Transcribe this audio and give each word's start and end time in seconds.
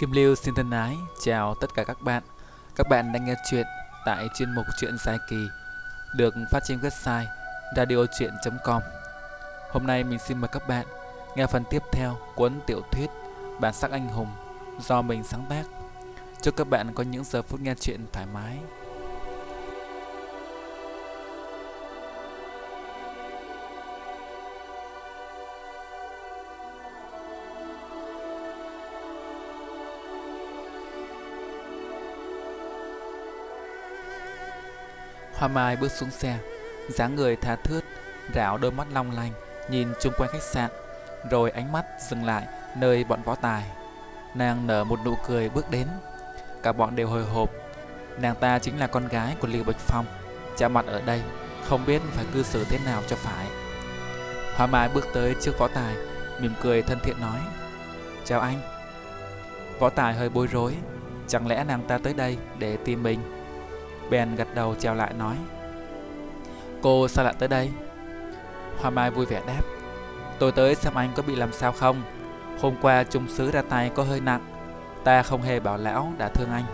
Kim 0.00 0.12
Lưu 0.12 0.34
xin 0.34 0.54
thân 0.54 0.70
ái 0.70 0.96
chào 1.22 1.54
tất 1.60 1.74
cả 1.74 1.84
các 1.84 2.02
bạn. 2.02 2.22
Các 2.76 2.88
bạn 2.88 3.12
đang 3.12 3.24
nghe 3.24 3.34
chuyện 3.50 3.66
tại 4.06 4.28
chuyên 4.34 4.54
mục 4.54 4.66
Chuyện 4.80 4.96
dài 5.06 5.18
kỳ, 5.30 5.36
được 6.16 6.34
phát 6.50 6.60
trên 6.66 6.78
website 6.78 7.24
radiochuyen.com. 7.76 8.82
Hôm 9.70 9.86
nay 9.86 10.04
mình 10.04 10.18
xin 10.18 10.38
mời 10.38 10.48
các 10.52 10.68
bạn 10.68 10.86
nghe 11.36 11.46
phần 11.46 11.64
tiếp 11.70 11.82
theo 11.92 12.16
cuốn 12.34 12.60
tiểu 12.66 12.80
thuyết 12.92 13.10
Bản 13.60 13.74
sắc 13.74 13.90
anh 13.90 14.08
hùng 14.08 14.28
do 14.80 15.02
mình 15.02 15.24
sáng 15.24 15.44
tác. 15.48 15.64
Chúc 16.42 16.56
các 16.56 16.68
bạn 16.68 16.94
có 16.94 17.02
những 17.02 17.24
giờ 17.24 17.42
phút 17.42 17.60
nghe 17.60 17.74
chuyện 17.80 18.06
thoải 18.12 18.26
mái. 18.34 18.58
Hoa 35.40 35.48
Mai 35.48 35.76
bước 35.76 35.92
xuống 35.92 36.10
xe, 36.10 36.38
dáng 36.88 37.16
người 37.16 37.36
tha 37.36 37.56
thướt, 37.56 37.84
rảo 38.34 38.58
đôi 38.58 38.72
mắt 38.72 38.86
long 38.92 39.10
lanh, 39.10 39.32
nhìn 39.70 39.88
chung 40.00 40.12
quanh 40.18 40.30
khách 40.32 40.42
sạn, 40.42 40.70
rồi 41.30 41.50
ánh 41.50 41.72
mắt 41.72 41.84
dừng 42.10 42.24
lại 42.24 42.46
nơi 42.76 43.04
bọn 43.04 43.22
võ 43.22 43.34
tài. 43.34 43.64
Nàng 44.34 44.66
nở 44.66 44.84
một 44.84 44.98
nụ 45.04 45.14
cười 45.26 45.48
bước 45.48 45.70
đến, 45.70 45.86
cả 46.62 46.72
bọn 46.72 46.96
đều 46.96 47.08
hồi 47.08 47.24
hộp. 47.24 47.50
Nàng 48.18 48.36
ta 48.40 48.58
chính 48.58 48.78
là 48.78 48.86
con 48.86 49.08
gái 49.08 49.36
của 49.40 49.48
Lưu 49.48 49.64
Bạch 49.64 49.78
Phong, 49.78 50.06
chạm 50.56 50.74
mặt 50.74 50.86
ở 50.86 51.02
đây, 51.02 51.22
không 51.68 51.86
biết 51.86 52.02
phải 52.10 52.24
cư 52.34 52.42
xử 52.42 52.64
thế 52.64 52.78
nào 52.84 53.02
cho 53.08 53.16
phải. 53.16 53.46
Hoa 54.56 54.66
Mai 54.66 54.88
bước 54.94 55.06
tới 55.14 55.34
trước 55.40 55.58
võ 55.58 55.68
tài, 55.68 55.94
mỉm 56.40 56.52
cười 56.62 56.82
thân 56.82 56.98
thiện 57.02 57.20
nói, 57.20 57.38
Chào 58.24 58.40
anh. 58.40 58.60
Võ 59.78 59.90
tài 59.90 60.14
hơi 60.14 60.28
bối 60.28 60.46
rối, 60.46 60.74
chẳng 61.28 61.46
lẽ 61.46 61.64
nàng 61.64 61.82
ta 61.88 61.98
tới 61.98 62.14
đây 62.14 62.36
để 62.58 62.76
tìm 62.76 63.02
mình? 63.02 63.39
Bèn 64.10 64.36
gật 64.36 64.54
đầu 64.54 64.74
chào 64.78 64.94
lại 64.94 65.12
nói, 65.18 65.36
Cô 66.82 67.08
sao 67.08 67.24
lại 67.24 67.34
tới 67.38 67.48
đây? 67.48 67.70
Hoa 68.78 68.90
Mai 68.90 69.10
vui 69.10 69.26
vẻ 69.26 69.42
đáp, 69.46 69.62
Tôi 70.38 70.52
tới 70.52 70.74
xem 70.74 70.94
anh 70.94 71.10
có 71.16 71.22
bị 71.22 71.36
làm 71.36 71.52
sao 71.52 71.72
không? 71.72 72.02
Hôm 72.60 72.74
qua 72.82 73.04
trung 73.04 73.28
sứ 73.28 73.50
ra 73.50 73.62
tay 73.62 73.90
có 73.94 74.02
hơi 74.02 74.20
nặng, 74.20 74.40
Ta 75.04 75.22
không 75.22 75.42
hề 75.42 75.60
bảo 75.60 75.76
lão 75.76 76.12
đã 76.18 76.28
thương 76.28 76.50
anh. 76.52 76.64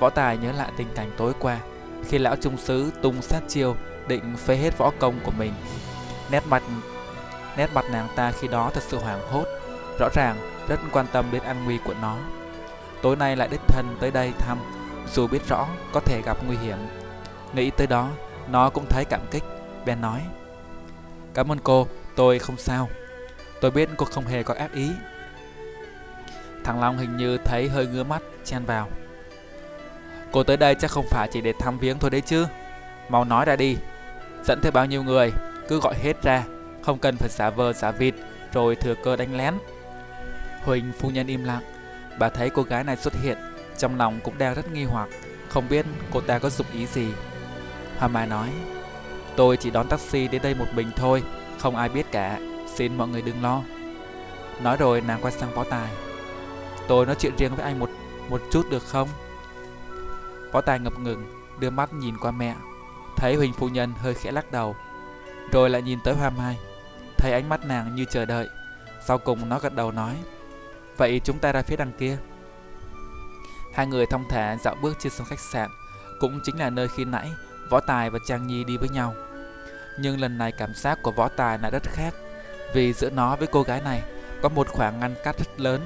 Võ 0.00 0.10
Tài 0.10 0.36
nhớ 0.36 0.52
lại 0.52 0.72
tình 0.76 0.88
cảnh 0.94 1.10
tối 1.16 1.32
qua, 1.38 1.58
Khi 2.04 2.18
lão 2.18 2.36
trung 2.36 2.56
sứ 2.56 2.90
tung 3.02 3.22
sát 3.22 3.40
chiêu, 3.48 3.76
Định 4.08 4.36
phế 4.36 4.56
hết 4.56 4.78
võ 4.78 4.90
công 4.98 5.14
của 5.24 5.32
mình. 5.38 5.52
Nét 6.30 6.42
mặt 6.48 6.62
Nét 7.56 7.70
mặt 7.74 7.84
nàng 7.92 8.08
ta 8.16 8.32
khi 8.32 8.48
đó 8.48 8.70
thật 8.74 8.82
sự 8.82 8.98
hoảng 8.98 9.20
hốt, 9.30 9.44
Rõ 9.98 10.08
ràng 10.14 10.36
rất 10.68 10.80
quan 10.92 11.06
tâm 11.12 11.24
đến 11.32 11.42
an 11.42 11.64
nguy 11.64 11.78
của 11.84 11.94
nó. 12.02 12.16
Tối 13.02 13.16
nay 13.16 13.36
lại 13.36 13.48
đích 13.50 13.60
thân 13.68 13.96
tới 14.00 14.10
đây 14.10 14.32
thăm 14.38 14.58
dù 15.14 15.26
biết 15.26 15.48
rõ 15.48 15.68
có 15.92 16.00
thể 16.00 16.22
gặp 16.22 16.36
nguy 16.46 16.56
hiểm. 16.56 16.78
Nghĩ 17.54 17.70
tới 17.70 17.86
đó, 17.86 18.08
nó 18.48 18.70
cũng 18.70 18.86
thấy 18.88 19.04
cảm 19.04 19.20
kích, 19.30 19.42
bèn 19.86 20.00
nói 20.00 20.22
Cảm 21.34 21.52
ơn 21.52 21.58
cô, 21.58 21.86
tôi 22.16 22.38
không 22.38 22.56
sao. 22.56 22.88
Tôi 23.60 23.70
biết 23.70 23.88
cô 23.96 24.06
không 24.06 24.26
hề 24.26 24.42
có 24.42 24.54
ác 24.54 24.72
ý. 24.72 24.90
Thằng 26.64 26.80
Long 26.80 26.98
hình 26.98 27.16
như 27.16 27.38
thấy 27.38 27.68
hơi 27.68 27.86
ngứa 27.86 28.04
mắt, 28.04 28.22
chen 28.44 28.64
vào. 28.64 28.88
Cô 30.32 30.42
tới 30.42 30.56
đây 30.56 30.74
chắc 30.74 30.90
không 30.90 31.06
phải 31.10 31.28
chỉ 31.32 31.40
để 31.40 31.52
thăm 31.58 31.78
viếng 31.78 31.98
thôi 31.98 32.10
đấy 32.10 32.20
chứ. 32.20 32.46
Mau 33.08 33.24
nói 33.24 33.44
ra 33.44 33.56
đi. 33.56 33.76
Dẫn 34.44 34.60
theo 34.62 34.72
bao 34.72 34.86
nhiêu 34.86 35.02
người, 35.02 35.32
cứ 35.68 35.80
gọi 35.80 35.94
hết 36.02 36.22
ra, 36.22 36.44
không 36.82 36.98
cần 36.98 37.16
phải 37.16 37.28
giả 37.28 37.50
vờ 37.50 37.72
giả 37.72 37.90
vịt, 37.90 38.14
rồi 38.52 38.76
thừa 38.76 38.94
cơ 39.04 39.16
đánh 39.16 39.36
lén. 39.36 39.54
Huỳnh 40.64 40.92
phu 40.98 41.10
nhân 41.10 41.26
im 41.26 41.44
lặng, 41.44 41.62
bà 42.18 42.28
thấy 42.28 42.50
cô 42.50 42.62
gái 42.62 42.84
này 42.84 42.96
xuất 42.96 43.14
hiện 43.22 43.38
trong 43.82 43.96
lòng 43.96 44.20
cũng 44.24 44.38
đang 44.38 44.54
rất 44.54 44.72
nghi 44.72 44.84
hoặc, 44.84 45.08
Không 45.48 45.68
biết 45.68 45.86
cô 46.12 46.20
ta 46.20 46.38
có 46.38 46.50
dụng 46.50 46.66
ý 46.72 46.86
gì. 46.86 47.06
Hoa 47.98 48.08
Mai 48.08 48.26
nói, 48.26 48.48
Tôi 49.36 49.56
chỉ 49.56 49.70
đón 49.70 49.88
taxi 49.88 50.28
đến 50.28 50.42
đây 50.42 50.54
một 50.54 50.66
mình 50.74 50.90
thôi, 50.96 51.22
Không 51.58 51.76
ai 51.76 51.88
biết 51.88 52.12
cả, 52.12 52.38
Xin 52.74 52.96
mọi 52.96 53.08
người 53.08 53.22
đừng 53.22 53.42
lo. 53.42 53.62
Nói 54.62 54.76
rồi 54.76 55.00
nàng 55.00 55.20
quay 55.22 55.32
sang 55.32 55.54
Võ 55.54 55.64
Tài, 55.64 55.88
Tôi 56.88 57.06
nói 57.06 57.14
chuyện 57.18 57.32
riêng 57.38 57.54
với 57.56 57.64
anh 57.64 57.78
một 57.78 57.90
một 58.28 58.42
chút 58.50 58.70
được 58.70 58.82
không? 58.82 59.08
Võ 60.52 60.60
Tài 60.60 60.78
ngập 60.78 60.98
ngừng, 60.98 61.24
Đưa 61.60 61.70
mắt 61.70 61.92
nhìn 61.92 62.14
qua 62.18 62.30
mẹ, 62.30 62.54
Thấy 63.16 63.34
Huỳnh 63.34 63.52
Phu 63.52 63.68
Nhân 63.68 63.92
hơi 63.98 64.14
khẽ 64.14 64.32
lắc 64.32 64.52
đầu, 64.52 64.76
Rồi 65.52 65.70
lại 65.70 65.82
nhìn 65.82 65.98
tới 66.04 66.14
Hoa 66.14 66.30
Mai, 66.30 66.58
Thấy 67.18 67.32
ánh 67.32 67.48
mắt 67.48 67.64
nàng 67.64 67.94
như 67.94 68.04
chờ 68.04 68.24
đợi. 68.24 68.48
Sau 69.06 69.18
cùng 69.18 69.48
nó 69.48 69.58
gật 69.58 69.74
đầu 69.74 69.92
nói, 69.92 70.16
Vậy 70.96 71.20
chúng 71.24 71.38
ta 71.38 71.52
ra 71.52 71.62
phía 71.62 71.76
đằng 71.76 71.92
kia. 71.98 72.18
Hai 73.74 73.86
người 73.86 74.06
thông 74.06 74.28
thả 74.28 74.56
dạo 74.56 74.76
bước 74.82 74.96
trên 74.98 75.12
sân 75.12 75.26
khách 75.26 75.40
sạn, 75.40 75.70
cũng 76.20 76.40
chính 76.44 76.58
là 76.58 76.70
nơi 76.70 76.88
khi 76.88 77.04
nãy 77.04 77.30
Võ 77.70 77.80
Tài 77.80 78.10
và 78.10 78.18
Trang 78.26 78.46
Nhi 78.46 78.64
đi 78.64 78.76
với 78.76 78.88
nhau. 78.88 79.14
Nhưng 80.00 80.20
lần 80.20 80.38
này 80.38 80.52
cảm 80.52 80.74
giác 80.74 80.98
của 81.02 81.12
Võ 81.12 81.28
Tài 81.28 81.58
lại 81.58 81.70
rất 81.70 81.82
khác, 81.82 82.14
vì 82.74 82.92
giữa 82.92 83.10
nó 83.10 83.36
với 83.36 83.46
cô 83.46 83.62
gái 83.62 83.80
này 83.80 84.02
có 84.42 84.48
một 84.48 84.68
khoảng 84.68 85.00
ngăn 85.00 85.14
cách 85.24 85.38
rất 85.38 85.60
lớn. 85.60 85.80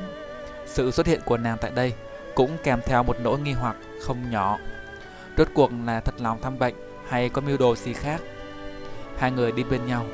Sự 0.67 0.91
xuất 0.91 1.07
hiện 1.07 1.21
của 1.25 1.37
nàng 1.37 1.59
tại 1.61 1.71
đây 1.71 1.93
cũng 2.35 2.57
kèm 2.63 2.81
theo 2.87 3.03
một 3.03 3.17
nỗi 3.23 3.39
nghi 3.39 3.53
hoặc 3.53 3.77
không 4.07 4.31
nhỏ. 4.31 4.59
Rốt 5.39 5.49
cuộc 5.55 5.71
là 5.87 6.01
thật 6.01 6.15
lòng 6.19 6.43
thăm 6.43 6.59
bệnh 6.59 6.75
hay 7.09 7.29
có 7.29 7.41
mưu 7.41 7.57
đồ 7.57 7.77
gì 7.77 7.93
khác? 7.93 8.21
Hai 9.19 9.31
người 9.31 9.53
đi 9.53 9.65
bên 9.65 9.87
nhau, 9.87 10.07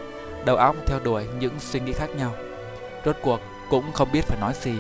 đầu 0.45 0.57
óc 0.57 0.77
theo 0.87 0.99
đuổi 1.05 1.27
những 1.39 1.61
suy 1.61 1.81
nghĩ 1.81 1.93
khác 1.93 2.11
nhau. 2.11 2.35
Rốt 3.05 3.17
cuộc 3.23 3.41
cũng 3.71 3.93
không 3.93 4.13
biết 4.13 4.25
phải 4.25 4.41
nói 4.41 4.53
gì. 4.61 4.75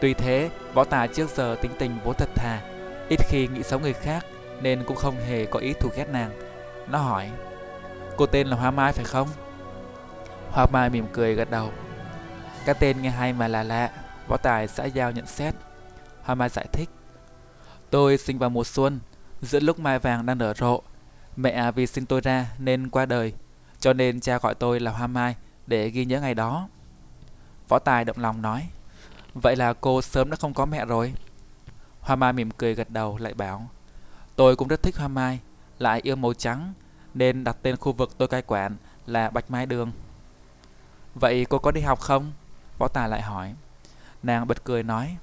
Tuy 0.00 0.14
thế, 0.14 0.50
võ 0.74 0.84
tài 0.84 1.08
trước 1.08 1.30
giờ 1.30 1.56
tính 1.62 1.72
tình 1.78 1.98
vốn 2.04 2.14
thật 2.18 2.28
thà, 2.34 2.60
ít 3.08 3.20
khi 3.28 3.48
nghĩ 3.48 3.62
xấu 3.62 3.80
người 3.80 3.92
khác 3.92 4.26
nên 4.62 4.84
cũng 4.84 4.96
không 4.96 5.16
hề 5.28 5.46
có 5.46 5.58
ý 5.58 5.72
thù 5.72 5.90
ghét 5.96 6.08
nàng. 6.08 6.30
Nó 6.88 6.98
hỏi, 6.98 7.30
cô 8.16 8.26
tên 8.26 8.46
là 8.46 8.56
Hoa 8.56 8.70
Mai 8.70 8.92
phải 8.92 9.04
không? 9.04 9.28
Hoa 10.50 10.66
Mai 10.72 10.90
mỉm 10.90 11.06
cười 11.12 11.34
gật 11.34 11.50
đầu. 11.50 11.70
Cái 12.66 12.74
tên 12.78 13.02
nghe 13.02 13.10
hay 13.10 13.32
mà 13.32 13.48
là 13.48 13.62
lạ, 13.62 13.90
võ 14.28 14.36
tài 14.36 14.68
xã 14.68 14.84
giao 14.84 15.10
nhận 15.10 15.26
xét. 15.26 15.54
Hoa 16.22 16.34
Mai 16.34 16.48
giải 16.48 16.66
thích, 16.72 16.88
tôi 17.90 18.18
sinh 18.18 18.38
vào 18.38 18.50
mùa 18.50 18.64
xuân, 18.64 19.00
giữa 19.42 19.60
lúc 19.60 19.78
mai 19.78 19.98
vàng 19.98 20.26
đang 20.26 20.38
nở 20.38 20.54
rộ. 20.54 20.82
Mẹ 21.36 21.72
vì 21.72 21.86
sinh 21.86 22.06
tôi 22.06 22.20
ra 22.20 22.46
nên 22.58 22.90
qua 22.90 23.06
đời, 23.06 23.32
cho 23.80 23.92
nên 23.92 24.20
cha 24.20 24.38
gọi 24.38 24.54
tôi 24.54 24.80
là 24.80 24.90
Hoa 24.90 25.06
Mai 25.06 25.36
để 25.66 25.88
ghi 25.88 26.04
nhớ 26.04 26.20
ngày 26.20 26.34
đó. 26.34 26.68
Võ 27.68 27.78
Tài 27.78 28.04
động 28.04 28.18
lòng 28.18 28.42
nói, 28.42 28.68
Vậy 29.34 29.56
là 29.56 29.72
cô 29.72 30.02
sớm 30.02 30.30
đã 30.30 30.36
không 30.36 30.54
có 30.54 30.66
mẹ 30.66 30.84
rồi. 30.84 31.14
Hoa 32.00 32.16
Mai 32.16 32.32
mỉm 32.32 32.50
cười 32.50 32.74
gật 32.74 32.90
đầu, 32.90 33.18
lại 33.18 33.34
bảo, 33.34 33.68
Tôi 34.36 34.56
cũng 34.56 34.68
rất 34.68 34.82
thích 34.82 34.96
Hoa 34.96 35.08
Mai, 35.08 35.40
Lại 35.78 36.00
yêu 36.02 36.16
màu 36.16 36.34
trắng, 36.34 36.72
Nên 37.14 37.44
đặt 37.44 37.56
tên 37.62 37.76
khu 37.76 37.92
vực 37.92 38.18
tôi 38.18 38.28
cai 38.28 38.42
quản 38.42 38.76
là 39.06 39.30
Bạch 39.30 39.50
Mai 39.50 39.66
Đường. 39.66 39.92
Vậy 41.14 41.46
cô 41.50 41.58
có 41.58 41.70
đi 41.70 41.80
học 41.80 42.00
không? 42.00 42.32
Võ 42.78 42.88
Tài 42.88 43.08
lại 43.08 43.22
hỏi. 43.22 43.54
Nàng 44.22 44.46
bật 44.46 44.64
cười 44.64 44.82
nói, 44.82 45.16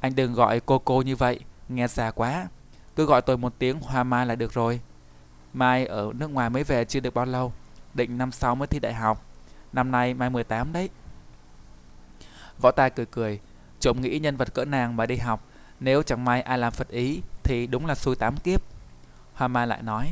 Anh 0.00 0.14
đừng 0.14 0.34
gọi 0.34 0.60
cô 0.60 0.78
cô 0.78 1.02
như 1.02 1.16
vậy, 1.16 1.40
Nghe 1.68 1.88
già 1.88 2.10
quá. 2.10 2.48
Cứ 2.96 3.04
gọi 3.04 3.22
tôi 3.22 3.36
một 3.36 3.54
tiếng 3.58 3.80
Hoa 3.80 4.04
Mai 4.04 4.26
là 4.26 4.34
được 4.34 4.52
rồi. 4.52 4.80
Mai 5.52 5.86
ở 5.86 6.12
nước 6.14 6.30
ngoài 6.30 6.50
mới 6.50 6.64
về 6.64 6.84
chưa 6.84 7.00
được 7.00 7.14
bao 7.14 7.26
lâu, 7.26 7.52
Định 7.94 8.18
năm 8.18 8.32
sau 8.32 8.54
mới 8.54 8.66
thi 8.66 8.78
đại 8.78 8.94
học. 8.94 9.24
Năm 9.72 9.90
nay 9.90 10.14
Mai 10.14 10.30
18 10.30 10.72
đấy. 10.72 10.88
Võ 12.60 12.70
Tài 12.70 12.90
cười 12.90 13.06
cười, 13.06 13.40
trộm 13.80 14.00
nghĩ 14.00 14.18
nhân 14.18 14.36
vật 14.36 14.54
cỡ 14.54 14.64
nàng 14.64 14.96
mà 14.96 15.06
đi 15.06 15.16
học, 15.16 15.46
nếu 15.80 16.02
chẳng 16.02 16.24
may 16.24 16.42
ai 16.42 16.58
làm 16.58 16.72
phật 16.72 16.88
ý 16.88 17.20
thì 17.42 17.66
đúng 17.66 17.86
là 17.86 17.94
xui 17.94 18.16
tám 18.16 18.36
kiếp. 18.36 18.62
Hoa 19.34 19.48
Mai 19.48 19.66
lại 19.66 19.82
nói, 19.82 20.10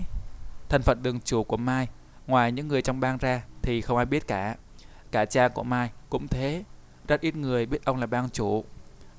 thân 0.69 0.83
phận 0.83 1.03
đường 1.03 1.21
chủ 1.21 1.45
của 1.45 1.57
Mai, 1.57 1.89
ngoài 2.27 2.53
những 2.53 2.69
người 2.69 2.83
trong 2.83 3.01
bang 3.01 3.19
ra 3.19 3.43
thì 3.63 3.81
không 3.81 3.97
ai 3.97 4.07
biết 4.07 4.27
cả. 4.27 4.57
Cả 5.11 5.25
cha 5.25 5.49
của 5.49 5.63
Mai 5.63 5.91
cũng 6.11 6.29
thế, 6.29 6.65
rất 7.09 7.21
ít 7.21 7.37
người 7.37 7.67
biết 7.67 7.85
ông 7.85 8.01
là 8.01 8.07
bang 8.07 8.31
chủ. 8.31 8.65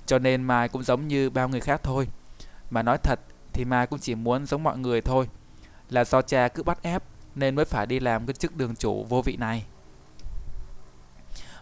Cho 0.06 0.19
nên 0.19 0.44
Mai 0.44 0.69
cũng 0.69 0.83
giống 0.83 1.07
như 1.07 1.30
bao 1.30 1.50
người 1.50 1.62
khác 1.62 1.81
thôi. 1.83 2.07
Mà 2.69 2.81
nói 2.81 2.98
thật 2.98 3.19
thì 3.54 3.66
Mai 3.66 3.88
cũng 3.88 4.00
chỉ 4.00 4.16
muốn 4.16 4.45
giống 4.45 4.63
mọi 4.63 4.77
người 4.77 5.01
thôi. 5.01 5.30
Là 5.89 6.04
do 6.04 6.22
cha 6.22 6.48
cứ 6.48 6.63
bắt 6.63 6.81
ép 6.81 7.04
nên 7.36 7.56
mới 7.56 7.66
phải 7.66 7.86
đi 7.86 8.00
làm 8.00 8.25
cái 8.25 8.33
chức 8.33 8.57
đường 8.57 8.75
chủ 8.75 9.04
vô 9.04 9.22
vị 9.22 9.38
này. 9.38 9.66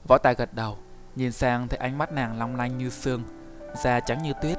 Võ 0.07 0.17
Tài 0.17 0.35
gật 0.35 0.53
đầu, 0.53 0.77
Nhìn 1.15 1.31
sang 1.31 1.67
thấy 1.67 1.77
ánh 1.77 1.97
mắt 1.97 2.11
nàng 2.11 2.39
long 2.39 2.55
lanh 2.55 2.77
như 2.77 2.89
sương 2.89 3.23
Da 3.83 3.99
trắng 3.99 4.23
như 4.23 4.33
tuyết, 4.41 4.57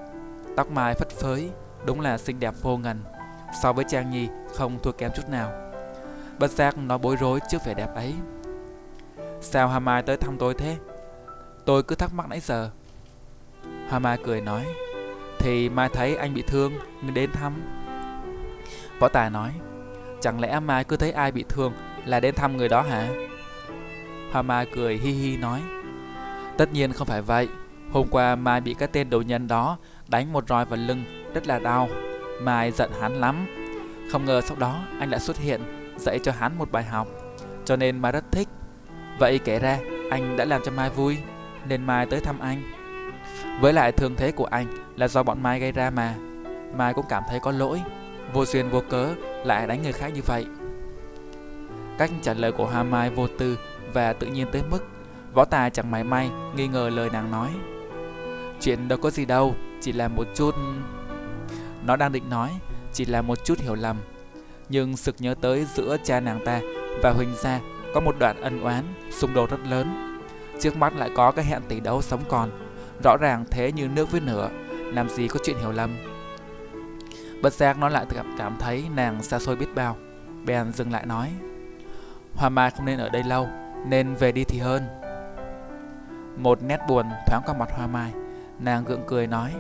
Tóc 0.57 0.71
mai 0.71 0.95
phất 0.95 1.11
phới, 1.11 1.51
Đúng 1.87 2.01
là 2.01 2.19
xinh 2.19 2.41
đẹp 2.41 2.55
vô 2.63 2.77
ngần. 2.77 3.05
So 3.63 3.73
với 3.73 3.85
Trang 3.89 4.11
Nhi, 4.11 4.29
không 4.55 4.79
thua 4.83 4.93
kém 4.93 5.11
chút 5.17 5.29
nào. 5.29 5.53
Bất 6.39 6.51
giác 6.51 6.79
nó 6.79 6.99
bối 6.99 7.17
rối 7.17 7.41
trước 7.51 7.65
vẻ 7.65 7.75
đẹp 7.75 7.95
ấy. 7.95 8.15
Sao 9.41 9.69
Hà 9.69 9.79
Mai 9.79 10.03
tới 10.03 10.17
thăm 10.17 10.37
tôi 10.39 10.55
thế? 10.55 10.77
Tôi 11.65 11.83
cứ 11.83 11.95
thắc 11.95 12.15
mắc 12.15 12.29
nãy 12.29 12.41
giờ. 12.41 12.71
Hà 13.89 13.99
Mai 13.99 14.19
cười 14.25 14.41
nói, 14.41 14.65
Thì 15.39 15.69
Mai 15.69 15.89
thấy 15.89 16.17
anh 16.17 16.35
bị 16.35 16.43
thương 16.47 16.73
Nên 17.03 17.15
đến 17.15 17.31
thăm. 17.33 17.63
Võ 19.01 19.09
Tài 19.09 19.31
nói, 19.31 19.53
Chẳng 20.21 20.41
lẽ 20.41 20.61
Mai 20.61 20.85
cứ 20.85 20.97
thấy 20.97 21.13
ai 21.13 21.33
bị 21.33 21.45
thương 21.49 21.73
Là 22.05 22.21
đến 22.21 22.35
thăm 22.35 22.57
người 22.57 22.69
đó 22.69 22.83
hả? 22.83 23.09
Hà 24.33 24.43
Mai 24.43 24.67
cười 24.75 24.97
hi 24.97 25.11
hi 25.11 25.37
nói 25.37 25.61
Tất 26.59 26.73
nhiên 26.73 26.93
không 26.93 27.07
phải 27.07 27.23
vậy 27.23 27.49
Hôm 27.95 28.09
qua 28.11 28.37
Mai 28.37 28.61
bị 28.61 28.75
các 28.75 28.93
tên 28.93 29.11
đồ 29.11 29.21
nhân 29.21 29.49
đó 29.49 29.79
đánh 30.09 30.33
một 30.33 30.49
roi 30.49 30.65
vào 30.65 30.79
lưng 30.87 31.05
rất 31.35 31.47
là 31.47 31.59
đau. 31.59 31.89
Mai 32.41 32.71
giận 32.71 32.91
hắn 33.01 33.21
lắm. 33.21 33.47
Không 34.13 34.25
ngờ 34.25 34.41
sau 34.41 34.57
đó 34.57 34.85
anh 35.01 35.11
lại 35.11 35.21
xuất 35.21 35.39
hiện 35.39 35.61
dạy 35.99 36.19
cho 36.19 36.33
hắn 36.33 36.59
một 36.59 36.73
bài 36.73 36.85
học. 36.85 37.09
Cho 37.65 37.77
nên 37.77 37.99
Mai 37.99 38.13
rất 38.13 38.25
thích. 38.33 38.49
Vậy 39.19 39.39
kể 39.39 39.59
ra 39.59 39.79
anh 40.11 40.37
đã 40.37 40.45
làm 40.45 40.61
cho 40.65 40.73
Mai 40.73 40.91
vui 40.91 41.19
nên 41.69 41.87
Mai 41.87 42.07
tới 42.07 42.21
thăm 42.21 42.39
anh. 42.39 42.63
Với 43.61 43.73
lại 43.73 43.93
thương 43.93 44.15
thế 44.17 44.33
của 44.33 44.45
anh 44.45 44.67
là 44.97 45.09
do 45.09 45.23
bọn 45.23 45.43
Mai 45.43 45.61
gây 45.61 45.73
ra 45.73 45.91
mà. 45.91 46.15
Mai 46.77 46.95
cũng 46.95 47.07
cảm 47.09 47.23
thấy 47.29 47.41
có 47.41 47.53
lỗi, 47.53 47.83
vô 48.33 48.45
duyên 48.45 48.71
vô 48.71 48.83
cớ 48.91 49.15
lại 49.45 49.67
đánh 49.67 49.83
người 49.83 49.93
khác 49.93 50.09
như 50.15 50.21
vậy. 50.27 50.47
Cách 51.99 52.11
trả 52.23 52.35
lời 52.35 52.53
của 52.53 52.67
Hoa 52.67 52.83
Mai 52.83 53.11
vô 53.11 53.27
tư 53.39 53.59
và 53.93 54.13
tự 54.13 54.27
nhiên 54.27 54.47
tới 54.53 54.63
mức 54.71 54.94
võ 55.35 55.45
tài 55.45 55.71
chẳng 55.71 55.91
mảy 55.91 56.05
may 56.05 56.31
nghi 56.57 56.69
ngờ 56.69 56.89
lời 56.89 57.11
nàng 57.13 57.31
nói. 57.31 57.51
Chuyện 58.61 58.89
đâu 58.89 58.99
có 59.03 59.11
gì 59.11 59.25
đâu, 59.25 59.55
chỉ 59.81 59.93
là 59.93 60.09
một 60.09 60.27
chút... 60.35 60.55
Nó 61.87 61.97
đang 61.97 62.13
định 62.13 62.31
nói, 62.31 62.51
chỉ 62.93 63.05
là 63.05 63.23
một 63.23 63.45
chút 63.45 63.59
hiểu 63.59 63.75
lầm. 63.75 63.97
Nhưng 64.69 64.97
sực 64.97 65.15
nhớ 65.19 65.35
tới 65.41 65.67
giữa 65.75 65.97
cha 66.05 66.21
nàng 66.21 66.45
ta 66.45 66.61
và 67.03 67.11
Huỳnh 67.11 67.35
gia 67.37 67.61
có 67.95 68.01
một 68.01 68.17
đoạn 68.19 68.41
ân 68.41 68.61
oán, 68.61 68.85
xung 69.11 69.35
đột 69.35 69.51
rất 69.51 69.61
lớn. 69.69 70.19
Trước 70.61 70.77
mắt 70.77 70.97
lại 70.97 71.11
có 71.17 71.31
cái 71.31 71.45
hẹn 71.45 71.63
tỷ 71.69 71.81
đấu 71.81 72.03
sống 72.03 72.21
còn. 72.29 72.51
Rõ 73.05 73.17
ràng 73.21 73.45
thế 73.51 73.73
như 73.73 73.89
nước 73.89 74.11
với 74.11 74.21
nửa, 74.21 74.49
làm 74.71 75.09
gì 75.09 75.29
có 75.29 75.41
chuyện 75.45 75.57
hiểu 75.57 75.73
lầm. 75.73 75.97
Bất 77.43 77.53
giác 77.53 77.79
nó 77.79 77.89
lại 77.89 78.07
cảm, 78.15 78.35
cảm 78.39 78.57
thấy 78.59 78.85
nàng 78.95 79.23
xa 79.23 79.39
xôi 79.39 79.57
biết 79.57 79.75
bao. 79.75 79.97
Bèn 80.47 80.73
dừng 80.73 80.93
lại 80.93 81.07
nói. 81.07 81.31
Hoa 82.35 82.49
Mai 82.49 82.71
không 82.71 82.87
nên 82.87 82.99
ở 82.99 83.09
đây 83.09 83.23
lâu, 83.23 83.49
nên 83.87 84.15
về 84.15 84.33
đi 84.33 84.45
thì 84.45 84.59
hơn. 84.59 84.83
Một 86.37 86.63
nét 86.63 86.81
buồn 86.89 87.07
thoáng 87.27 87.43
qua 87.47 87.55
mặt 87.55 87.69
Hoa 87.73 87.87
Mai, 87.87 88.13
nàng 88.59 88.85
gượng 88.85 89.03
cười 89.07 89.27
nói. 89.27 89.53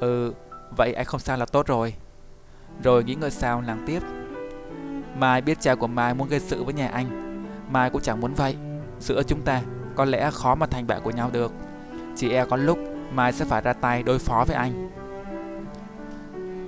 Ừ, 0.00 0.34
vậy 0.76 0.92
anh 0.92 1.06
không 1.06 1.20
sao 1.20 1.36
là 1.36 1.46
tốt 1.46 1.66
rồi. 1.66 1.94
Rồi 2.82 3.04
nghĩ 3.04 3.14
ngợi 3.14 3.30
sao 3.30 3.62
nàng 3.62 3.82
tiếp. 3.86 4.02
Mai 5.16 5.40
biết 5.40 5.60
cha 5.60 5.74
của 5.74 5.86
Mai 5.86 6.14
muốn 6.14 6.28
gây 6.28 6.40
sự 6.40 6.64
với 6.64 6.74
nhà 6.74 6.88
anh, 6.88 7.06
Mai 7.70 7.90
cũng 7.90 8.02
chẳng 8.02 8.20
muốn 8.20 8.34
vậy. 8.34 8.56
Giữa 9.00 9.22
chúng 9.22 9.40
ta 9.40 9.62
có 9.94 10.04
lẽ 10.04 10.30
khó 10.30 10.54
mà 10.54 10.66
thành 10.66 10.86
bạn 10.86 11.00
của 11.02 11.10
nhau 11.10 11.30
được. 11.32 11.52
Chỉ 12.16 12.32
e 12.32 12.44
có 12.44 12.56
lúc 12.56 12.78
Mai 13.12 13.32
sẽ 13.32 13.44
phải 13.44 13.62
ra 13.62 13.72
tay 13.72 14.02
đối 14.02 14.18
phó 14.18 14.44
với 14.48 14.56
anh. 14.56 14.90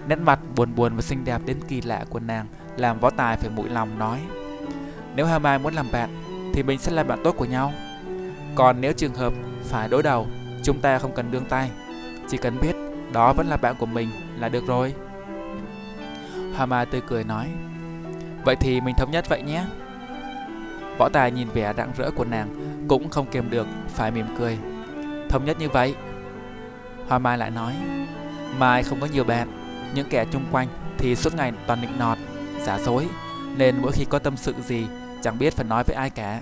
Nét 0.08 0.16
mặt 0.16 0.38
buồn 0.56 0.74
buồn 0.74 0.96
và 0.96 1.02
xinh 1.02 1.24
đẹp 1.24 1.40
đến 1.46 1.56
kỳ 1.69 1.80
lạ 1.80 2.04
của 2.10 2.20
nàng 2.20 2.46
làm 2.76 3.00
võ 3.00 3.10
tài 3.10 3.36
phải 3.36 3.50
mũi 3.50 3.69
lòng 3.69 3.98
nói. 3.98 4.20
Nếu 5.16 5.26
Hà 5.26 5.38
Mai 5.38 5.58
muốn 5.58 5.74
làm 5.74 5.86
bạn 5.92 6.10
thì 6.54 6.62
mình 6.62 6.78
sẽ 6.78 6.92
là 6.92 7.02
bạn 7.02 7.20
tốt 7.24 7.34
của 7.38 7.44
nhau. 7.44 7.72
Còn 8.54 8.81
nếu 8.81 8.93
trường 8.93 9.14
hợp 9.14 9.32
phải 9.64 9.88
đối 9.88 10.02
đầu, 10.02 10.26
chúng 10.62 10.81
ta 10.81 10.99
không 10.99 11.14
cần 11.14 11.31
đương 11.31 11.44
tay. 11.49 11.70
Chỉ 12.28 12.37
cần 12.37 12.58
biết 12.60 12.72
đó 13.12 13.32
vẫn 13.32 13.46
là 13.46 13.56
bạn 13.56 13.75
của 13.78 13.87
mình 13.87 14.08
là 14.38 14.49
được 14.49 14.66
rồi. 14.66 14.94
Hà 16.56 16.66
Mai 16.66 16.87
tươi 16.87 17.00
cười 17.08 17.25
nói. 17.25 17.49
Vậy 18.44 18.56
thì 18.56 18.81
mình 18.81 18.94
thống 18.99 19.10
nhất 19.10 19.28
vậy 19.28 19.43
nhé. 19.43 19.64
Võ 20.99 21.08
Tài 21.12 21.31
nhìn 21.31 21.49
vẻ 21.49 21.72
rạng 21.76 21.93
rỡ 21.96 22.10
của 22.10 22.25
nàng 22.25 22.49
cũng 22.88 23.10
không 23.10 23.26
kềm 23.31 23.50
được 23.50 23.66
phải 23.88 24.10
mỉm 24.10 24.26
cười. 24.38 24.58
Thống 25.28 25.44
nhất 25.44 25.56
như 25.60 25.69
vậy. 25.69 25.94
Hoa 27.08 27.19
Mai 27.19 27.38
lại 27.38 27.50
nói. 27.50 27.75
Mai 28.58 28.82
không 28.82 29.00
có 29.00 29.06
nhiều 29.06 29.25
bạn, 29.25 29.48
những 29.94 30.08
kẻ 30.10 30.25
chung 30.32 30.44
quanh 30.52 30.69
thì 30.98 31.16
suốt 31.16 31.34
ngày 31.34 31.52
toàn 31.66 31.81
nịnh 31.81 31.98
nọt, 31.98 32.19
giả 32.60 32.78
dối, 32.78 33.08
nên 33.56 33.76
mỗi 33.82 33.93
khi 33.93 34.05
có 34.05 34.19
tâm 34.19 34.37
sự 34.37 34.55
gì 34.64 34.87
chẳng 35.22 35.38
biết 35.38 35.52
phải 35.52 35.64
nói 35.64 35.84
với 35.84 35.96
ai 35.96 36.10
cả. 36.10 36.40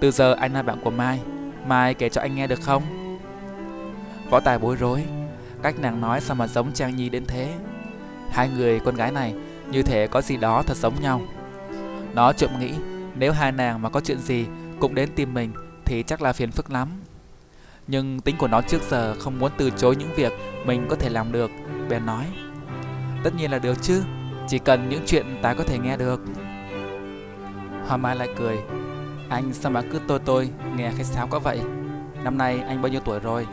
Từ 0.00 0.10
giờ 0.10 0.34
anh 0.34 0.54
là 0.54 0.62
bạn 0.62 0.78
của 0.84 0.90
Mai, 0.90 1.20
Mai 1.66 1.94
kể 1.94 2.08
cho 2.08 2.20
anh 2.20 2.34
nghe 2.34 2.46
được 2.46 2.60
không? 2.60 2.82
Võ 4.30 4.40
Tài 4.40 4.58
bối 4.58 4.76
rối, 4.76 5.04
cách 5.62 5.78
nàng 5.78 6.00
nói 6.00 6.20
sao 6.20 6.36
mà 6.36 6.46
giống 6.46 6.72
Trang 6.72 6.96
Nhi 6.96 7.08
đến 7.08 7.24
thế. 7.26 7.54
Hai 8.30 8.48
người 8.48 8.80
con 8.80 8.94
gái 8.94 9.12
này 9.12 9.34
như 9.70 9.82
thể 9.82 10.06
có 10.06 10.20
gì 10.20 10.36
đó 10.36 10.62
thật 10.66 10.76
giống 10.76 11.00
nhau. 11.00 11.20
Nó 12.14 12.32
trộm 12.32 12.50
nghĩ 12.60 12.72
nếu 13.16 13.32
hai 13.32 13.52
nàng 13.52 13.82
mà 13.82 13.88
có 13.88 14.00
chuyện 14.00 14.18
gì 14.18 14.46
cũng 14.80 14.94
đến 14.94 15.08
tìm 15.16 15.34
mình 15.34 15.52
thì 15.84 16.02
chắc 16.02 16.22
là 16.22 16.32
phiền 16.32 16.50
phức 16.50 16.70
lắm. 16.70 16.88
Nhưng 17.86 18.20
tính 18.20 18.36
của 18.38 18.48
nó 18.48 18.62
trước 18.62 18.82
giờ 18.90 19.14
không 19.20 19.38
muốn 19.38 19.52
từ 19.56 19.70
chối 19.70 19.96
những 19.96 20.14
việc 20.16 20.32
mình 20.66 20.86
có 20.88 20.96
thể 20.96 21.08
làm 21.08 21.32
được, 21.32 21.50
bèn 21.88 22.06
nói. 22.06 22.24
Tất 23.24 23.34
nhiên 23.36 23.50
là 23.50 23.58
được 23.58 23.82
chứ, 23.82 24.02
chỉ 24.48 24.58
cần 24.58 24.88
những 24.88 25.02
chuyện 25.06 25.26
ta 25.42 25.54
có 25.54 25.64
thể 25.64 25.78
nghe 25.78 25.96
được. 25.96 26.20
Hoa 27.86 27.96
Mai 27.96 28.16
lại 28.16 28.28
cười. 28.36 28.58
Anh 29.28 29.52
sao 29.52 29.72
mà 29.72 29.82
cứ 29.92 30.00
tôi 30.08 30.18
tôi 30.18 30.50
nghe 30.76 30.90
khách 30.96 31.06
sáo 31.06 31.26
có 31.26 31.38
vậy? 31.38 31.60
Năm 32.24 32.38
nay 32.38 32.60
anh 32.60 32.82
bao 32.82 32.92
nhiêu 32.92 33.00
tuổi 33.00 33.20
rồi? 33.20 33.46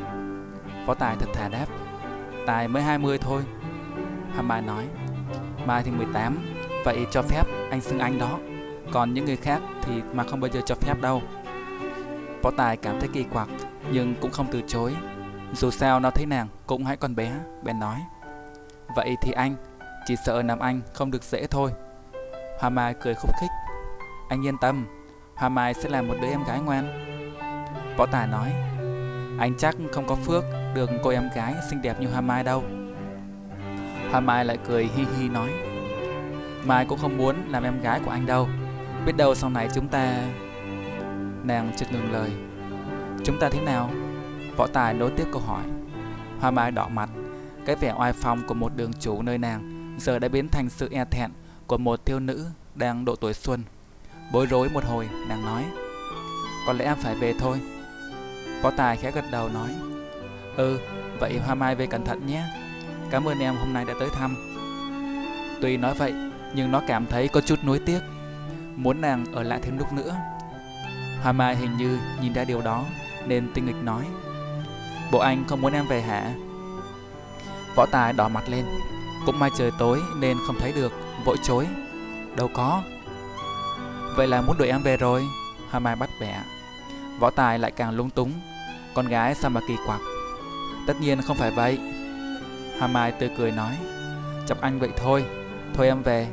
Phó 0.86 0.94
Tài 0.94 1.16
thật 1.20 1.30
thà 1.34 1.50
đáp. 1.50 1.66
Tài 2.46 2.68
mới 2.68 2.84
20 2.84 3.18
thôi. 3.18 3.42
Hà 4.36 4.42
Mai 4.42 4.62
nói. 4.62 4.88
Mai 5.66 5.84
thì 5.84 5.92
18, 5.92 6.38
vậy 6.86 7.06
cho 7.12 7.22
phép 7.22 7.44
anh 7.72 7.82
xưng 7.82 8.00
anh 8.00 8.20
đó. 8.20 8.40
Còn 8.92 9.14
những 9.14 9.26
người 9.26 9.36
khác 9.36 9.62
thì 9.82 10.02
mà 10.14 10.24
không 10.24 10.40
bao 10.40 10.50
giờ 10.54 10.62
cho 10.66 10.76
phép 10.76 11.02
đâu. 11.02 11.22
Võ 12.42 12.52
Tài 12.58 12.78
cảm 12.78 13.00
thấy 13.00 13.10
kỳ 13.14 13.24
quặc 13.24 13.48
nhưng 13.92 14.16
cũng 14.22 14.32
không 14.32 14.48
từ 14.52 14.62
chối. 14.68 14.96
Dù 15.54 15.72
sao 15.72 16.00
nó 16.00 16.12
thấy 16.12 16.26
nàng 16.26 16.48
cũng 16.68 16.86
hãy 16.86 16.98
còn 16.98 17.16
bé, 17.16 17.34
bèn 17.64 17.80
nói. 17.80 18.00
Vậy 18.96 19.16
thì 19.22 19.32
anh, 19.32 19.56
chỉ 20.06 20.16
sợ 20.26 20.42
làm 20.42 20.60
anh 20.60 20.82
không 20.94 21.12
được 21.12 21.24
dễ 21.24 21.48
thôi. 21.48 21.72
Hoa 22.60 22.70
Mai 22.70 22.94
cười 22.94 23.14
khúc 23.14 23.32
khích. 23.42 23.50
Anh 24.30 24.46
yên 24.46 24.58
tâm, 24.62 24.88
Hoa 25.42 25.50
Mai 25.50 25.74
sẽ 25.74 25.90
là 25.90 26.02
một 26.02 26.14
đứa 26.22 26.28
em 26.28 26.44
gái 26.44 26.60
ngoan. 26.60 26.88
Võ 27.98 28.06
Tài 28.06 28.28
nói, 28.28 28.52
anh 29.40 29.54
chắc 29.58 29.76
không 29.92 30.08
có 30.08 30.16
phước 30.16 30.44
được 30.76 30.90
cô 31.04 31.10
em 31.10 31.30
gái 31.36 31.56
xinh 31.70 31.82
đẹp 31.82 32.00
như 32.00 32.08
Hoa 32.08 32.22
Mai 32.22 32.44
đâu. 32.44 32.64
Hoa 34.12 34.20
Mai 34.20 34.46
lại 34.46 34.58
cười 34.68 34.90
hi 34.96 35.06
hi 35.18 35.30
nói, 35.30 35.50
Mai 36.64 36.86
cũng 36.86 37.00
không 37.00 37.18
muốn 37.18 37.36
làm 37.48 37.64
em 37.64 37.82
gái 37.82 38.00
của 38.06 38.12
anh 38.12 38.26
đâu. 38.26 38.48
Biết 39.06 39.18
đâu 39.18 39.36
sau 39.36 39.50
này 39.50 39.70
chúng 39.76 39.88
ta... 39.88 40.24
Nàng 41.44 41.72
chợt 41.78 41.92
ngừng 41.92 42.12
lời. 42.12 42.32
Chúng 43.24 43.40
ta 43.40 43.50
thế 43.50 43.62
nào? 43.62 43.90
Võ 44.58 44.68
Tài 44.68 44.94
nối 44.94 45.12
tiếp 45.18 45.26
câu 45.32 45.42
hỏi. 45.42 45.64
Hoa 46.40 46.52
Mai 46.52 46.72
đỏ 46.72 46.88
mặt, 46.88 47.10
cái 47.66 47.76
vẻ 47.76 47.94
oai 47.98 48.14
phong 48.14 48.48
của 48.48 48.54
một 48.54 48.72
đường 48.76 48.92
chủ 49.00 49.22
nơi 49.22 49.38
nàng 49.38 49.96
giờ 50.00 50.20
đã 50.20 50.28
biến 50.28 50.50
thành 50.50 50.70
sự 50.70 50.90
e 50.92 51.06
thẹn 51.06 51.32
của 51.68 51.78
một 51.78 52.06
thiếu 52.06 52.20
nữ 52.20 52.46
đang 52.76 53.06
độ 53.06 53.16
tuổi 53.16 53.34
xuân. 53.34 53.64
Bối 54.32 54.46
rối 54.46 54.70
một 54.70 54.86
hồi, 54.86 55.10
nàng 55.28 55.46
nói. 55.46 55.66
Có 56.68 56.74
lẽ 56.74 56.86
em 56.86 56.98
phải 56.98 57.16
về 57.16 57.34
thôi. 57.40 57.60
Võ 58.62 58.72
Tài 58.72 58.98
khẽ 58.98 59.12
gật 59.12 59.26
đầu 59.32 59.50
nói. 59.50 59.70
Ừ, 60.58 60.80
vậy 61.20 61.40
Hoa 61.46 61.56
Mai 61.56 61.76
về 61.76 61.88
cẩn 61.88 62.06
thận 62.06 62.28
nhé. 62.28 62.44
Cảm 63.10 63.28
ơn 63.28 63.40
em 63.40 63.56
hôm 63.56 63.74
nay 63.74 63.86
đã 63.86 63.94
tới 64.00 64.10
thăm. 64.10 64.36
Tuy 65.62 65.78
nói 65.78 65.94
vậy, 65.94 66.14
nhưng 66.56 66.72
nó 66.72 66.82
cảm 66.88 67.06
thấy 67.06 67.28
có 67.28 67.42
chút 67.42 67.60
nuối 67.66 67.80
tiếc. 67.80 68.00
Muốn 68.76 69.02
nàng 69.02 69.26
ở 69.34 69.44
lại 69.44 69.60
thêm 69.62 69.78
lúc 69.78 69.94
nữa. 69.94 70.16
Hoa 71.24 71.32
Mai 71.32 71.56
hình 71.56 71.78
như 71.78 72.00
nhìn 72.22 72.34
ra 72.34 72.44
điều 72.44 72.62
đó 72.62 72.86
Nên 73.26 73.52
tinh 73.54 73.66
nghịch 73.66 73.84
nói. 73.84 74.04
Bộ 75.12 75.20
anh 75.20 75.44
không 75.48 75.62
muốn 75.62 75.74
em 75.74 75.88
về 75.88 76.02
hả? 76.02 76.34
Võ 77.76 77.86
Tài 77.92 78.14
đỏ 78.14 78.28
mặt 78.28 78.44
lên. 78.50 78.66
Cũng 79.26 79.40
may 79.40 79.50
trời 79.58 79.72
tối 79.80 80.02
nên 80.20 80.38
không 80.48 80.56
thấy 80.60 80.72
được 80.72 80.92
Vội 81.26 81.38
chối. 81.44 81.68
Đâu 82.36 82.50
có. 82.54 82.82
Vậy 84.16 84.28
là 84.28 84.42
muốn 84.42 84.58
đuổi 84.58 84.68
em 84.68 84.84
về 84.84 84.98
rồi. 84.98 85.28
Hoa 85.70 85.80
Mai 85.80 85.96
bắt 85.96 86.10
bẻ. 86.22 86.42
Võ 87.20 87.30
Tài 87.30 87.60
lại 87.60 87.72
càng 87.72 87.92
lung 87.92 88.10
túng. 88.10 88.32
Con 88.94 89.08
gái 89.08 89.36
sao 89.36 89.50
mà 89.50 89.62
kỳ 89.68 89.76
quặc? 89.86 90.00
Tất 90.88 90.94
nhiên 91.02 91.22
không 91.22 91.38
phải 91.38 91.52
vậy. 91.52 91.80
Hoa 92.80 92.88
Mai 92.88 93.12
tươi 93.12 93.30
cười 93.38 93.52
nói. 93.52 93.78
Chọc 94.48 94.62
anh 94.62 94.80
vậy 94.80 94.90
thôi. 94.98 95.26
Thôi 95.74 95.88
em 95.88 96.04
về. 96.04 96.28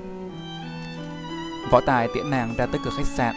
Võ 1.70 1.80
Tài 1.80 2.08
tiễn 2.14 2.30
nàng 2.30 2.54
ra 2.56 2.66
tới 2.66 2.80
cửa 2.84 2.90
khách 2.96 3.06
sạn. 3.06 3.34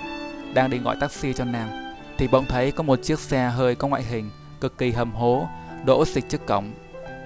Đang 0.53 0.69
định 0.69 0.83
gọi 0.83 0.95
taxi 0.99 1.33
cho 1.33 1.45
nàng, 1.45 1.95
Thì 2.17 2.27
bỗng 2.27 2.45
thấy 2.45 2.71
có 2.71 2.83
một 2.83 2.99
chiếc 3.03 3.19
xe 3.19 3.49
hơi 3.49 3.75
có 3.75 3.87
ngoại 3.87 4.03
hình, 4.03 4.29
Cực 4.61 4.77
kỳ 4.77 4.91
hầm 4.91 5.11
hố, 5.11 5.47
Đỗ 5.85 6.05
xịch 6.05 6.29
trước 6.29 6.45
cổng. 6.47 6.71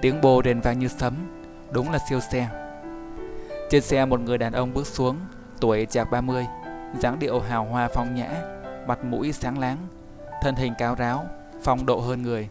Tiếng 0.01 0.21
bô 0.21 0.41
rền 0.45 0.61
vang 0.61 0.79
như 0.79 0.87
sấm. 0.87 1.13
Đúng 1.71 1.91
là 1.91 1.99
siêu 2.09 2.19
xe. 2.31 2.49
Trên 3.69 3.81
xe 3.81 4.05
một 4.05 4.19
người 4.19 4.37
đàn 4.37 4.53
ông 4.53 4.73
bước 4.73 4.87
xuống, 4.87 5.17
Tuổi 5.59 5.85
chạc 5.85 6.11
30 6.11 6.45
dáng 7.01 7.19
điệu 7.19 7.39
hào 7.39 7.65
hoa 7.65 7.89
phong 7.93 8.15
nhã, 8.15 8.29
mặt 8.87 9.03
mũi 9.03 9.31
sáng 9.31 9.59
láng, 9.59 9.87
thân 10.41 10.55
hình 10.55 10.73
cao 10.77 10.95
ráo, 10.95 11.25
phong 11.63 11.85
độ 11.85 11.99
hơn 11.99 12.21
người. 12.21 12.49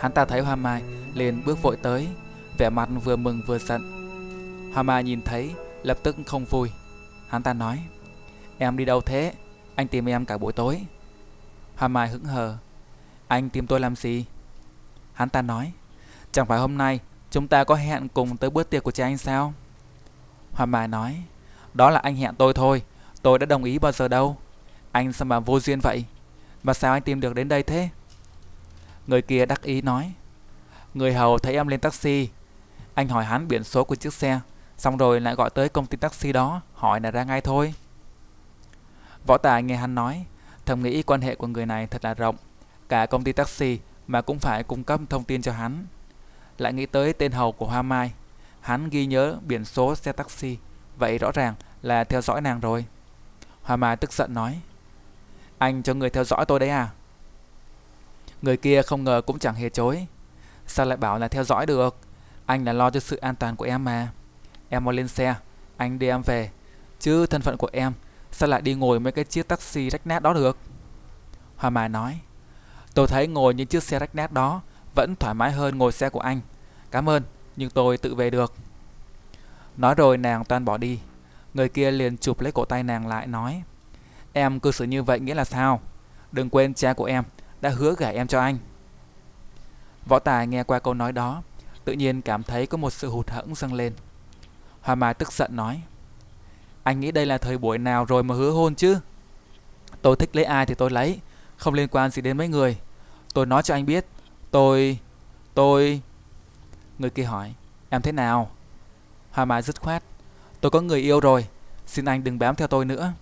Hắn 0.00 0.12
ta 0.12 0.24
thấy 0.24 0.40
Hoa 0.40 0.56
Mai, 0.56 0.82
liền 1.14 1.42
bước 1.44 1.62
vội 1.62 1.76
tới, 1.82 2.08
vẻ 2.58 2.70
mặt 2.70 2.88
vừa 3.04 3.16
mừng 3.16 3.42
vừa 3.46 3.58
giận. 3.58 3.82
Hoa 4.74 4.82
Mai 4.82 5.04
nhìn 5.04 5.22
thấy, 5.22 5.54
lập 5.82 5.98
tức 6.02 6.16
không 6.26 6.44
vui. 6.44 6.70
Hắn 7.28 7.42
ta 7.42 7.52
nói, 7.52 7.78
em 8.58 8.76
đi 8.76 8.84
đâu 8.84 9.00
thế? 9.00 9.32
Anh 9.74 9.88
tìm 9.88 10.08
em 10.08 10.24
cả 10.24 10.38
buổi 10.38 10.52
tối. 10.52 10.80
Hoa 11.76 11.88
Mai 11.88 12.08
hững 12.08 12.24
hờ, 12.24 12.56
anh 13.28 13.50
tìm 13.50 13.66
tôi 13.66 13.80
làm 13.80 13.96
gì? 13.96 14.24
Hắn 15.12 15.28
ta 15.28 15.42
nói, 15.42 15.72
chẳng 16.32 16.46
phải 16.46 16.58
hôm 16.58 16.78
nay 16.78 17.00
chúng 17.30 17.48
ta 17.48 17.64
có 17.64 17.74
hẹn 17.74 18.08
cùng 18.08 18.36
tới 18.36 18.50
bữa 18.50 18.62
tiệc 18.62 18.82
của 18.82 18.90
cha 18.90 19.04
anh 19.04 19.18
sao? 19.18 19.54
Hoa 20.52 20.66
Mai 20.66 20.88
nói, 20.88 21.22
đó 21.74 21.90
là 21.90 22.00
anh 22.00 22.16
hẹn 22.16 22.34
tôi 22.34 22.52
thôi, 22.54 22.82
Tôi 23.22 23.38
đã 23.38 23.46
đồng 23.46 23.64
ý 23.64 23.78
bao 23.78 23.92
giờ 23.92 24.08
đâu. 24.08 24.36
Anh 24.92 25.12
sao 25.12 25.26
mà 25.26 25.40
vô 25.40 25.60
duyên 25.60 25.80
vậy? 25.80 26.04
Mà 26.62 26.74
sao 26.74 26.92
anh 26.92 27.02
tìm 27.02 27.20
được 27.20 27.34
đến 27.34 27.48
đây 27.48 27.62
thế? 27.62 27.88
Người 29.06 29.22
kia 29.22 29.46
đắc 29.46 29.62
ý 29.62 29.82
nói. 29.82 30.12
Người 30.94 31.14
hầu 31.14 31.38
thấy 31.38 31.54
em 31.54 31.68
lên 31.68 31.80
taxi. 31.80 32.28
Anh 32.94 33.08
hỏi 33.08 33.24
hắn 33.24 33.48
biển 33.48 33.64
số 33.64 33.84
của 33.84 33.94
chiếc 33.94 34.14
xe, 34.14 34.40
Xong 34.78 34.96
rồi 34.96 35.20
lại 35.20 35.34
gọi 35.34 35.50
tới 35.50 35.68
công 35.68 35.86
ty 35.86 35.96
taxi 35.96 36.32
đó, 36.32 36.60
Hỏi 36.74 37.00
là 37.00 37.10
ra 37.10 37.24
ngay 37.24 37.40
thôi. 37.40 37.74
Võ 39.26 39.38
Tài 39.38 39.62
nghe 39.62 39.76
hắn 39.76 39.94
nói, 39.94 40.24
Thầm 40.66 40.82
nghĩ 40.82 41.02
quan 41.02 41.20
hệ 41.20 41.34
của 41.34 41.46
người 41.46 41.66
này 41.66 41.86
thật 41.86 42.04
là 42.04 42.14
rộng. 42.14 42.36
Cả 42.88 43.06
công 43.06 43.24
ty 43.24 43.32
taxi 43.32 43.78
mà 44.06 44.20
cũng 44.20 44.38
phải 44.38 44.62
cung 44.62 44.84
cấp 44.84 45.00
thông 45.10 45.24
tin 45.24 45.42
cho 45.42 45.52
hắn. 45.52 45.86
Lại 46.58 46.72
nghĩ 46.72 46.86
tới 46.86 47.12
tên 47.12 47.32
hầu 47.32 47.52
của 47.52 47.66
Hoa 47.66 47.82
Mai, 47.82 48.12
Hắn 48.60 48.88
ghi 48.90 49.06
nhớ 49.06 49.38
biển 49.46 49.64
số 49.64 49.94
xe 49.94 50.12
taxi. 50.12 50.58
Vậy 50.96 51.18
rõ 51.18 51.32
ràng 51.32 51.54
là 51.82 52.04
theo 52.04 52.20
dõi 52.20 52.40
nàng 52.40 52.60
rồi. 52.60 52.84
Hoa 53.68 53.76
Mai 53.76 53.96
tức 53.96 54.12
giận 54.12 54.34
nói, 54.34 54.60
Anh 55.58 55.82
cho 55.82 55.94
người 55.94 56.10
theo 56.10 56.24
dõi 56.24 56.44
tôi 56.48 56.58
đấy 56.58 56.68
à? 56.68 56.88
Người 58.42 58.56
kia 58.56 58.82
không 58.82 59.04
ngờ 59.04 59.22
cũng 59.26 59.38
chẳng 59.38 59.54
hề 59.54 59.70
chối. 59.70 60.06
Sao 60.66 60.86
lại 60.86 60.96
bảo 60.96 61.18
là 61.18 61.28
theo 61.28 61.44
dõi 61.44 61.66
được? 61.66 61.96
Anh 62.46 62.64
là 62.64 62.72
lo 62.72 62.90
cho 62.90 63.00
sự 63.00 63.16
an 63.16 63.36
toàn 63.36 63.56
của 63.56 63.64
em 63.64 63.84
mà. 63.84 64.12
Em 64.68 64.84
mau 64.84 64.92
lên 64.92 65.08
xe, 65.08 65.34
Anh 65.76 65.98
đưa 65.98 66.08
em 66.08 66.22
về. 66.22 66.50
Chứ 67.00 67.26
thân 67.26 67.42
phận 67.42 67.56
của 67.56 67.68
em, 67.72 67.92
Sao 68.30 68.48
lại 68.48 68.62
đi 68.62 68.74
ngồi 68.74 69.00
mấy 69.00 69.12
cái 69.12 69.24
chiếc 69.24 69.48
taxi 69.48 69.90
rách 69.90 70.06
nát 70.06 70.22
đó 70.22 70.32
được? 70.32 70.58
Hoa 71.56 71.70
Mai 71.70 71.88
nói, 71.88 72.20
Tôi 72.94 73.06
thấy 73.06 73.26
ngồi 73.26 73.54
những 73.54 73.66
chiếc 73.66 73.82
xe 73.82 73.98
rách 73.98 74.14
nát 74.14 74.32
đó 74.32 74.60
Vẫn 74.94 75.14
thoải 75.20 75.34
mái 75.34 75.52
hơn 75.52 75.78
ngồi 75.78 75.92
xe 75.92 76.10
của 76.10 76.20
anh. 76.20 76.40
Cảm 76.90 77.08
ơn, 77.08 77.22
Nhưng 77.56 77.70
tôi 77.70 77.98
tự 77.98 78.14
về 78.14 78.30
được. 78.30 78.52
Nói 79.76 79.94
rồi 79.94 80.18
nàng 80.18 80.44
toan 80.44 80.64
bỏ 80.64 80.76
đi. 80.76 80.98
Người 81.54 81.68
kia 81.68 81.90
liền 81.90 82.18
chụp 82.18 82.40
lấy 82.40 82.52
cổ 82.52 82.64
tay 82.64 82.82
nàng 82.82 83.06
lại, 83.06 83.26
nói, 83.26 83.62
Em 84.32 84.60
cư 84.60 84.72
xử 84.72 84.84
như 84.84 85.02
vậy 85.02 85.20
nghĩa 85.20 85.34
là 85.34 85.44
sao? 85.44 85.80
Đừng 86.32 86.50
quên 86.50 86.74
cha 86.74 86.92
của 86.92 87.04
em, 87.04 87.24
Đã 87.60 87.70
hứa 87.70 87.94
gả 87.98 88.08
em 88.08 88.26
cho 88.26 88.40
anh. 88.40 88.58
Võ 90.06 90.18
Tài 90.18 90.46
nghe 90.46 90.62
qua 90.62 90.78
câu 90.78 90.94
nói 90.94 91.12
đó, 91.12 91.42
Tự 91.84 91.92
nhiên 91.92 92.22
cảm 92.22 92.42
thấy 92.42 92.66
có 92.66 92.76
một 92.76 92.90
sự 92.90 93.08
hụt 93.08 93.30
hẫng 93.30 93.54
dâng 93.54 93.74
lên. 93.74 93.92
Hoa 94.80 94.94
Mai 94.94 95.14
tức 95.14 95.32
giận 95.32 95.56
nói, 95.56 95.82
Anh 96.82 97.00
nghĩ 97.00 97.10
đây 97.10 97.26
là 97.26 97.38
thời 97.38 97.58
buổi 97.58 97.78
nào 97.78 98.04
rồi 98.04 98.22
mà 98.22 98.34
hứa 98.34 98.50
hôn 98.50 98.74
chứ? 98.74 98.98
Tôi 100.02 100.16
thích 100.16 100.36
lấy 100.36 100.44
ai 100.44 100.66
thì 100.66 100.74
tôi 100.74 100.90
lấy, 100.90 101.20
Không 101.56 101.74
liên 101.74 101.88
quan 101.88 102.10
gì 102.10 102.22
đến 102.22 102.36
mấy 102.36 102.48
người. 102.48 102.78
Tôi 103.34 103.46
nói 103.46 103.62
cho 103.62 103.74
anh 103.74 103.86
biết, 103.86 104.06
Tôi... 104.50 104.98
tôi... 105.54 106.00
Người 106.98 107.10
kia 107.10 107.24
hỏi, 107.24 107.54
Em 107.90 108.02
thế 108.02 108.12
nào? 108.12 108.50
Hoa 109.30 109.44
Mai 109.44 109.62
dứt 109.62 109.80
khoát 109.80 110.02
Tôi 110.60 110.70
có 110.70 110.80
người 110.80 111.00
yêu 111.00 111.20
rồi, 111.20 111.46
Xin 111.86 112.04
anh 112.04 112.24
đừng 112.24 112.38
bám 112.38 112.54
theo 112.54 112.68
tôi 112.68 112.84
nữa. 112.84 113.12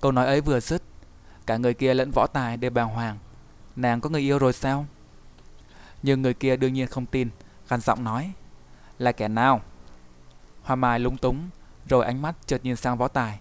Câu 0.00 0.12
nói 0.12 0.26
ấy 0.26 0.40
vừa 0.40 0.60
dứt, 0.60 0.82
Cả 1.46 1.56
người 1.56 1.74
kia 1.74 1.94
lẫn 1.94 2.10
võ 2.10 2.26
tài 2.26 2.56
đều 2.56 2.70
bàng 2.70 2.88
hoàng. 2.88 3.18
Nàng 3.76 4.00
có 4.00 4.10
người 4.10 4.20
yêu 4.20 4.38
rồi 4.38 4.52
sao? 4.52 4.86
Nhưng 6.02 6.22
người 6.22 6.34
kia 6.34 6.56
đương 6.56 6.72
nhiên 6.72 6.86
không 6.86 7.06
tin 7.06 7.30
Gằn 7.68 7.80
giọng 7.80 8.04
nói, 8.04 8.32
Là 8.98 9.12
kẻ 9.12 9.28
nào? 9.28 9.60
Hoa 10.62 10.76
Mai 10.76 10.98
lúng 10.98 11.16
túng, 11.16 11.50
Rồi 11.88 12.04
ánh 12.04 12.22
mắt 12.22 12.34
chợt 12.46 12.64
nhìn 12.64 12.76
sang 12.76 12.98
võ 12.98 13.08
tài. 13.08 13.40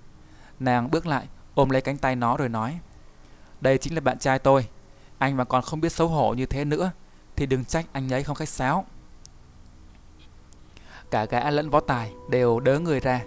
Nàng 0.59 0.91
bước 0.91 1.07
lại, 1.07 1.27
ôm 1.55 1.69
lấy 1.69 1.81
cánh 1.81 1.97
tay 1.97 2.15
nó 2.15 2.37
rồi 2.37 2.49
nói, 2.49 2.79
Đây 3.61 3.77
chính 3.77 3.95
là 3.95 4.01
bạn 4.01 4.19
trai 4.19 4.39
tôi. 4.39 4.67
Anh 5.17 5.37
mà 5.37 5.43
còn 5.43 5.61
không 5.61 5.81
biết 5.81 5.91
xấu 5.91 6.07
hổ 6.07 6.33
như 6.33 6.45
thế 6.45 6.65
nữa, 6.65 6.91
Thì 7.35 7.45
đừng 7.45 7.65
trách 7.65 7.85
anh 7.91 8.13
ấy 8.13 8.23
không 8.23 8.35
khách 8.35 8.49
sáo. 8.49 8.85
Cả 11.11 11.25
gã 11.25 11.49
lẫn 11.49 11.69
võ 11.69 11.79
tài 11.79 12.13
đều 12.29 12.59
đỡ 12.59 12.79
người 12.79 12.99
ra. 12.99 13.21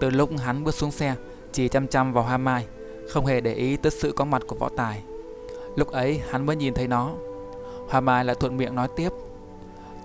Từ 0.00 0.10
lúc 0.10 0.30
hắn 0.38 0.64
bước 0.64 0.74
xuống 0.74 0.90
xe, 0.90 1.14
Chỉ 1.52 1.68
chăm 1.68 1.86
chăm 1.86 2.12
vào 2.12 2.24
hoa 2.24 2.36
mai, 2.36 2.66
Không 3.08 3.26
hề 3.26 3.40
để 3.40 3.54
ý 3.54 3.76
tới 3.76 3.92
sự 3.92 4.12
có 4.12 4.24
mặt 4.24 4.42
của 4.46 4.56
võ 4.56 4.68
tài. 4.76 5.02
Lúc 5.76 5.88
ấy, 5.88 6.22
hắn 6.30 6.46
mới 6.46 6.56
nhìn 6.56 6.74
thấy 6.74 6.88
nó. 6.88 7.12
Hoa 7.88 8.00
mai 8.00 8.24
lại 8.24 8.36
thuận 8.40 8.56
miệng 8.56 8.74
nói 8.74 8.88
tiếp, 8.96 9.08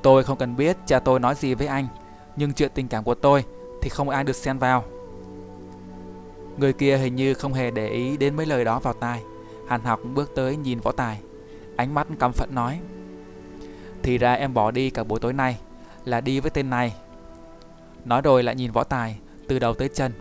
Tôi 0.02 0.24
không 0.24 0.38
cần 0.38 0.56
biết 0.56 0.78
cha 0.86 1.00
tôi 1.00 1.20
nói 1.20 1.36
gì 1.36 1.54
với 1.54 1.68
anh, 1.68 1.88
Nhưng 2.36 2.54
chuyện 2.54 2.72
tình 2.74 2.88
cảm 2.88 3.04
của 3.04 3.16
tôi 3.16 3.44
Thì 3.82 3.90
không 3.90 4.10
ai 4.10 4.24
được 4.24 4.36
xen 4.36 4.58
vào. 4.58 4.84
Người 6.58 6.74
kia 6.74 6.98
hình 6.98 7.16
như 7.16 7.34
không 7.34 7.54
hề 7.54 7.72
để 7.72 7.88
ý 7.88 8.18
đến 8.18 8.36
mấy 8.36 8.46
lời 8.46 8.66
đó 8.66 8.80
vào 8.80 8.94
tai. 8.94 9.24
Hàn 9.68 9.82
học 9.82 10.00
bước 10.14 10.32
tới 10.36 10.56
nhìn 10.56 10.80
võ 10.80 10.92
tài, 10.92 11.22
Ánh 11.76 11.94
mắt 11.94 12.08
căm 12.20 12.32
phẫn 12.32 12.56
nói, 12.56 12.80
Thì 14.04 14.18
ra 14.18 14.34
em 14.34 14.54
bỏ 14.54 14.72
đi 14.72 14.90
cả 14.90 15.04
buổi 15.04 15.20
tối 15.20 15.34
nay, 15.34 15.58
Là 16.06 16.22
đi 16.22 16.40
với 16.40 16.52
tên 16.52 16.70
này 16.70 16.94
Nói 18.06 18.22
rồi 18.22 18.44
lại 18.44 18.56
nhìn 18.56 18.72
võ 18.72 18.84
tài, 18.84 19.20
Từ 19.48 19.60
đầu 19.60 19.74
tới 19.74 19.90
chân. 19.94 20.12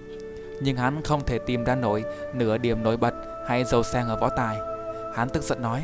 Nhưng 0.63 0.77
hắn 0.77 1.03
không 1.03 1.25
thể 1.25 1.39
tìm 1.39 1.65
ra 1.65 1.75
nổi 1.75 2.05
Nửa 2.35 2.59
điểm 2.59 2.83
nổi 2.83 2.97
bật 2.97 3.15
hay 3.49 3.65
dầu 3.65 3.83
sang 3.83 4.09
ở 4.09 4.17
võ 4.17 4.29
tài. 4.29 4.57
Hắn 5.15 5.29
tức 5.29 5.43
giận 5.43 5.63
nói 5.63 5.83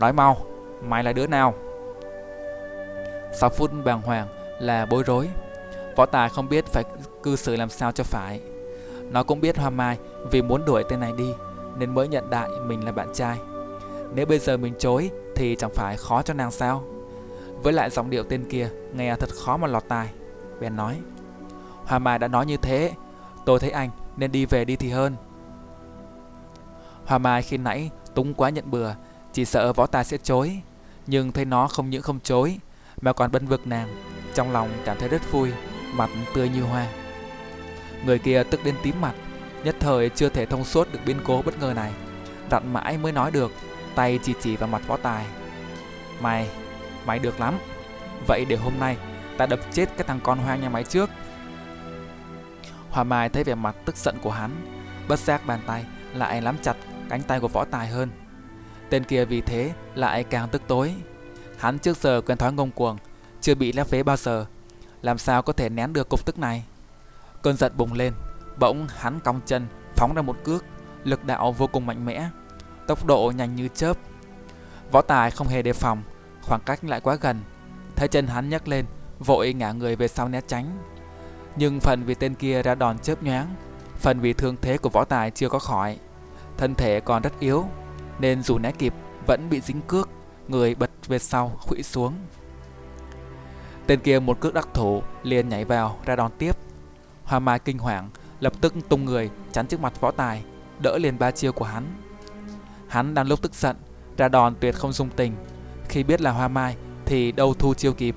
Nói 0.00 0.12
mau, 0.12 0.36
Mày 0.82 1.04
là 1.04 1.12
đứa 1.12 1.26
nào? 1.26 1.54
Sau 3.32 3.50
phút 3.50 3.70
bàng 3.84 4.02
hoàng 4.02 4.28
là 4.60 4.86
bối 4.86 5.02
rối, 5.06 5.28
Võ 5.96 6.06
tài 6.06 6.28
không 6.28 6.48
biết 6.48 6.66
phải 6.66 6.84
cư 7.22 7.36
xử 7.36 7.56
làm 7.56 7.68
sao 7.68 7.92
cho 7.92 8.04
phải. 8.04 8.40
Nó 9.10 9.22
cũng 9.22 9.40
biết 9.40 9.58
Hoa 9.58 9.70
Mai 9.70 9.98
Vì 10.30 10.42
muốn 10.42 10.64
đuổi 10.64 10.84
tên 10.88 11.00
này 11.00 11.12
đi 11.16 11.34
Nên 11.78 11.94
mới 11.94 12.08
nhận 12.08 12.30
đại 12.30 12.48
mình 12.66 12.84
là 12.84 12.92
bạn 12.92 13.08
trai. 13.14 13.38
Nếu 14.14 14.26
bây 14.26 14.38
giờ 14.38 14.56
mình 14.56 14.74
chối 14.78 15.10
Thì 15.36 15.56
chẳng 15.58 15.70
phải 15.74 15.96
khó 15.96 16.22
cho 16.22 16.34
nàng 16.34 16.50
sao? 16.50 16.84
Với 17.62 17.72
lại 17.72 17.90
giọng 17.90 18.10
điệu 18.10 18.22
tên 18.22 18.44
kia 18.50 18.68
Nghe 18.94 19.16
thật 19.16 19.30
khó 19.44 19.56
mà 19.56 19.68
lọt 19.68 19.84
tai 19.88 20.08
bèn 20.60 20.76
nói 20.76 21.00
Hoa 21.86 21.98
Mai 21.98 22.18
đã 22.18 22.28
nói 22.28 22.46
như 22.46 22.56
thế 22.56 22.92
Tôi 23.46 23.60
thấy 23.60 23.70
anh 23.70 23.90
nên 24.16 24.32
đi 24.32 24.46
về 24.46 24.64
đi 24.64 24.76
thì 24.76 24.90
hơn. 24.90 25.16
Hoa 27.06 27.18
Mai 27.18 27.42
khi 27.42 27.56
nãy 27.56 27.90
túng 28.14 28.34
quá 28.34 28.50
nhận 28.50 28.70
bừa 28.70 28.94
Chỉ 29.32 29.44
sợ 29.44 29.72
võ 29.72 29.86
tài 29.86 30.04
sẽ 30.04 30.18
chối 30.18 30.60
Nhưng 31.06 31.32
thấy 31.32 31.44
nó 31.44 31.68
không 31.68 31.90
những 31.90 32.02
không 32.02 32.20
chối 32.20 32.58
Mà 33.00 33.12
còn 33.12 33.32
bân 33.32 33.46
vực 33.46 33.66
nàng 33.66 33.88
Trong 34.34 34.52
lòng 34.52 34.68
cảm 34.84 34.96
thấy 34.98 35.08
rất 35.08 35.32
vui 35.32 35.52
Mặt 35.94 36.10
tươi 36.34 36.48
như 36.48 36.62
hoa. 36.62 36.86
Người 38.04 38.18
kia 38.18 38.42
tức 38.50 38.60
đến 38.64 38.74
tím 38.82 39.00
mặt 39.00 39.14
Nhất 39.64 39.76
thời 39.80 40.08
chưa 40.08 40.28
thể 40.28 40.46
thông 40.46 40.64
suốt 40.64 40.92
được 40.92 40.98
biến 41.06 41.16
cố 41.24 41.42
bất 41.42 41.60
ngờ 41.60 41.72
này. 41.76 41.92
Rặn 42.50 42.72
mãi 42.72 42.98
mới 42.98 43.12
nói 43.12 43.30
được 43.30 43.52
Tay 43.94 44.18
chỉ 44.22 44.34
chỉ 44.40 44.56
vào 44.56 44.68
mặt 44.68 44.82
võ 44.86 44.96
tài. 44.96 45.26
Mày, 46.20 46.48
mày 47.06 47.18
được 47.18 47.40
lắm. 47.40 47.58
Vậy 48.26 48.44
để 48.48 48.56
hôm 48.56 48.72
nay 48.80 48.96
Ta 49.38 49.46
đập 49.46 49.60
chết 49.72 49.88
cái 49.96 50.06
thằng 50.06 50.20
con 50.22 50.38
hoang 50.38 50.60
nhà 50.60 50.68
máy 50.68 50.84
trước. 50.84 51.10
Hòa 52.90 53.04
Mai 53.04 53.28
thấy 53.28 53.44
vẻ 53.44 53.54
mặt 53.54 53.76
tức 53.84 53.96
giận 53.96 54.16
của 54.22 54.30
hắn, 54.30 54.50
Bất 55.08 55.18
giác 55.18 55.46
bàn 55.46 55.60
tay 55.66 55.84
lại 56.14 56.40
nắm 56.40 56.56
chặt 56.62 56.76
cánh 57.08 57.22
tay 57.22 57.40
của 57.40 57.48
võ 57.48 57.64
tài 57.64 57.88
hơn. 57.88 58.10
Tên 58.90 59.04
kia 59.04 59.24
vì 59.24 59.40
thế 59.40 59.72
lại 59.94 60.24
càng 60.24 60.48
tức 60.48 60.62
tối. 60.66 60.94
Hắn 61.58 61.78
trước 61.78 61.96
giờ 61.96 62.20
quen 62.26 62.38
thói 62.38 62.52
ngông 62.52 62.70
cuồng, 62.70 62.98
Chưa 63.40 63.54
bị 63.54 63.72
lép 63.72 63.90
vế 63.90 64.02
bao 64.02 64.16
giờ, 64.16 64.46
Làm 65.02 65.18
sao 65.18 65.42
có 65.42 65.52
thể 65.52 65.68
nén 65.68 65.92
được 65.92 66.08
cục 66.08 66.26
tức 66.26 66.38
này? 66.38 66.64
Cơn 67.42 67.56
giận 67.56 67.72
bùng 67.76 67.92
lên, 67.92 68.12
Bỗng 68.58 68.86
hắn 68.96 69.20
cong 69.20 69.40
chân, 69.46 69.66
phóng 69.96 70.14
ra 70.14 70.22
một 70.22 70.36
cước, 70.44 70.64
Lực 71.04 71.24
đạo 71.24 71.52
vô 71.52 71.66
cùng 71.66 71.86
mạnh 71.86 72.04
mẽ, 72.04 72.28
Tốc 72.86 73.06
độ 73.06 73.32
nhanh 73.36 73.56
như 73.56 73.68
chớp. 73.68 73.96
Võ 74.92 75.02
tài 75.02 75.30
không 75.30 75.48
hề 75.48 75.62
đề 75.62 75.72
phòng, 75.72 76.02
Khoảng 76.42 76.60
cách 76.66 76.84
lại 76.84 77.00
quá 77.00 77.14
gần, 77.20 77.40
Thấy 77.96 78.08
chân 78.08 78.26
hắn 78.26 78.48
nhấc 78.48 78.68
lên 78.68 78.84
vội 79.18 79.52
ngả 79.52 79.72
người 79.72 79.96
về 79.96 80.08
sau 80.08 80.28
né 80.28 80.40
tránh. 80.46 80.78
Nhưng 81.56 81.80
phần 81.80 82.04
vì 82.04 82.14
tên 82.14 82.34
kia 82.34 82.62
ra 82.62 82.74
đòn 82.74 82.98
chớp 82.98 83.22
nhoáng, 83.22 83.54
phần 83.96 84.20
vì 84.20 84.32
thương 84.32 84.56
thế 84.62 84.78
của 84.78 84.88
võ 84.88 85.04
tài 85.04 85.30
chưa 85.30 85.48
có 85.48 85.58
khỏi, 85.58 85.98
thân 86.56 86.74
thể 86.74 87.00
còn 87.00 87.22
rất 87.22 87.40
yếu, 87.40 87.64
nên 88.18 88.42
dù 88.42 88.58
né 88.58 88.72
kịp 88.72 88.94
vẫn 89.26 89.50
bị 89.50 89.60
dính 89.60 89.80
cước, 89.80 90.08
người 90.48 90.74
bật 90.74 90.90
về 91.06 91.18
sau 91.18 91.52
khuỵu 91.60 91.82
xuống. 91.82 92.14
Tên 93.86 94.00
kia 94.00 94.18
một 94.18 94.40
cước 94.40 94.54
đắc 94.54 94.68
thủ 94.74 95.02
liền 95.22 95.48
nhảy 95.48 95.64
vào 95.64 95.98
ra 96.04 96.16
đòn 96.16 96.30
tiếp. 96.38 96.56
Hoa 97.24 97.38
Mai 97.38 97.58
kinh 97.58 97.78
hoàng, 97.78 98.10
lập 98.40 98.52
tức 98.60 98.74
tung 98.88 99.04
người 99.04 99.30
chắn 99.52 99.66
trước 99.66 99.80
mặt 99.80 100.00
võ 100.00 100.10
tài, 100.10 100.44
đỡ 100.80 100.98
liền 100.98 101.18
ba 101.18 101.30
chiêu 101.30 101.52
của 101.52 101.64
hắn. 101.64 101.84
Hắn 102.88 103.14
đang 103.14 103.26
lúc 103.26 103.42
tức 103.42 103.54
giận, 103.54 103.76
ra 104.16 104.28
đòn 104.28 104.54
tuyệt 104.60 104.74
không 104.74 104.92
dung 104.92 105.08
tình. 105.16 105.32
Khi 105.88 106.02
biết 106.02 106.20
là 106.20 106.30
Hoa 106.30 106.48
Mai 106.48 106.76
thì 107.06 107.32
đâu 107.32 107.54
thu 107.54 107.74
chiêu 107.74 107.92
kịp, 107.92 108.16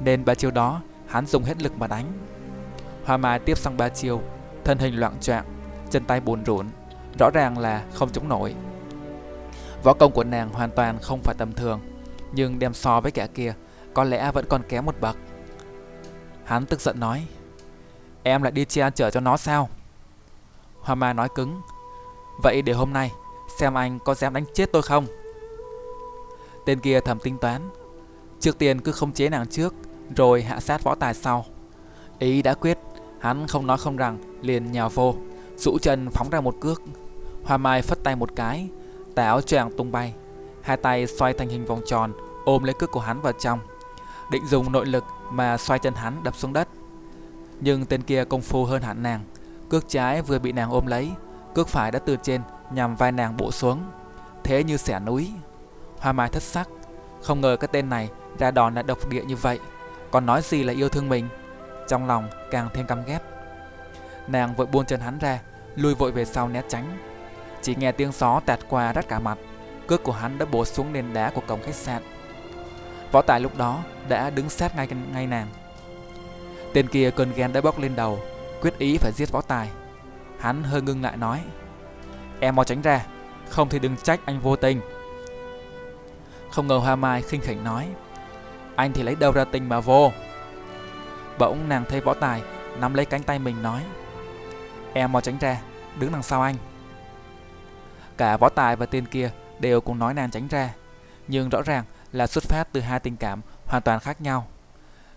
nên 0.00 0.24
ba 0.24 0.34
chiêu 0.34 0.50
đó 0.50 0.80
hắn 1.06 1.26
dùng 1.26 1.44
hết 1.44 1.62
lực 1.62 1.78
mà 1.78 1.86
đánh. 1.86 2.12
Hoa 3.04 3.16
Mai 3.16 3.38
tiếp 3.38 3.58
xong 3.58 3.76
ba 3.76 3.88
chiêu 3.88 4.22
Thân 4.64 4.78
hình 4.78 5.00
loạn 5.00 5.20
choạng 5.20 5.44
Chân 5.90 6.04
tay 6.04 6.20
buồn 6.20 6.44
rộn, 6.44 6.66
Rõ 7.18 7.30
ràng 7.34 7.58
là 7.58 7.84
không 7.94 8.10
chống 8.10 8.28
nổi. 8.28 8.54
Võ 9.82 9.92
công 9.92 10.12
của 10.12 10.24
nàng 10.24 10.48
hoàn 10.48 10.70
toàn 10.70 10.98
không 11.02 11.20
phải 11.22 11.34
tầm 11.38 11.52
thường 11.52 11.80
Nhưng 12.32 12.58
đem 12.58 12.74
so 12.74 13.00
với 13.00 13.12
kẻ 13.12 13.26
kia 13.26 13.54
Có 13.94 14.04
lẽ 14.04 14.30
vẫn 14.32 14.44
còn 14.48 14.62
kém 14.68 14.84
một 14.84 14.94
bậc. 15.00 15.16
Hắn 16.44 16.66
tức 16.66 16.80
giận 16.80 17.00
nói 17.00 17.26
Em 18.22 18.42
lại 18.42 18.52
đi 18.52 18.64
che 18.64 18.90
chở 18.90 19.10
cho 19.10 19.20
nó 19.20 19.36
sao? 19.36 19.68
Hoa 20.80 20.94
Mai 20.94 21.14
nói 21.14 21.28
cứng 21.34 21.60
Vậy 22.42 22.62
để 22.62 22.72
hôm 22.72 22.92
nay 22.92 23.12
Xem 23.58 23.74
anh 23.74 23.98
có 23.98 24.14
dám 24.14 24.34
đánh 24.34 24.44
chết 24.54 24.72
tôi 24.72 24.82
không? 24.82 25.06
Tên 26.66 26.80
kia 26.80 27.00
thầm 27.00 27.18
tính 27.18 27.38
toán 27.38 27.70
Trước 28.40 28.58
tiên 28.58 28.80
cứ 28.80 28.92
không 28.92 29.12
chế 29.12 29.28
nàng 29.28 29.46
trước 29.46 29.74
rồi 30.16 30.42
hạ 30.42 30.60
sát 30.60 30.84
võ 30.84 30.94
tài 30.94 31.14
sau. 31.14 31.44
Ý 32.18 32.42
đã 32.42 32.54
quyết, 32.54 32.78
hắn 33.20 33.46
không 33.46 33.66
nói 33.66 33.78
không 33.78 33.96
rằng, 33.96 34.18
liền 34.42 34.72
nhào 34.72 34.88
vô, 34.88 35.14
rũ 35.56 35.78
chân 35.82 36.10
phóng 36.10 36.30
ra 36.30 36.40
một 36.40 36.56
cước. 36.60 36.82
Hoa 37.44 37.56
Mai 37.56 37.82
phất 37.82 38.02
tay 38.02 38.16
một 38.16 38.30
cái, 38.36 38.68
tà 39.14 39.24
áo 39.24 39.40
choàng 39.40 39.76
tung 39.76 39.92
bay. 39.92 40.14
hai 40.62 40.76
tay 40.76 41.06
xoay 41.06 41.32
thành 41.32 41.48
hình 41.48 41.64
vòng 41.64 41.80
tròn, 41.86 42.12
ôm 42.44 42.64
lấy 42.64 42.74
cước 42.74 42.90
của 42.90 43.00
hắn 43.00 43.20
vào 43.20 43.32
trong, 43.32 43.58
định 44.30 44.46
dùng 44.46 44.72
nội 44.72 44.86
lực 44.86 45.04
mà 45.30 45.56
xoay 45.56 45.78
chân 45.78 45.94
hắn 45.94 46.22
đập 46.22 46.36
xuống 46.36 46.52
đất. 46.52 46.68
Nhưng 47.60 47.86
tên 47.86 48.02
kia 48.02 48.24
công 48.24 48.40
phu 48.40 48.64
hơn 48.64 48.82
hẳn 48.82 49.02
nàng, 49.02 49.20
cước 49.68 49.88
trái 49.88 50.22
vừa 50.22 50.38
bị 50.38 50.52
nàng 50.52 50.70
ôm 50.70 50.86
lấy, 50.86 51.10
cước 51.54 51.68
phải 51.68 51.90
đã 51.90 51.98
từ 51.98 52.16
trên 52.22 52.40
nhằm 52.70 52.96
vai 52.96 53.12
nàng 53.12 53.36
bộ 53.36 53.50
xuống, 53.52 53.82
thế 54.44 54.64
như 54.64 54.76
xẻ 54.76 55.00
núi. 55.00 55.32
Hoa 55.98 56.12
Mai 56.12 56.28
thất 56.28 56.42
sắc, 56.42 56.68
không 57.22 57.40
ngờ 57.40 57.56
cái 57.60 57.68
tên 57.72 57.88
này 57.88 58.10
ra 58.38 58.50
đòn 58.50 58.74
là 58.74 58.82
độc 58.82 59.08
địa 59.08 59.24
như 59.24 59.36
vậy, 59.36 59.58
còn 60.10 60.26
nói 60.26 60.42
gì 60.42 60.62
là 60.62 60.72
yêu 60.72 60.88
thương 60.88 61.08
mình. 61.08 61.28
Trong 61.88 62.06
lòng 62.06 62.28
càng 62.50 62.68
thêm 62.74 62.86
căm 62.86 63.04
ghét. 63.04 63.18
Nàng 64.26 64.54
vội 64.54 64.66
buông 64.66 64.84
chân 64.84 65.00
hắn 65.00 65.18
ra, 65.18 65.38
lui 65.76 65.94
vội 65.94 66.12
về 66.12 66.24
sau 66.24 66.48
né 66.48 66.62
tránh. 66.68 66.98
Chỉ 67.62 67.74
nghe 67.74 67.92
tiếng 67.92 68.12
gió 68.12 68.40
tạt 68.46 68.58
qua 68.68 68.92
rát 68.94 69.08
cả 69.08 69.18
mặt, 69.18 69.38
cước 69.86 70.02
của 70.02 70.12
hắn 70.12 70.38
đã 70.38 70.46
bổ 70.46 70.64
xuống 70.64 70.92
nền 70.92 71.12
đá 71.12 71.30
của 71.30 71.40
cổng 71.46 71.62
khách 71.62 71.74
sạn. 71.74 72.02
Võ 73.12 73.22
Tài 73.22 73.40
lúc 73.40 73.56
đó 73.56 73.82
đã 74.08 74.30
đứng 74.30 74.48
sát 74.48 74.76
ngay 74.76 74.88
ngay 75.12 75.26
nàng. 75.26 75.46
Tên 76.74 76.88
kia 76.88 77.10
cơn 77.10 77.32
ghen 77.36 77.52
đã 77.52 77.60
bốc 77.60 77.78
lên 77.78 77.96
đầu, 77.96 78.20
quyết 78.60 78.78
ý 78.78 78.96
phải 78.98 79.12
giết 79.12 79.32
Võ 79.32 79.40
Tài. 79.40 79.68
Hắn 80.38 80.62
hơi 80.62 80.82
ngưng 80.82 81.02
lại 81.02 81.16
nói: 81.16 81.40
"Em 82.40 82.56
mau 82.56 82.64
tránh 82.64 82.82
ra, 82.82 83.06
không 83.48 83.68
thì 83.68 83.78
đừng 83.78 83.96
trách 83.96 84.20
anh 84.24 84.40
vô 84.40 84.56
tình." 84.56 84.80
Không 86.50 86.66
ngờ 86.66 86.76
Hoa 86.76 86.96
Mai 86.96 87.22
khinh 87.22 87.40
khỉnh 87.40 87.64
nói: 87.64 87.88
"Anh 88.76 88.92
thì 88.92 89.02
lấy 89.02 89.14
đâu 89.14 89.32
ra 89.32 89.44
tình 89.44 89.68
mà 89.68 89.80
vô?" 89.80 90.12
Bỗng 91.38 91.68
nàng 91.68 91.84
thấy 91.88 92.00
Võ 92.00 92.14
Tài 92.14 92.42
nắm 92.78 92.94
lấy 92.94 93.04
cánh 93.04 93.22
tay 93.22 93.38
mình 93.38 93.62
nói: 93.62 93.82
"Em 94.92 95.12
mau 95.12 95.20
tránh 95.20 95.38
ra, 95.38 95.60
đứng 95.98 96.12
đằng 96.12 96.22
sau 96.22 96.42
anh." 96.42 96.56
Cả 98.16 98.36
Võ 98.36 98.48
Tài 98.48 98.76
và 98.76 98.86
tên 98.86 99.06
kia 99.06 99.30
đều 99.58 99.80
cùng 99.80 99.98
nói 99.98 100.14
nàng 100.14 100.30
tránh 100.30 100.48
ra, 100.48 100.74
nhưng 101.28 101.48
rõ 101.48 101.62
ràng 101.62 101.84
là 102.12 102.26
xuất 102.26 102.44
phát 102.44 102.72
từ 102.72 102.80
hai 102.80 103.00
tình 103.00 103.16
cảm 103.16 103.40
hoàn 103.66 103.82
toàn 103.82 104.00
khác 104.00 104.20
nhau. 104.20 104.46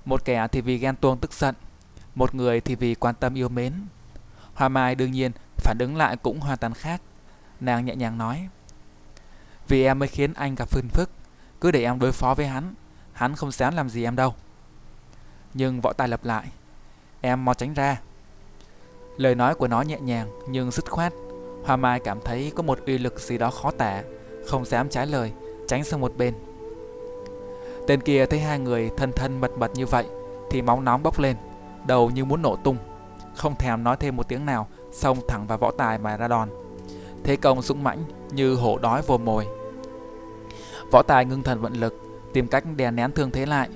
Một 0.06 0.25
kẻ 0.25 0.48
thì 0.51 0.62
vì 0.62 0.78
ghen 0.78 0.96
tuông 0.96 1.18
tức 1.18 1.34
giận, 1.34 1.56
một 2.16 2.36
người 2.36 2.62
thì 2.62 2.75
vì 2.75 2.96
quan 2.96 3.16
tâm 3.16 3.38
yêu 3.38 3.50
mến. 3.50 3.74
Hoa 4.54 4.70
Mai 4.70 4.96
đương 4.96 5.12
nhiên 5.12 5.32
phản 5.58 5.78
ứng 5.80 5.98
lại 5.98 6.18
cũng 6.18 6.39
hoàn 6.39 6.58
toàn 6.58 6.74
khác. 6.74 7.01
Nàng 7.60 7.86
nhẹ 7.86 7.96
nhàng 7.96 8.18
nói: 8.18 8.50
"Vì 9.68 9.84
em 9.84 10.00
mới 10.00 10.08
khiến 10.08 10.34
anh 10.34 10.56
gặp 10.56 10.70
phiền 10.70 10.89
phức, 10.89 11.12
cứ 11.62 11.72
để 11.72 11.84
em 11.84 12.00
đối 12.00 12.12
phó 12.12 12.34
với 12.34 12.48
hắn, 12.48 12.74
hắn 13.19 13.35
không 13.35 13.51
dám 13.51 13.75
làm 13.75 13.89
gì 13.89 14.03
em 14.03 14.15
đâu." 14.15 14.33
Nhưng 15.53 15.81
võ 15.81 15.93
tài 15.93 16.07
lập 16.07 16.25
lại: 16.25 16.45
"Em 17.21 17.45
mau 17.45 17.53
tránh 17.53 17.73
ra." 17.73 17.97
Lời 19.17 19.35
nói 19.35 19.55
của 19.55 19.67
nó 19.67 19.81
nhẹ 19.81 19.99
nhàng 19.99 20.27
nhưng 20.49 20.71
dứt 20.71 20.89
khoát. 20.89 21.13
Hoa 21.65 21.75
Mai 21.75 21.99
cảm 21.99 22.19
thấy 22.25 22.51
có 22.55 22.63
một 22.63 22.79
uy 22.85 22.97
lực 22.97 23.19
gì 23.19 23.38
đó 23.38 23.51
khó 23.51 23.71
tả, 23.71 24.03
không 24.47 24.65
dám 24.65 24.89
trái 24.89 25.07
lời, 25.07 25.31
tránh 25.67 25.83
sang 25.83 26.01
một 26.01 26.13
bên. 26.17 26.33
Tên 27.88 28.01
kia 28.01 28.25
thấy 28.25 28.39
hai 28.39 28.59
người 28.59 28.91
thân 28.97 29.11
thân 29.11 29.41
mật 29.41 29.51
mật 29.57 29.71
như 29.73 29.85
vậy 29.85 30.05
thì 30.49 30.61
máu 30.61 30.81
nóng 30.81 31.03
bốc 31.03 31.19
lên, 31.19 31.38
đầu 31.88 32.09
như 32.09 32.25
muốn 32.25 32.41
nổ 32.41 32.55
tung. 32.55 32.77
Không 33.35 33.55
thèm 33.55 33.83
nói 33.83 33.97
thêm 33.99 34.15
một 34.15 34.27
tiếng 34.27 34.45
nào, 34.45 34.67
xông 34.91 35.17
thẳng 35.27 35.47
vào 35.47 35.57
võ 35.57 35.71
tài 35.71 35.97
mà 35.97 36.17
ra 36.17 36.27
đòn. 36.27 36.49
Thế 37.23 37.36
công 37.36 37.62
dũng 37.62 37.84
mãnh 37.84 38.03
như 38.32 38.55
hổ 38.55 38.77
đói 38.77 39.01
vồ 39.01 39.17
mồi. 39.17 39.47
Võ 40.91 41.01
tài 41.01 41.25
ngưng 41.25 41.43
thần 41.43 41.62
vận 41.62 41.73
lực, 41.73 42.09
tìm 42.34 42.48
cách 42.48 42.63
đè 42.76 42.92
nén 42.92 43.12
thương 43.12 43.32
thế 43.32 43.46
lại. 43.46 43.70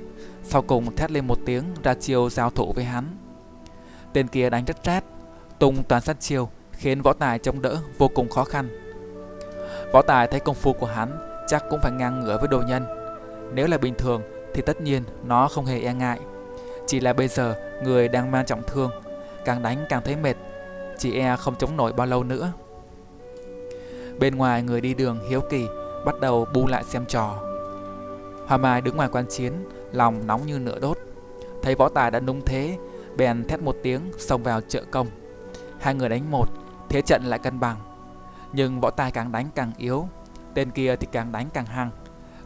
Sau 0.43 0.61
cùng 0.61 0.95
thét 0.95 1.11
lên 1.11 1.27
một 1.27 1.37
tiếng 1.45 1.63
ra 1.83 1.93
chiêu 1.93 2.29
giao 2.29 2.49
thủ 2.49 2.73
với 2.75 2.83
hắn. 2.83 3.17
Tên 4.13 4.27
kia 4.27 4.49
đánh 4.49 4.65
rất 4.65 4.77
rát, 4.83 5.03
tung 5.59 5.83
toàn 5.83 6.01
sát 6.01 6.19
chiêu 6.19 6.49
khiến 6.71 7.01
võ 7.01 7.13
tài 7.13 7.39
chống 7.39 7.61
đỡ 7.61 7.77
vô 7.97 8.07
cùng 8.07 8.29
khó 8.29 8.43
khăn. 8.43 8.69
Võ 9.93 10.01
tài 10.01 10.27
thấy 10.27 10.39
công 10.39 10.55
phu 10.55 10.73
của 10.73 10.85
hắn 10.85 11.17
chắc 11.47 11.63
cũng 11.69 11.79
phải 11.81 11.91
ngang 11.91 12.19
ngửa 12.19 12.37
với 12.37 12.47
đồ 12.47 12.61
nhân 12.67 12.85
nếu 13.53 13.67
là 13.67 13.77
bình 13.77 13.93
thường 13.97 14.21
thì 14.53 14.61
tất 14.61 14.81
nhiên 14.81 15.03
nó 15.23 15.47
không 15.47 15.65
hề 15.65 15.79
e 15.79 15.93
ngại. 15.93 16.19
Chỉ 16.87 16.99
là 16.99 17.13
bây 17.13 17.27
giờ 17.27 17.55
người 17.83 18.07
đang 18.07 18.31
mang 18.31 18.45
trọng 18.45 18.63
thương, 18.67 18.91
càng 19.45 19.63
đánh 19.63 19.85
càng 19.89 20.01
thấy 20.05 20.15
mệt, 20.15 20.35
chỉ 20.97 21.19
e 21.19 21.35
không 21.35 21.55
chống 21.55 21.77
nổi 21.77 21.93
bao 21.93 22.07
lâu 22.07 22.23
nữa. 22.23 22.51
Bên 24.19 24.35
ngoài 24.35 24.63
người 24.63 24.81
đi 24.81 24.93
đường 24.93 25.19
hiếu 25.29 25.41
kỳ 25.49 25.67
bắt 26.05 26.19
đầu 26.19 26.47
bu 26.53 26.67
lại 26.67 26.83
xem 26.83 27.05
trò. 27.05 27.52
Hoa 28.47 28.57
Mai 28.57 28.81
đứng 28.81 28.95
ngoài 28.95 29.09
quan 29.11 29.25
chiến, 29.29 29.53
lòng 29.91 30.27
nóng 30.27 30.45
như 30.45 30.59
nửa 30.59 30.79
đốt. 30.79 30.97
Thấy 31.61 31.75
võ 31.75 31.89
tài 31.89 32.11
đã 32.11 32.19
nung 32.19 32.41
thế, 32.45 32.77
bèn 33.17 33.47
thét 33.47 33.61
một 33.61 33.75
tiếng 33.83 34.01
xông 34.17 34.43
vào 34.43 34.61
trợ 34.61 34.83
công. 34.91 35.07
Hai 35.79 35.95
người 35.95 36.09
đánh 36.09 36.31
một, 36.31 36.45
thế 36.89 37.01
trận 37.01 37.23
lại 37.23 37.39
cân 37.39 37.59
bằng. 37.59 37.77
Nhưng 38.53 38.81
võ 38.81 38.89
tài 38.89 39.11
càng 39.11 39.31
đánh 39.31 39.49
càng 39.55 39.71
yếu, 39.77 40.07
tên 40.53 40.71
kia 40.71 40.95
thì 40.95 41.07
càng 41.11 41.31
đánh 41.31 41.49
càng 41.53 41.65
hăng. 41.65 41.89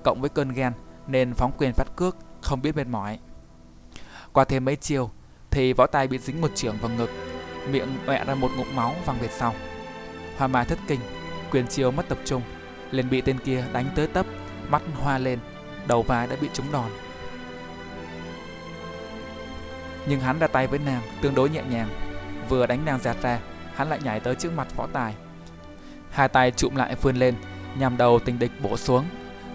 Cộng 0.03 0.21
với 0.21 0.29
cơn 0.29 0.49
ghen 0.49 0.73
nên 1.07 1.33
phóng 1.33 1.51
quyền 1.57 1.73
phát 1.73 1.95
cước 1.95 2.17
không 2.41 2.61
biết 2.61 2.75
mệt 2.75 2.87
mỏi. 2.87 3.19
Qua 4.33 4.45
thêm 4.45 4.65
mấy 4.65 4.75
chiều 4.75 5.09
thì 5.51 5.73
võ 5.73 5.87
tài 5.87 6.07
bị 6.07 6.17
dính 6.17 6.41
một 6.41 6.51
trưởng 6.55 6.77
vào 6.81 6.91
ngực, 6.97 7.09
miệng 7.71 7.97
ọe 8.07 8.25
ra 8.25 8.35
một 8.35 8.49
ngụm 8.57 8.75
máu 8.75 8.93
văng 9.05 9.17
về 9.21 9.27
sau. 9.31 9.53
Hoa 10.37 10.47
Mai 10.47 10.65
thất 10.65 10.79
kinh, 10.87 10.99
quyền 11.51 11.67
chiêu 11.67 11.91
mất 11.91 12.09
tập 12.09 12.17
trung, 12.25 12.41
liền 12.91 13.09
bị 13.09 13.21
tên 13.21 13.39
kia 13.39 13.63
đánh 13.73 13.85
tới 13.95 14.07
tấp, 14.07 14.25
mắt 14.69 14.81
hoa 15.01 15.17
lên, 15.17 15.39
đầu 15.87 16.03
vai 16.03 16.27
đã 16.27 16.35
bị 16.41 16.49
trúng 16.53 16.71
đòn. 16.71 16.91
Nhưng 20.07 20.19
hắn 20.19 20.39
ra 20.39 20.47
tay 20.47 20.67
với 20.67 20.79
nàng 20.79 21.01
tương 21.21 21.35
đối 21.35 21.49
nhẹ 21.49 21.63
nhàng, 21.69 21.89
vừa 22.49 22.67
đánh 22.67 22.85
nàng 22.85 22.99
giạt 22.99 23.17
ra, 23.21 23.39
hắn 23.75 23.89
lại 23.89 23.99
nhảy 24.03 24.19
tới 24.19 24.35
trước 24.35 24.53
mặt 24.53 24.67
võ 24.75 24.87
tài. 24.93 25.15
Hai 26.11 26.27
tay 26.27 26.51
chụm 26.51 26.75
lại 26.75 26.95
vươn 27.01 27.15
lên, 27.15 27.35
nhằm 27.77 27.97
đầu 27.97 28.19
tình 28.25 28.39
địch 28.39 28.51
bổ 28.61 28.77
xuống, 28.77 29.05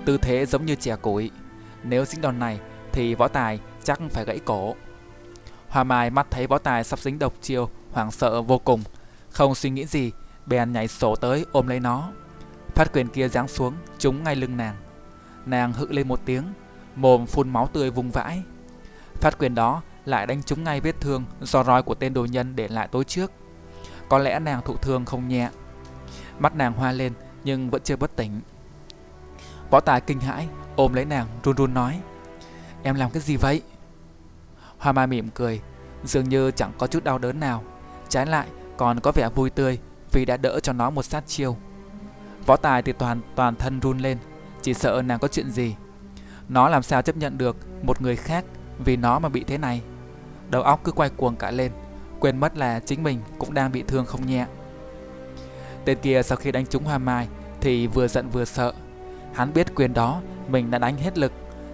tư 0.04 0.18
thế 0.18 0.46
giống 0.46 0.66
như 0.66 0.74
chè 0.74 0.96
củi. 0.96 1.30
Nếu 1.82 2.04
dính 2.04 2.20
đòn 2.20 2.38
này 2.38 2.60
thì 2.92 3.14
võ 3.14 3.28
tài 3.28 3.60
chắc 3.84 4.00
phải 4.10 4.24
gãy 4.24 4.40
cổ. 4.44 4.74
Hoa 5.68 5.84
Mai 5.84 6.10
mắt 6.10 6.26
thấy 6.30 6.46
võ 6.46 6.58
tài 6.58 6.84
sắp 6.84 6.98
dính 6.98 7.18
độc 7.18 7.34
chiêu, 7.40 7.70
hoảng 7.92 8.10
sợ 8.10 8.42
vô 8.42 8.58
cùng, 8.58 8.82
không 9.30 9.54
suy 9.54 9.70
nghĩ 9.70 9.86
gì, 9.86 10.12
bèn 10.46 10.72
nhảy 10.72 10.88
sổ 10.88 11.16
tới 11.16 11.46
ôm 11.52 11.68
lấy 11.68 11.80
nó. 11.80 12.12
Phát 12.74 12.92
quyền 12.92 13.08
kia 13.08 13.28
giáng 13.28 13.48
xuống, 13.48 13.74
trúng 13.98 14.24
ngay 14.24 14.36
lưng 14.36 14.56
nàng. 14.56 14.76
Nàng 15.46 15.72
hự 15.72 15.86
lên 15.90 16.08
một 16.08 16.20
tiếng, 16.24 16.44
mồm 16.96 17.26
phun 17.26 17.50
máu 17.50 17.68
tươi 17.72 17.90
vùng 17.90 18.10
vãi. 18.10 18.42
Phát 19.14 19.38
quyền 19.38 19.54
đó 19.54 19.82
lại 20.04 20.26
đánh 20.26 20.42
trúng 20.42 20.64
ngay 20.64 20.80
vết 20.80 21.00
thương 21.00 21.24
do 21.40 21.64
roi 21.64 21.82
của 21.82 21.94
tên 21.94 22.14
đồ 22.14 22.24
nhân 22.24 22.56
để 22.56 22.68
lại 22.68 22.88
tối 22.88 23.04
trước. 23.04 23.32
Có 24.08 24.18
lẽ 24.18 24.38
nàng 24.38 24.62
thụ 24.64 24.76
thương 24.76 25.04
không 25.04 25.28
nhẹ. 25.28 25.50
Mắt 26.38 26.54
nàng 26.54 26.72
hoa 26.72 26.92
lên 26.92 27.12
nhưng 27.44 27.70
vẫn 27.70 27.82
chưa 27.84 27.96
bất 27.96 28.16
tỉnh. 28.16 28.40
Võ 29.70 29.80
tài 29.80 30.00
kinh 30.00 30.20
hãi, 30.20 30.48
ôm 30.76 30.94
lấy 30.94 31.04
nàng 31.04 31.26
run 31.44 31.56
run 31.56 31.74
nói 31.74 32.00
Em 32.82 32.94
làm 32.94 33.10
cái 33.10 33.22
gì 33.22 33.36
vậy? 33.36 33.62
Hoa 34.78 34.92
mai 34.92 35.06
mỉm 35.06 35.30
cười, 35.34 35.60
dường 36.04 36.28
như 36.28 36.50
chẳng 36.50 36.72
có 36.78 36.86
chút 36.86 37.04
đau 37.04 37.18
đớn 37.18 37.40
nào. 37.40 37.62
Trái 38.08 38.26
lại 38.26 38.46
còn 38.76 39.00
có 39.00 39.12
vẻ 39.12 39.28
vui 39.34 39.50
tươi 39.50 39.78
vì 40.12 40.24
đã 40.24 40.36
đỡ 40.36 40.60
cho 40.60 40.72
nó 40.72 40.90
một 40.90 41.02
sát 41.02 41.26
chiêu. 41.26 41.56
Võ 42.46 42.56
tài 42.56 42.82
thì 42.82 42.92
toàn 42.92 43.20
toàn 43.34 43.56
thân 43.56 43.80
run 43.80 43.98
lên, 43.98 44.18
chỉ 44.62 44.74
sợ 44.74 45.02
nàng 45.04 45.18
có 45.18 45.28
chuyện 45.28 45.50
gì. 45.50 45.74
Nó 46.48 46.68
làm 46.68 46.82
sao 46.82 47.02
chấp 47.02 47.16
nhận 47.16 47.38
được 47.38 47.56
một 47.82 48.02
người 48.02 48.16
khác 48.16 48.44
vì 48.84 48.96
nó 48.96 49.18
mà 49.18 49.28
bị 49.28 49.44
thế 49.44 49.58
này. 49.58 49.82
Đầu 50.50 50.62
óc 50.62 50.80
cứ 50.84 50.92
quay 50.92 51.10
cuồng 51.10 51.36
cả 51.36 51.50
lên, 51.50 51.72
quên 52.20 52.40
mất 52.40 52.58
là 52.58 52.80
chính 52.80 53.02
mình 53.02 53.20
cũng 53.38 53.54
đang 53.54 53.72
bị 53.72 53.82
thương 53.82 54.06
không 54.06 54.26
nhẹ. 54.26 54.46
Tên 55.84 55.98
kia 56.02 56.22
sau 56.24 56.36
khi 56.36 56.52
đánh 56.52 56.66
trúng 56.66 56.84
Hoa 56.84 56.98
Mai 56.98 57.28
thì 57.60 57.86
vừa 57.86 58.08
giận 58.08 58.30
vừa 58.30 58.44
sợ. 58.44 58.72
Hắn 59.34 59.52
biết 59.52 59.74
quyền 59.74 59.94
đó 59.94 60.20
mình 60.48 60.70
đã 60.70 60.78
đánh 60.78 60.96
hết 60.96 61.18
lực, 61.18 61.32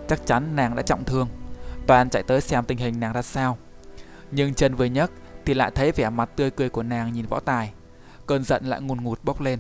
chắc 0.09 0.27
chắn 0.27 0.57
nàng 0.57 0.77
đã 0.77 0.83
trọng 0.83 1.05
thương. 1.05 1.29
Toàn 1.87 2.11
chạy 2.11 2.23
tới 2.23 2.41
xem 2.41 2.65
tình 2.65 2.79
hình 2.79 3.01
nàng 3.01 3.13
ra 3.13 3.23
sao. 3.23 3.59
Nhưng 4.31 4.55
chân 4.55 4.75
vừa 4.75 4.85
nhấc 4.85 5.11
thì 5.45 5.55
lại 5.55 5.71
thấy 5.75 5.93
vẻ 5.93 6.11
mặt 6.11 6.31
tươi 6.37 6.51
cười 6.51 6.69
của 6.69 6.83
nàng 6.83 7.13
nhìn 7.13 7.27
võ 7.27 7.41
tài. 7.41 7.73
Cơn 8.27 8.45
giận 8.45 8.65
lại 8.65 8.81
ngùn 8.81 9.05
ngụt 9.05 9.25
bốc 9.25 9.41
lên, 9.41 9.59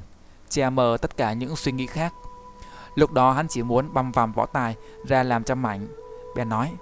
che 0.48 0.70
mờ 0.70 0.96
tất 1.00 1.16
cả 1.16 1.32
những 1.32 1.56
suy 1.56 1.72
nghĩ 1.72 1.86
khác. 1.86 2.12
Lúc 2.98 3.12
đó 3.12 3.32
hắn 3.32 3.48
chỉ 3.48 3.62
muốn 3.62 3.94
băm 3.94 4.12
vằm 4.12 4.32
võ 4.32 4.46
tài 4.46 4.76
ra 5.06 5.22
làm 5.22 5.44
trăm 5.44 5.62
mảnh. 5.62 5.86
Bèn 6.36 6.48
nói, 6.48 6.72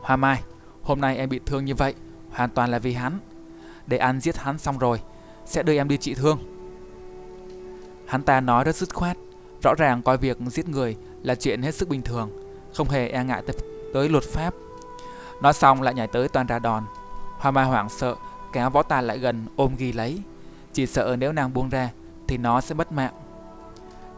Hoa 0.00 0.16
Mai, 0.16 0.42
hôm 0.82 1.00
nay 1.00 1.16
em 1.16 1.28
bị 1.28 1.40
thương 1.46 1.64
như 1.64 1.74
vậy, 1.74 1.94
hoàn 2.30 2.50
toàn 2.50 2.70
là 2.70 2.78
vì 2.78 2.92
hắn. 2.92 3.18
Để 3.86 3.96
ăn 3.96 4.20
giết 4.20 4.36
hắn 4.36 4.58
xong 4.58 4.78
rồi, 4.78 5.00
sẽ 5.46 5.62
đưa 5.62 5.76
em 5.76 5.88
đi 5.88 5.96
trị 5.96 6.14
thương. 6.14 6.38
Hắn 8.06 8.22
ta 8.22 8.40
nói 8.40 8.64
rất 8.64 8.76
dứt 8.76 8.94
khoát, 8.94 9.16
Rõ 9.62 9.74
ràng 9.78 10.02
coi 10.02 10.18
việc 10.18 10.38
giết 10.46 10.68
người 10.68 10.96
là 11.22 11.34
chuyện 11.34 11.62
hết 11.62 11.74
sức 11.74 11.88
bình 11.88 12.02
thường, 12.02 12.30
không 12.74 12.88
hề 12.88 13.08
e 13.08 13.24
ngại 13.24 13.42
tới, 13.46 13.56
tới 13.94 14.08
luật 14.08 14.24
pháp. 14.24 14.54
Nói 15.42 15.52
xong 15.52 15.82
lại 15.82 15.94
nhảy 15.94 16.06
tới 16.06 16.28
toàn 16.28 16.46
ra 16.46 16.58
đòn. 16.58 16.84
Hoa 17.38 17.50
Mai 17.50 17.64
hoảng 17.64 17.88
sợ, 17.88 18.14
kéo 18.52 18.70
võ 18.70 18.82
tài 18.82 19.02
lại 19.02 19.18
gần 19.18 19.46
ôm 19.56 19.74
ghi 19.78 19.92
lấy. 19.92 20.22
Chỉ 20.72 20.86
sợ 20.86 21.16
nếu 21.18 21.32
nàng 21.32 21.52
buông 21.52 21.68
ra 21.68 21.90
thì 22.28 22.36
nó 22.36 22.60
sẽ 22.60 22.74
mất 22.74 22.92
mạng. 22.92 23.14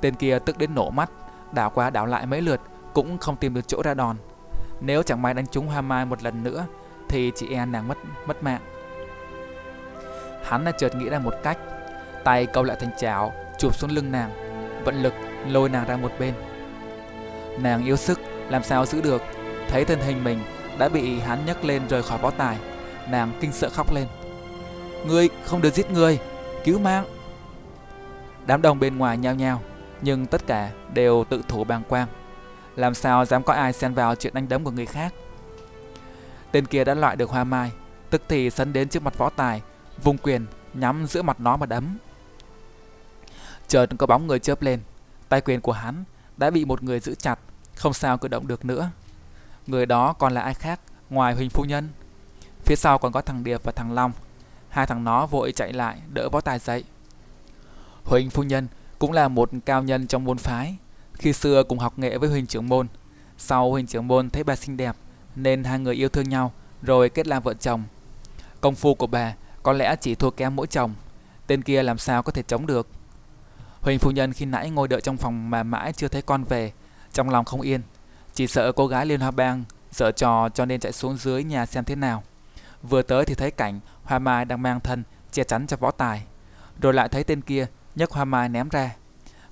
Tên 0.05 0.15
kia 0.15 0.39
tức 0.39 0.59
đến 0.59 0.75
nổ 0.75 0.91
mắt, 0.91 1.11
đảo 1.53 1.71
qua 1.75 1.91
đảo 1.91 2.07
lại 2.07 2.27
mấy 2.27 2.41
lượt 2.41 2.61
cũng 2.93 3.19
không 3.19 3.37
tìm 3.37 3.55
được 3.55 3.69
chỗ 3.69 3.83
ra 3.83 3.95
đòn. 3.95 4.17
Nếu 4.81 5.03
chẳng 5.03 5.23
may 5.23 5.35
đánh 5.35 5.47
trúng 5.47 5.67
Hoa 5.67 5.81
Mai 5.81 6.05
một 6.05 6.23
lần 6.23 6.43
nữa 6.45 6.67
thì 7.09 7.33
chị 7.35 7.55
e 7.55 7.67
nàng 7.67 7.89
mất 7.89 7.99
mất 8.27 8.43
mạng. 8.43 8.61
Hắn 10.45 10.65
đã 10.65 10.73
chợt 10.79 10.95
nghĩ 10.97 11.09
ra 11.09 11.19
một 11.19 11.35
cách, 11.43 11.59
tay 12.25 12.47
câu 12.47 12.65
lại 12.65 12.77
thành 12.81 12.91
chảo, 12.99 13.33
chụp 13.59 13.75
xuống 13.77 13.91
lưng 13.91 14.13
nàng 14.13 14.31
vận 14.85 15.03
lực 15.03 15.15
lôi 15.49 15.69
nàng 15.69 15.89
ra 15.89 15.97
một 15.97 16.13
bên. 16.19 16.35
Nàng 17.59 17.85
yếu 17.85 17.97
sức, 17.97 18.21
làm 18.49 18.63
sao 18.63 18.87
giữ 18.87 19.01
được, 19.01 19.23
thấy 19.69 19.85
thân 19.85 19.99
hình 20.01 20.25
mình 20.25 20.39
đã 20.79 20.89
bị 20.89 21.21
hắn 21.21 21.47
nhấc 21.47 21.65
lên 21.65 21.83
rời 21.89 22.03
khỏi 22.03 22.19
võ 22.19 22.31
tài, 22.31 22.59
nàng 23.11 23.33
kinh 23.41 23.53
sợ 23.53 23.69
khóc 23.69 23.93
lên. 23.95 24.07
Ngươi 25.07 25.29
không 25.45 25.63
được 25.63 25.75
giết 25.75 25.91
người, 25.91 26.19
cứu 26.65 26.79
mạng. 26.79 27.05
Đám 28.47 28.63
đông 28.63 28.81
bên 28.81 28.99
ngoài 28.99 29.19
nhao 29.19 29.35
nhao, 29.35 29.61
nhưng 30.05 30.27
tất 30.27 30.47
cả 30.47 30.71
đều 30.93 31.25
tự 31.25 31.43
thủ 31.49 31.65
bàng 31.65 31.83
quang. 31.89 32.09
Làm 32.77 32.95
sao 32.95 33.25
dám 33.25 33.43
có 33.43 33.53
ai 33.53 33.73
xen 33.73 33.95
vào 33.95 34.15
chuyện 34.15 34.35
đánh 34.35 34.49
đấm 34.49 34.65
của 34.65 34.71
người 34.71 34.87
khác? 34.87 35.15
Tên 36.53 36.67
kia 36.67 36.85
đã 36.85 36.95
loại 36.95 37.17
được 37.17 37.31
hoa 37.31 37.45
mai, 37.45 37.73
tức 38.11 38.23
thì 38.29 38.51
sấn 38.51 38.73
đến 38.73 38.89
trước 38.89 39.03
mặt 39.03 39.19
võ 39.19 39.31
tài, 39.31 39.63
vùng 40.03 40.19
quyền 40.19 40.47
nhắm 40.75 41.07
giữa 41.07 41.23
mặt 41.23 41.41
nó 41.41 41.57
mà 41.57 41.67
đấm. 41.67 41.99
Chợt 43.69 43.87
có 43.99 44.07
bóng 44.07 44.27
người 44.27 44.39
chớp 44.39 44.63
lên, 44.63 44.81
tay 45.29 45.41
quyền 45.41 45.61
của 45.61 45.73
hắn 45.73 46.05
đã 46.37 46.51
bị 46.51 46.65
một 46.65 46.83
người 46.83 47.01
giữ 47.01 47.15
chặt, 47.15 47.39
không 47.77 47.93
sao 47.93 48.19
cử 48.19 48.29
động 48.29 48.47
được 48.47 48.65
nữa. 48.65 48.91
Người 49.67 49.87
đó 49.87 50.13
còn 50.13 50.33
là 50.33 50.41
ai 50.41 50.55
khác 50.55 50.81
ngoài 51.11 51.35
Huỳnh 51.35 51.51
Phu 51.51 51.65
Nhân. 51.65 51.89
Phía 52.65 52.77
sau 52.77 52.99
còn 52.99 53.13
có 53.13 53.21
thằng 53.21 53.45
Điệp 53.45 53.65
và 53.65 53.73
thằng 53.73 53.93
Long. 53.93 54.13
Hai 54.69 54.87
thằng 54.87 55.05
nó 55.05 55.27
vội 55.27 55.53
chạy 55.53 55.73
lại 55.73 55.99
đỡ 56.09 56.29
võ 56.29 56.41
tài 56.41 56.59
dậy. 56.59 56.85
Huỳnh 58.05 58.31
Phu 58.31 58.43
Nhân 58.43 58.69
cũng 58.99 59.13
là 59.13 59.29
một 59.29 59.51
cao 59.67 59.83
nhân 59.83 60.07
trong 60.07 60.25
môn 60.25 60.39
phái. 60.39 60.77
Khi 61.15 61.33
xưa 61.33 61.63
cùng 61.63 61.79
học 61.79 61.99
nghệ 61.99 62.19
với 62.19 62.29
Huỳnh 62.29 62.47
trưởng 62.47 62.69
môn. 62.69 62.87
Sau 63.39 63.71
Huỳnh 63.71 63.87
trưởng 63.87 64.09
môn 64.09 64.31
thấy 64.31 64.45
bà 64.45 64.57
xinh 64.57 64.77
đẹp 64.77 64.97
nên 65.37 65.65
hai 65.65 65.79
người 65.79 65.95
yêu 65.95 66.09
thương 66.09 66.29
nhau 66.29 66.53
rồi 66.83 67.09
kết 67.09 67.27
làm 67.27 67.43
vợ 67.43 67.55
chồng. 67.55 67.83
Công 68.61 68.75
phu 68.75 68.95
của 68.95 69.07
bà 69.07 69.35
có 69.63 69.73
lẽ 69.73 69.97
chỉ 70.01 70.15
thua 70.15 70.31
kém 70.31 70.57
mỗi 70.57 70.67
chồng. 70.67 70.95
Tên 71.47 71.63
kia 71.63 71.83
làm 71.83 71.99
sao 71.99 72.23
có 72.23 72.33
thể 72.33 72.43
chống 72.43 72.67
được. 72.67 72.89
Huỳnh 73.81 73.99
phu 73.99 74.11
nhân 74.11 74.33
khi 74.33 74.47
nãy 74.47 74.71
ngồi 74.71 74.89
đợi 74.89 75.01
trong 75.01 75.17
phòng 75.17 75.51
mà 75.51 75.63
mãi 75.63 75.93
chưa 75.93 76.09
thấy 76.09 76.23
con 76.23 76.45
về, 76.45 76.73
trong 77.13 77.31
lòng 77.31 77.45
không 77.45 77.61
yên. 77.61 77.81
Chỉ 78.35 78.47
sợ 78.47 78.73
cô 78.73 78.87
gái 78.87 79.07
Liên 79.07 79.21
Hoa 79.21 79.31
Bang 79.31 79.65
sợ 79.93 80.13
trò 80.13 80.49
cho 80.49 80.65
nên 80.67 80.81
chạy 80.81 80.93
xuống 80.93 81.17
dưới 81.17 81.45
nhà 81.45 81.67
xem 81.67 81.85
thế 81.85 81.95
nào. 81.95 82.23
Vừa 82.83 83.03
tới 83.03 83.25
thì 83.25 83.35
thấy 83.35 83.51
cảnh 83.51 83.81
Hoa 84.05 84.19
Mai 84.19 84.45
đang 84.45 84.63
mang 84.63 84.81
thân 84.81 85.03
che 85.33 85.45
chắn 85.45 85.67
cho 85.67 85.77
võ 85.77 85.91
tài. 85.91 86.23
Rồi 86.81 86.95
lại 86.95 87.09
thấy 87.09 87.25
tên 87.25 87.41
kia 87.41 87.67
nhấc 87.95 88.11
Hoa 88.11 88.25
Mai 88.25 88.49
ném 88.49 88.69
ra. 88.69 88.97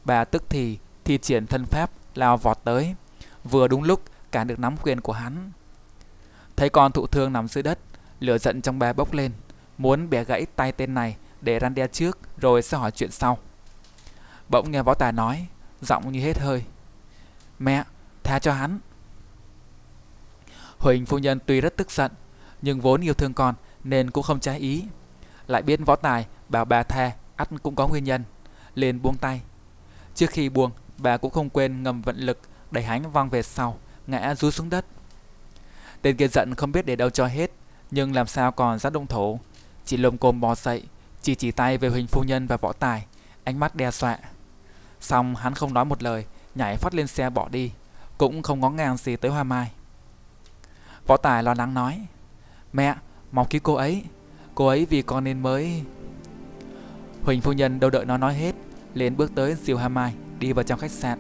Bà 0.05 0.25
tức 0.25 0.45
thì 0.49 0.79
thi 1.05 1.19
triển 1.19 1.47
thân 1.47 1.67
pháp 1.67 1.91
lao 2.15 2.37
vọt 2.37 2.59
tới. 2.65 2.95
Vừa 3.45 3.69
đúng 3.69 3.83
lúc 3.83 4.03
cản 4.33 4.47
được 4.47 4.59
nắm 4.59 4.77
quyền 4.77 5.01
của 5.01 5.13
hắn. 5.13 5.51
Thấy 6.57 6.69
con 6.69 6.93
thụ 6.93 7.07
thương 7.07 7.33
nằm 7.33 7.49
dưới 7.49 7.63
đất, 7.63 7.79
lửa 8.21 8.39
giận 8.39 8.63
trong 8.63 8.79
bà 8.79 8.93
bốc 8.93 9.13
lên, 9.13 9.33
muốn 9.79 10.11
bẻ 10.11 10.25
gãy 10.25 10.47
tay 10.57 10.73
tên 10.73 10.95
này 10.95 11.17
để 11.41 11.59
răn 11.61 11.75
đe 11.75 11.87
trước 11.87 12.19
rồi 12.37 12.63
sẽ 12.63 12.77
hỏi 12.77 12.91
chuyện 12.91 13.11
sau. 13.11 13.39
Bỗng 14.49 14.71
nghe 14.71 14.83
võ 14.83 14.95
tài 14.95 15.13
nói, 15.13 15.47
giọng 15.81 16.13
như 16.13 16.21
hết 16.21 16.39
hơi. 16.39 16.65
Mẹ, 17.59 17.85
tha 18.23 18.39
cho 18.39 18.53
hắn. 18.53 18.79
Huỳnh 20.79 21.07
phu 21.07 21.19
nhân 21.19 21.39
tuy 21.47 21.61
rất 21.61 21.77
tức 21.77 21.91
giận, 21.91 22.13
nhưng 22.63 22.81
vốn 22.81 23.01
yêu 23.01 23.15
thương 23.15 23.35
con 23.35 23.55
nên 23.85 24.11
cũng 24.11 24.25
không 24.25 24.41
trái 24.41 24.59
ý. 24.59 24.85
Lại 25.47 25.63
biết 25.63 25.81
võ 25.87 25.97
tài 25.97 26.27
bảo 26.49 26.65
bà 26.65 26.83
tha, 26.83 27.13
ắt 27.43 27.63
cũng 27.63 27.75
có 27.75 27.89
nguyên 27.89 28.05
nhân, 28.05 28.25
liền 28.75 29.03
buông 29.03 29.17
tay. 29.17 29.41
Trước 30.15 30.31
khi 30.31 30.49
buông, 30.49 30.71
bà 30.99 31.17
cũng 31.17 31.31
không 31.31 31.51
quên 31.51 31.83
ngầm 31.83 32.03
vận 32.03 32.17
lực 32.17 32.39
đẩy 32.71 32.85
hắn 32.85 33.11
văng 33.13 33.31
về 33.31 33.43
sau, 33.43 33.79
ngã 34.07 34.35
rúi 34.35 34.53
xuống 34.53 34.71
đất. 34.71 34.85
Tên 36.03 36.17
kia 36.17 36.29
giận 36.29 36.55
không 36.55 36.73
biết 36.73 36.87
để 36.87 36.97
đâu 36.97 37.11
cho 37.11 37.27
hết, 37.27 37.51
nhưng 37.91 38.15
làm 38.15 38.27
sao 38.27 38.53
còn 38.53 38.79
dám 38.79 38.93
động 38.93 39.07
thổ. 39.07 39.39
Chỉ 39.85 39.97
lồm 39.97 40.19
cồm 40.19 40.41
bò 40.41 40.55
dậy, 40.55 40.83
chỉ 41.23 41.35
chỉ 41.35 41.51
tay 41.51 41.79
về 41.79 41.89
Huỳnh 41.89 42.07
phu 42.07 42.23
nhân 42.23 42.47
và 42.47 42.57
võ 42.57 42.73
tài, 42.73 43.07
ánh 43.45 43.61
mắt 43.61 43.75
đe 43.75 43.91
dọa. 43.91 44.19
Xong 45.01 45.35
hắn 45.35 45.55
không 45.55 45.75
nói 45.75 45.85
một 45.85 46.03
lời, 46.03 46.25
nhảy 46.55 46.77
phát 46.77 46.95
lên 46.95 47.07
xe 47.07 47.31
bỏ 47.31 47.49
đi, 47.49 47.73
cũng 48.19 48.43
không 48.43 48.61
ngó 48.61 48.71
ngàng 48.71 48.97
gì 48.97 49.17
tới 49.17 49.31
Hoa 49.31 49.43
Mai. 49.43 49.71
Võ 51.07 51.17
Tài 51.17 51.43
lo 51.43 51.55
lắng 51.55 51.75
nói, 51.75 52.07
Mẹ, 52.73 52.95
mau 53.33 53.47
cứu 53.51 53.61
cô 53.65 53.75
ấy, 53.75 54.03
cô 54.55 54.67
ấy 54.67 54.87
vì 54.91 55.03
con 55.03 55.25
nên 55.25 55.43
mới... 55.43 55.85
Huỳnh 57.23 57.41
phu 57.41 57.53
nhân 57.53 57.81
đâu 57.81 57.91
đợi 57.91 58.05
nó 58.05 58.17
nói 58.17 58.35
hết, 58.35 58.55
liền 58.95 59.17
bước 59.17 59.35
tới 59.35 59.55
dìu 59.55 59.77
Hà 59.77 59.89
Mai 59.89 60.15
đi 60.39 60.53
vào 60.53 60.63
trong 60.63 60.79
khách 60.79 60.91
sạn. 60.91 61.19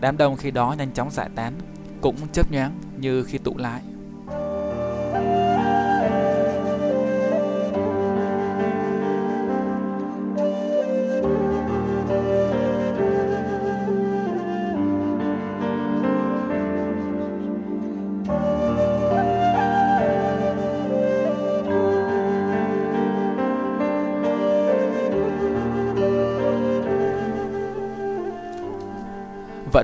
Đám 0.00 0.16
đông 0.16 0.36
khi 0.36 0.50
đó 0.50 0.74
nhanh 0.78 0.92
chóng 0.92 1.10
giải 1.10 1.30
tán, 1.34 1.52
cũng 2.00 2.16
chớp 2.32 2.52
nhoáng 2.52 2.72
như 2.98 3.24
khi 3.24 3.38
tụ 3.38 3.56
lại. 3.56 3.82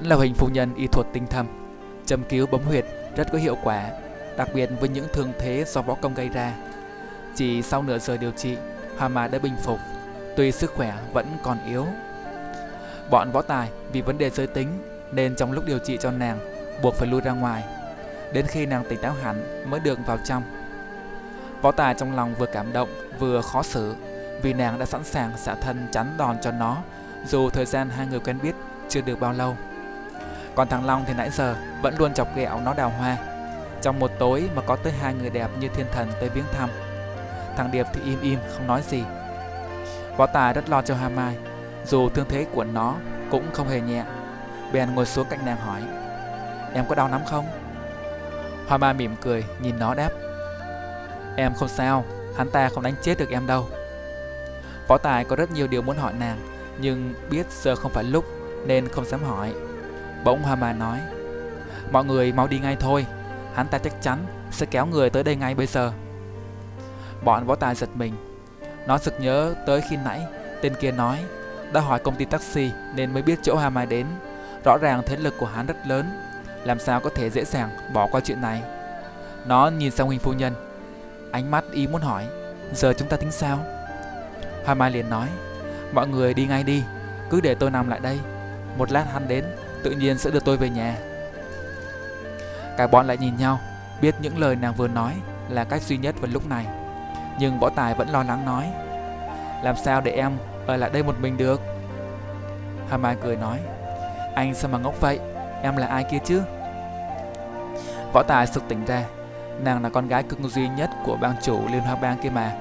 Là 0.09 0.17
Huỳnh 0.17 0.35
phu 0.35 0.49
nhân 0.49 0.75
y 0.75 0.87
thuật 0.87 1.07
tinh 1.13 1.27
thâm, 1.27 1.47
Châm 2.07 2.23
cứu 2.23 2.47
bấm 2.47 2.63
huyệt 2.63 2.85
rất 3.17 3.33
có 3.33 3.39
hiệu 3.39 3.57
quả, 3.65 3.91
Đặc 4.37 4.49
biệt 4.55 4.71
với 4.81 4.89
những 4.89 5.07
thương 5.13 5.33
thế 5.39 5.65
do 5.67 5.83
võ 5.83 5.95
công 5.95 6.15
gây 6.15 6.29
ra. 6.29 6.53
Chỉ 7.35 7.63
sau 7.63 7.83
nửa 7.83 7.99
giờ 7.99 8.17
điều 8.17 8.31
trị, 8.31 8.57
Hoa 8.99 9.09
mà 9.09 9.29
đã 9.29 9.39
bình 9.39 9.57
phục, 9.63 9.79
Tuy 10.37 10.53
sức 10.53 10.73
khỏe 10.77 10.95
vẫn 11.13 11.27
còn 11.43 11.59
yếu. 11.71 11.87
Bọn 13.11 13.31
võ 13.33 13.43
tài 13.43 13.69
vì 13.93 14.01
vấn 14.01 14.19
đề 14.19 14.31
giới 14.31 14.47
tính 14.47 14.69
Nên 15.13 15.35
trong 15.37 15.53
lúc 15.53 15.65
điều 15.67 15.79
trị 15.79 15.97
cho 16.01 16.11
nàng, 16.11 16.39
Buộc 16.83 16.95
phải 16.95 17.09
lui 17.09 17.21
ra 17.21 17.33
ngoài. 17.33 17.65
Đến 18.33 18.47
khi 18.47 18.67
nàng 18.67 18.85
tỉnh 18.89 19.01
táo 19.01 19.13
hẳn 19.23 19.71
mới 19.71 19.81
được 19.81 19.99
vào 20.07 20.19
trong. 20.25 20.43
Võ 21.63 21.73
tài 21.73 21.95
trong 21.95 22.17
lòng 22.17 22.35
vừa 22.39 22.47
cảm 22.47 22.73
động, 22.73 22.89
Vừa 23.19 23.41
khó 23.41 23.63
xử, 23.63 23.95
Vì 24.43 24.53
nàng 24.53 24.79
đã 24.79 24.87
sẵn 24.87 25.05
sàng 25.05 25.39
xả 25.39 25.55
thân 25.55 25.89
chắn 25.93 26.07
đòn 26.19 26.37
cho 26.43 26.53
nó, 26.53 26.77
Dù 27.27 27.51
thời 27.51 27.67
gian 27.67 27.91
hai 27.91 28.07
người 28.07 28.21
quen 28.21 28.39
biết 28.43 28.55
chưa 28.89 29.01
được 29.01 29.21
bao 29.21 29.33
lâu 29.33 29.57
còn 30.59 30.69
thằng 30.69 30.87
Long 30.87 31.05
thì 31.07 31.15
nãy 31.15 31.31
giờ 31.31 31.57
vẫn 31.83 31.95
luôn 31.99 32.15
chọc 32.15 32.37
ghẹo 32.37 32.61
nó 32.61 32.75
đào 32.75 32.93
hoa. 32.99 33.17
Trong 33.83 33.99
một 33.99 34.11
tối 34.19 34.49
mà 34.55 34.63
có 34.63 34.77
tới 34.77 34.93
hai 35.01 35.15
người 35.15 35.31
đẹp 35.31 35.51
như 35.61 35.69
thiên 35.69 35.87
thần 35.93 36.09
tới 36.21 36.29
viếng 36.29 36.45
thăm, 36.53 36.69
Thằng 37.57 37.71
Điệp 37.73 37.87
thì 37.93 38.01
im 38.05 38.21
im, 38.21 38.39
không 38.53 38.67
nói 38.67 38.83
gì. 38.89 39.05
Võ 40.17 40.27
Tài 40.27 40.53
rất 40.53 40.69
lo 40.69 40.83
cho 40.83 40.95
Hoa 40.95 41.09
Mai, 41.09 41.37
Dù 41.87 42.09
thương 42.09 42.27
thế 42.29 42.47
của 42.53 42.65
nó 42.65 42.95
cũng 43.31 43.45
không 43.53 43.69
hề 43.69 43.81
nhẹ. 43.81 44.05
Bèn 44.73 44.95
ngồi 44.95 45.07
xuống 45.07 45.27
cạnh 45.31 45.45
nàng 45.45 45.57
hỏi, 45.57 45.83
Em 46.75 46.85
có 46.89 46.95
đau 46.95 47.09
lắm 47.09 47.21
không? 47.27 47.47
Hoa 48.69 48.79
Mai 48.79 48.95
mỉm 48.95 49.17
cười, 49.21 49.45
nhìn 49.61 49.79
nó 49.79 49.95
đáp, 49.95 50.11
Em 51.37 51.55
không 51.55 51.69
sao, 51.69 52.05
Hắn 52.37 52.51
ta 52.51 52.69
không 52.69 52.83
đánh 52.83 52.95
chết 53.03 53.19
được 53.19 53.31
em 53.31 53.47
đâu. 53.47 53.69
Võ 54.89 54.99
Tài 54.99 55.25
có 55.25 55.37
rất 55.37 55.51
nhiều 55.51 55.67
điều 55.67 55.83
muốn 55.83 55.97
hỏi 55.97 56.13
nàng, 56.21 56.39
Nhưng 56.79 57.15
biết 57.31 57.47
giờ 57.51 57.77
không 57.77 57.93
phải 57.93 58.05
lúc 58.05 58.25
Nên 58.67 58.89
không 58.89 59.05
dám 59.05 59.23
hỏi. 59.25 59.55
Bỗng 60.25 60.45
Haman 60.45 60.79
nói, 60.79 61.01
Mọi 61.91 62.05
người 62.05 62.33
mau 62.33 62.47
đi 62.47 62.59
ngay 62.59 62.77
thôi. 62.81 63.07
Hắn 63.55 63.69
ta 63.69 63.79
chắc 63.79 64.03
chắn 64.03 64.19
sẽ 64.51 64.67
kéo 64.67 64.87
người 64.87 65.11
tới 65.11 65.25
đây 65.25 65.37
ngay 65.37 65.55
bây 65.55 65.67
giờ. 65.67 65.93
Bọn 67.25 67.47
võ 67.47 67.55
tài 67.55 67.75
giật 67.75 67.89
mình. 67.95 68.15
Nó 68.87 68.99
sực 68.99 69.15
nhớ 69.21 69.55
tới 69.67 69.81
khi 69.91 69.97
nãy 69.97 70.27
Tên 70.63 70.75
kia 70.81 70.91
nói, 70.91 71.19
Đã 71.73 71.81
hỏi 71.81 71.99
công 71.99 72.17
ty 72.17 72.25
taxi 72.25 72.71
nên 72.95 73.15
mới 73.15 73.23
biết 73.23 73.39
chỗ 73.43 73.57
Hà 73.57 73.71
Mai 73.71 73.87
đến. 73.87 74.07
Rõ 74.65 74.79
ràng 74.79 75.03
thế 75.07 75.17
lực 75.17 75.35
của 75.39 75.47
hắn 75.47 75.67
rất 75.67 75.77
lớn, 75.87 76.11
Làm 76.65 76.79
sao 76.79 77.01
có 77.01 77.11
thể 77.15 77.31
dễ 77.31 77.45
dàng 77.45 77.71
bỏ 77.93 78.09
qua 78.13 78.21
chuyện 78.25 78.41
này? 78.41 78.63
Nó 79.47 79.69
nhìn 79.69 79.91
sang 79.91 80.07
huynh 80.07 80.19
Phu 80.19 80.33
Nhân, 80.33 80.55
Ánh 81.33 81.51
mắt 81.51 81.65
ý 81.73 81.87
muốn 81.87 82.01
hỏi, 82.01 82.27
Giờ 82.75 82.93
chúng 82.93 83.09
ta 83.09 83.17
tính 83.17 83.31
sao? 83.31 83.59
Hoa 84.65 84.75
Mai 84.75 84.91
liền 84.91 85.11
nói, 85.11 85.29
Mọi 85.93 86.09
người 86.09 86.35
đi 86.35 86.47
ngay 86.47 86.63
đi, 86.63 86.83
Cứ 87.31 87.41
để 87.41 87.55
tôi 87.55 87.71
nằm 87.71 87.89
lại 87.89 88.01
đây. 88.01 88.19
Một 88.79 88.93
lát 88.93 89.07
hắn 89.13 89.29
đến 89.29 89.45
tự 89.83 89.91
nhiên 89.91 90.19
sẽ 90.19 90.31
đưa 90.31 90.41
tôi 90.41 90.57
về 90.57 90.71
nhà. 90.71 90.97
Cả 92.77 92.87
bọn 92.87 93.07
lại 93.07 93.17
nhìn 93.17 93.37
nhau, 93.37 93.59
biết 94.03 94.15
những 94.21 94.39
lời 94.39 94.57
nàng 94.57 94.75
vừa 94.75 94.89
nói 94.89 95.15
là 95.49 95.65
cách 95.65 95.83
duy 95.83 95.97
nhất 95.97 96.15
vào 96.21 96.31
lúc 96.33 96.47
này. 96.47 96.67
Nhưng 97.39 97.59
võ 97.59 97.69
tài 97.69 97.95
vẫn 97.95 98.09
lo 98.09 98.23
lắng 98.23 98.45
nói, 98.45 98.73
làm 99.63 99.77
sao 99.85 100.01
để 100.01 100.13
em 100.13 100.33
ở 100.67 100.77
lại 100.77 100.91
đây 100.91 101.03
một 101.03 101.15
mình 101.21 101.37
được? 101.37 101.61
Hà 102.91 102.97
Mai 102.97 103.17
cười 103.23 103.37
nói, 103.37 103.59
anh 104.35 104.55
sao 104.55 104.71
mà 104.71 104.79
ngốc 104.79 105.01
vậy, 105.01 105.19
em 105.63 105.77
là 105.77 105.87
ai 105.87 106.05
kia 106.11 106.19
chứ? 106.25 106.43
Võ 108.13 108.23
tài 108.23 108.47
sực 108.47 108.63
tỉnh 108.69 108.85
ra, 108.85 109.05
nàng 109.61 109.83
là 109.83 109.89
con 109.89 110.09
gái 110.09 110.23
cưng 110.23 110.49
duy 110.49 110.69
nhất 110.69 110.91
của 111.05 111.17
bang 111.21 111.35
chủ 111.43 111.61
Liên 111.73 111.81
Hoa 111.81 111.97
Bang 111.97 112.19
kia 112.23 112.31
mà, 112.31 112.53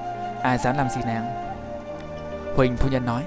ai 0.42 0.58
dám 0.58 0.76
làm 0.76 0.88
gì 0.88 1.00
nàng? 1.06 1.54
Huỳnh 2.56 2.76
phu 2.76 2.88
nhân 2.88 3.06
nói, 3.06 3.22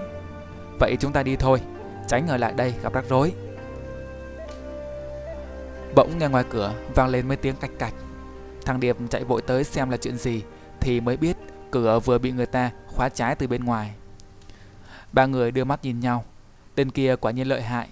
vậy 0.79 0.95
chúng 0.99 1.11
ta 1.11 1.23
đi 1.23 1.35
thôi, 1.35 1.61
tránh 2.07 2.27
ở 2.27 2.37
lại 2.37 2.53
đây 2.55 2.73
gặp 2.83 2.93
rắc 2.93 3.03
rối. 3.09 3.33
Bỗng 5.95 6.17
nghe 6.17 6.27
ngoài 6.27 6.43
cửa 6.49 6.73
vang 6.95 7.09
lên 7.09 7.27
mấy 7.27 7.37
tiếng 7.37 7.55
cạch 7.55 7.71
cạch. 7.79 7.93
Thằng 8.65 8.79
Điệp 8.79 8.97
chạy 9.09 9.23
vội 9.23 9.41
tới 9.41 9.63
xem 9.63 9.89
là 9.89 9.97
chuyện 9.97 10.17
gì 10.17 10.43
thì 10.79 10.99
mới 10.99 11.17
biết 11.17 11.37
cửa 11.71 11.99
vừa 11.99 12.17
bị 12.17 12.31
người 12.31 12.45
ta 12.45 12.71
khóa 12.87 13.09
trái 13.09 13.35
từ 13.35 13.47
bên 13.47 13.63
ngoài. 13.63 13.93
Ba 15.11 15.25
người 15.25 15.51
đưa 15.51 15.63
mắt 15.63 15.83
nhìn 15.83 15.99
nhau. 15.99 16.25
Tên 16.75 16.91
kia 16.91 17.15
quả 17.15 17.31
nhiên 17.31 17.47
lợi 17.47 17.61
hại. 17.61 17.89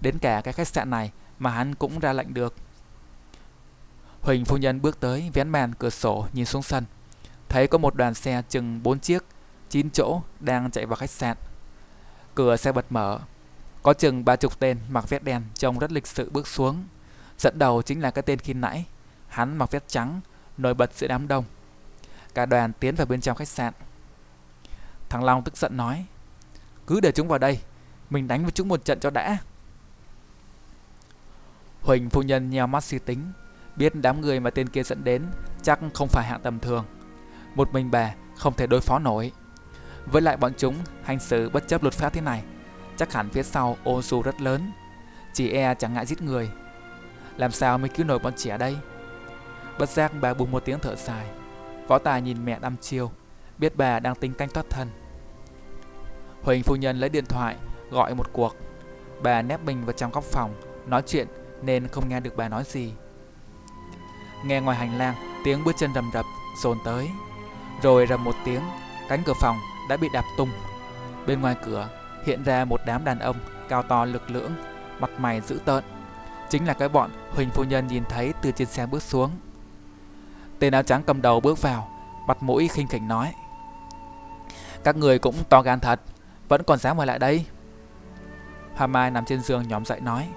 Đến 0.00 0.18
cả 0.18 0.40
cái 0.44 0.52
khách 0.52 0.68
sạn 0.68 0.90
này 0.90 1.12
mà 1.38 1.50
hắn 1.50 1.74
cũng 1.74 1.98
ra 1.98 2.12
lệnh 2.12 2.34
được. 2.34 2.54
Huỳnh 4.20 4.44
phu 4.44 4.56
nhân 4.56 4.82
bước 4.82 5.00
tới 5.00 5.30
vén 5.34 5.48
màn 5.48 5.74
cửa 5.74 5.90
sổ 5.90 6.26
nhìn 6.32 6.44
xuống 6.44 6.62
sân. 6.62 6.84
Thấy 7.48 7.66
có 7.66 7.78
một 7.78 7.94
đoàn 7.94 8.14
xe 8.14 8.42
chừng 8.48 8.82
4 8.82 9.00
chiếc, 9.00 9.24
9 9.70 9.90
chỗ 9.90 10.20
đang 10.40 10.70
chạy 10.70 10.86
vào 10.86 10.96
khách 10.96 11.10
sạn. 11.10 11.36
Cửa 12.34 12.56
xe 12.56 12.72
bật 12.72 12.86
mở. 12.90 13.18
Có 13.82 13.92
chừng 13.92 14.24
ba 14.24 14.36
chục 14.36 14.58
tên 14.58 14.78
mặc 14.88 15.08
vest 15.08 15.22
đen 15.22 15.42
trông 15.54 15.78
rất 15.78 15.92
lịch 15.92 16.06
sự 16.06 16.30
bước 16.32 16.48
xuống. 16.48 16.84
Dẫn 17.38 17.58
đầu 17.58 17.82
chính 17.82 18.00
là 18.00 18.10
cái 18.10 18.22
tên 18.22 18.38
khi 18.38 18.54
nãy. 18.54 18.86
Hắn 19.28 19.56
mặc 19.56 19.70
vest 19.70 19.84
trắng, 19.88 20.20
nổi 20.58 20.74
bật 20.74 20.94
giữa 20.94 21.08
đám 21.08 21.28
đông. 21.28 21.44
Cả 22.34 22.46
đoàn 22.46 22.72
tiến 22.72 22.94
vào 22.94 23.06
bên 23.06 23.20
trong 23.20 23.36
khách 23.36 23.48
sạn. 23.48 23.72
Thằng 25.08 25.24
Long 25.24 25.42
tức 25.44 25.56
giận 25.56 25.76
nói 25.76 26.04
Cứ 26.86 27.00
để 27.00 27.12
chúng 27.12 27.28
vào 27.28 27.38
đây 27.38 27.60
Mình 28.10 28.28
đánh 28.28 28.42
với 28.42 28.50
chúng 28.50 28.68
một 28.68 28.84
trận 28.84 29.00
cho 29.00 29.10
đã 29.10 29.36
Huỳnh 31.82 32.10
phu 32.10 32.22
nhân 32.22 32.50
nheo 32.50 32.66
mắt 32.66 32.84
suy 32.84 32.98
tính 32.98 33.32
Biết 33.76 33.94
đám 33.94 34.20
người 34.20 34.40
mà 34.40 34.50
tên 34.50 34.68
kia 34.68 34.82
dẫn 34.82 35.04
đến 35.04 35.22
Chắc 35.62 35.78
không 35.94 36.08
phải 36.08 36.26
hạng 36.26 36.40
tầm 36.42 36.60
thường 36.60 36.84
Một 37.54 37.72
mình 37.72 37.90
bà 37.90 38.14
không 38.36 38.54
thể 38.54 38.66
đối 38.66 38.80
phó 38.80 38.98
nổi 38.98 39.32
Với 40.06 40.22
lại 40.22 40.36
bọn 40.36 40.52
chúng 40.58 40.74
hành 41.02 41.20
xử 41.20 41.48
bất 41.48 41.68
chấp 41.68 41.82
luật 41.82 41.94
pháp 41.94 42.12
thế 42.12 42.20
này 42.20 42.42
Chắc 42.96 43.12
hẳn 43.12 43.28
phía 43.30 43.42
sau 43.42 43.76
ô 43.84 44.02
dù 44.02 44.22
rất 44.22 44.40
lớn 44.40 44.72
Chỉ 45.32 45.50
e 45.50 45.74
chẳng 45.74 45.94
ngại 45.94 46.06
giết 46.06 46.22
người 46.22 46.50
làm 47.38 47.50
sao 47.50 47.78
mới 47.78 47.88
cứu 47.88 48.06
nổi 48.06 48.18
bọn 48.18 48.32
trẻ 48.36 48.58
đây 48.58 48.76
Bất 49.78 49.88
giác 49.88 50.12
bà 50.20 50.34
buông 50.34 50.50
một 50.50 50.64
tiếng 50.64 50.78
thở 50.78 50.96
dài 50.96 51.26
Võ 51.88 51.98
tài 51.98 52.22
nhìn 52.22 52.44
mẹ 52.44 52.58
đăm 52.60 52.76
chiêu 52.76 53.10
biết 53.58 53.76
bà 53.76 54.00
đang 54.00 54.14
tính 54.14 54.34
canh 54.34 54.48
thoát 54.48 54.70
thân. 54.70 54.88
Huỳnh 56.42 56.62
phu 56.62 56.76
nhân 56.76 56.98
lấy 56.98 57.10
điện 57.10 57.24
thoại, 57.26 57.56
gọi 57.90 58.14
một 58.14 58.32
cuộc. 58.32 58.56
Bà 59.22 59.42
nép 59.42 59.60
mình 59.64 59.84
vào 59.84 59.92
trong 59.92 60.10
góc 60.10 60.24
phòng, 60.24 60.54
nói 60.86 61.02
chuyện 61.06 61.26
nên 61.62 61.88
không 61.88 62.08
nghe 62.08 62.20
được 62.20 62.36
bà 62.36 62.48
nói 62.48 62.64
gì. 62.64 62.92
Nghe 64.44 64.60
ngoài 64.60 64.76
hành 64.76 64.98
lang, 64.98 65.14
tiếng 65.44 65.64
bước 65.64 65.74
chân 65.78 65.94
rầm 65.94 66.10
rập, 66.14 66.24
dồn 66.62 66.78
tới. 66.84 67.08
Rồi 67.82 68.06
rầm 68.06 68.24
một 68.24 68.34
tiếng, 68.44 68.62
cánh 69.08 69.22
cửa 69.26 69.32
phòng 69.40 69.56
đã 69.88 69.96
bị 69.96 70.08
đạp 70.12 70.24
tung. 70.36 70.50
Bên 71.26 71.40
ngoài 71.40 71.56
cửa 71.64 71.88
hiện 72.26 72.42
ra 72.44 72.64
một 72.64 72.80
đám 72.86 73.04
đàn 73.04 73.18
ông 73.18 73.36
cao 73.68 73.82
to 73.82 74.04
lực 74.04 74.30
lưỡng, 74.30 74.52
mặt 75.00 75.10
mày 75.18 75.40
dữ 75.40 75.60
tợn. 75.64 75.84
Chính 76.50 76.66
là 76.66 76.74
cái 76.74 76.88
bọn 76.88 77.10
Huỳnh 77.30 77.50
phu 77.50 77.64
nhân 77.64 77.86
nhìn 77.86 78.04
thấy 78.08 78.32
từ 78.42 78.50
trên 78.50 78.68
xe 78.68 78.86
bước 78.86 79.02
xuống. 79.02 79.30
Tên 80.58 80.72
áo 80.72 80.82
trắng 80.82 81.02
cầm 81.06 81.22
đầu 81.22 81.40
bước 81.40 81.62
vào, 81.62 81.88
mặt 82.26 82.42
mũi 82.42 82.68
khinh 82.68 82.88
khỉnh 82.88 83.08
nói. 83.08 83.32
Các 84.84 84.96
người 84.96 85.18
cũng 85.18 85.34
to 85.48 85.62
gan 85.62 85.80
thật 85.80 86.00
Vẫn 86.48 86.62
còn 86.62 86.78
dám 86.78 86.96
ở 86.96 87.04
lại 87.04 87.18
đây 87.18 87.46
Hoa 88.74 88.86
Mai 88.86 89.10
nằm 89.10 89.24
trên 89.24 89.40
giường 89.40 89.68
nhóm 89.68 89.84
dậy 89.84 90.00
nói 90.00 90.28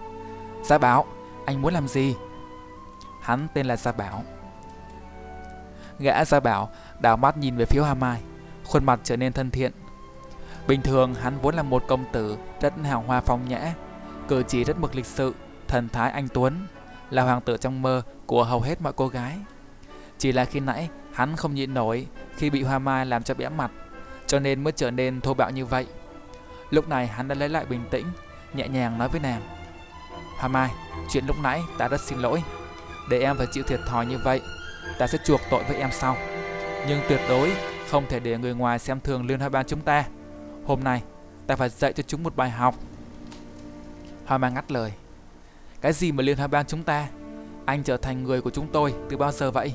Gia 0.63 0.77
Bảo 0.77 1.05
Anh 1.45 1.61
muốn 1.61 1.73
làm 1.73 1.87
gì 1.87 2.15
Hắn 3.21 3.47
tên 3.53 3.65
là 3.65 3.77
Gia 3.77 3.91
Bảo 3.91 4.23
Gã 5.99 6.25
Gia 6.25 6.39
Bảo 6.39 6.69
đảo 6.99 7.17
mắt 7.17 7.37
nhìn 7.37 7.57
về 7.57 7.65
phía 7.65 7.79
Hoa 7.79 7.93
Mai 7.93 8.21
Khuôn 8.65 8.85
mặt 8.85 8.99
trở 9.03 9.17
nên 9.17 9.33
thân 9.33 9.51
thiện 9.51 9.71
Bình 10.67 10.81
thường 10.81 11.13
hắn 11.15 11.37
vốn 11.41 11.55
là 11.55 11.63
một 11.63 11.83
công 11.87 12.05
tử 12.11 12.37
Rất 12.61 12.73
hào 12.83 13.03
hoa 13.07 13.21
phong 13.21 13.49
nhã 13.49 13.73
Cử 14.27 14.43
chỉ 14.47 14.63
rất 14.63 14.79
mực 14.79 14.95
lịch 14.95 15.05
sự 15.05 15.35
Thần 15.71 15.89
thái 15.89 16.11
anh 16.11 16.27
Tuấn 16.33 16.67
Là 17.09 17.23
hoàng 17.23 17.41
tử 17.41 17.57
trong 17.57 17.81
mơ 17.81 18.01
của 18.25 18.43
hầu 18.43 18.61
hết 18.61 18.81
mọi 18.81 18.93
cô 18.93 19.07
gái 19.07 19.37
Chỉ 20.17 20.31
là 20.31 20.45
khi 20.45 20.59
nãy 20.59 20.89
hắn 21.13 21.35
không 21.35 21.55
nhịn 21.55 21.73
nổi 21.73 22.07
Khi 22.35 22.49
bị 22.49 22.63
Hoa 22.63 22.79
Mai 22.79 23.05
làm 23.05 23.23
cho 23.23 23.33
bẽ 23.33 23.49
mặt 23.49 23.71
cho 24.31 24.39
nên 24.39 24.63
mới 24.63 24.73
trở 24.75 24.91
nên 24.91 25.21
thô 25.21 25.33
bạo 25.33 25.51
như 25.51 25.65
vậy. 25.65 25.87
Lúc 26.69 26.89
này 26.89 27.07
hắn 27.07 27.27
đã 27.27 27.35
lấy 27.35 27.49
lại 27.49 27.65
bình 27.65 27.81
tĩnh, 27.91 28.05
nhẹ 28.53 28.67
nhàng 28.67 28.97
nói 28.97 29.09
với 29.09 29.19
nàng. 29.19 29.41
Hoa 30.37 30.47
Mai, 30.47 30.69
chuyện 31.09 31.23
lúc 31.27 31.35
nãy 31.43 31.61
ta 31.77 31.87
rất 31.87 32.01
xin 32.01 32.19
lỗi. 32.19 32.43
Để 33.09 33.19
em 33.19 33.37
phải 33.37 33.47
chịu 33.51 33.63
thiệt 33.67 33.79
thòi 33.87 34.05
như 34.05 34.17
vậy, 34.23 34.41
ta 34.99 35.07
sẽ 35.07 35.17
chuộc 35.25 35.41
tội 35.49 35.63
với 35.63 35.77
em 35.77 35.89
sau. 35.91 36.17
Nhưng 36.87 37.01
tuyệt 37.09 37.19
đối 37.29 37.51
không 37.89 38.05
thể 38.09 38.19
để 38.19 38.37
người 38.37 38.53
ngoài 38.53 38.79
xem 38.79 38.99
thường 38.99 39.27
Liên 39.27 39.39
Hoa 39.39 39.49
Ban 39.49 39.65
chúng 39.65 39.81
ta. 39.81 40.03
Hôm 40.65 40.83
nay, 40.83 41.03
ta 41.47 41.55
phải 41.55 41.69
dạy 41.69 41.93
cho 41.93 42.03
chúng 42.07 42.23
một 42.23 42.35
bài 42.35 42.49
học. 42.49 42.75
Hoa 44.25 44.37
Mai 44.37 44.51
ngắt 44.51 44.71
lời. 44.71 44.91
Cái 45.81 45.93
gì 45.93 46.11
mà 46.11 46.23
Liên 46.23 46.37
Hoa 46.37 46.47
Ban 46.47 46.65
chúng 46.65 46.83
ta? 46.83 47.07
Anh 47.65 47.83
trở 47.83 47.97
thành 47.97 48.23
người 48.23 48.41
của 48.41 48.49
chúng 48.49 48.67
tôi 48.71 48.93
từ 49.09 49.17
bao 49.17 49.31
giờ 49.31 49.51
vậy? 49.51 49.73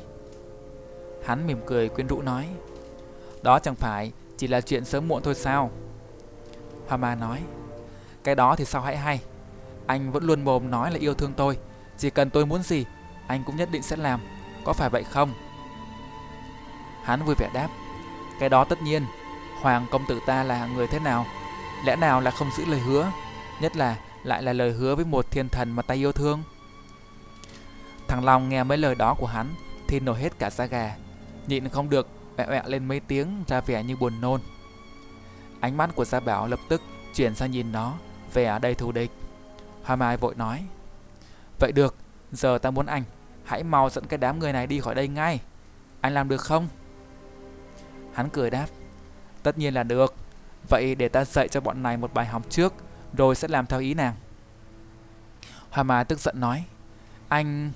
Hắn 1.26 1.46
mỉm 1.46 1.58
cười 1.66 1.88
quyến 1.88 2.06
rũ 2.06 2.22
nói. 2.22 2.48
Đó 3.42 3.58
chẳng 3.58 3.74
phải 3.74 4.12
chỉ 4.36 4.46
là 4.46 4.60
chuyện 4.60 4.84
sớm 4.84 5.08
muộn 5.08 5.22
thôi 5.22 5.34
sao? 5.34 5.70
Hoa 6.88 6.96
Ma 6.96 7.14
nói. 7.14 7.42
Cái 8.24 8.34
đó 8.34 8.56
thì 8.56 8.64
sao 8.64 8.82
hãy 8.82 8.96
hay? 8.96 9.20
Anh 9.86 10.12
vẫn 10.12 10.24
luôn 10.24 10.44
mồm 10.44 10.70
nói 10.70 10.90
là 10.90 10.98
yêu 10.98 11.14
thương 11.14 11.32
tôi. 11.36 11.58
Chỉ 11.98 12.10
cần 12.10 12.30
tôi 12.30 12.46
muốn 12.46 12.62
gì, 12.62 12.84
Anh 13.26 13.42
cũng 13.46 13.56
nhất 13.56 13.68
định 13.72 13.82
sẽ 13.82 13.96
làm. 13.96 14.20
Có 14.64 14.72
phải 14.72 14.90
vậy 14.90 15.04
không? 15.04 15.32
Hắn 17.02 17.24
vui 17.24 17.34
vẻ 17.38 17.50
đáp. 17.54 17.68
Cái 18.40 18.48
đó 18.48 18.64
tất 18.64 18.82
nhiên. 18.82 19.02
Hoàng 19.62 19.86
công 19.90 20.06
tử 20.08 20.20
ta 20.26 20.42
là 20.42 20.66
người 20.66 20.86
thế 20.86 20.98
nào? 20.98 21.26
Lẽ 21.84 21.96
nào 21.96 22.20
là 22.20 22.30
không 22.30 22.50
giữ 22.56 22.64
lời 22.64 22.80
hứa? 22.80 23.10
Nhất 23.60 23.76
là 23.76 23.96
lại 24.26 24.42
là 24.42 24.52
lời 24.52 24.72
hứa 24.72 24.94
với 24.94 25.04
một 25.04 25.30
thiên 25.30 25.48
thần 25.48 25.72
mà 25.72 25.82
ta 25.82 25.94
yêu 25.94 26.12
thương. 26.12 26.42
Thằng 28.08 28.24
Long 28.24 28.48
nghe 28.48 28.64
mấy 28.64 28.78
lời 28.78 28.94
đó 28.94 29.14
của 29.14 29.26
hắn 29.26 29.54
Thì 29.88 30.00
nổi 30.00 30.18
hết 30.18 30.38
cả 30.38 30.50
da 30.50 30.66
gà 30.66 30.96
Nhịn 31.46 31.68
không 31.68 31.90
được 31.90 32.08
Mẹ 32.36 32.46
mẹ 32.46 32.62
lên 32.66 32.88
mấy 32.88 33.00
tiếng 33.00 33.44
ra 33.46 33.60
vẻ 33.60 33.82
như 33.82 33.96
buồn 33.96 34.20
nôn. 34.20 34.40
Ánh 35.60 35.76
mắt 35.76 35.90
của 35.94 36.04
Gia 36.04 36.20
Bảo 36.20 36.46
lập 36.46 36.60
tức 36.68 36.82
chuyển 37.14 37.34
sang 37.34 37.50
nhìn 37.50 37.72
nó 37.72 37.94
Vẻ 38.32 38.58
đầy 38.58 38.74
thù 38.74 38.92
địch. 38.92 39.10
Hoa 39.82 39.96
Mai 39.96 40.16
vội 40.16 40.34
nói 40.34 40.64
Vậy 41.58 41.72
được, 41.72 41.94
giờ 42.32 42.58
ta 42.58 42.70
muốn 42.70 42.86
anh 42.86 43.02
Hãy 43.44 43.62
mau 43.62 43.90
dẫn 43.90 44.06
cái 44.06 44.18
đám 44.18 44.38
người 44.38 44.52
này 44.52 44.66
đi 44.66 44.80
khỏi 44.80 44.94
đây 44.94 45.08
ngay. 45.08 45.40
Anh 46.00 46.14
làm 46.14 46.28
được 46.28 46.40
không? 46.40 46.68
Hắn 48.12 48.28
cười 48.30 48.50
đáp 48.50 48.66
Tất 49.42 49.58
nhiên 49.58 49.74
là 49.74 49.82
được. 49.82 50.14
Vậy 50.68 50.94
để 50.94 51.08
ta 51.08 51.24
dạy 51.24 51.48
cho 51.48 51.60
bọn 51.60 51.82
này 51.82 51.96
một 51.96 52.14
bài 52.14 52.26
học 52.26 52.42
trước. 52.50 52.74
Rồi 53.16 53.34
sẽ 53.34 53.48
làm 53.48 53.66
theo 53.66 53.80
ý 53.80 53.94
nàng. 53.94 54.14
Hoa 55.70 55.82
mà 55.82 56.04
tức 56.04 56.20
giận 56.20 56.40
nói, 56.40 56.64
Anh... 57.28 57.72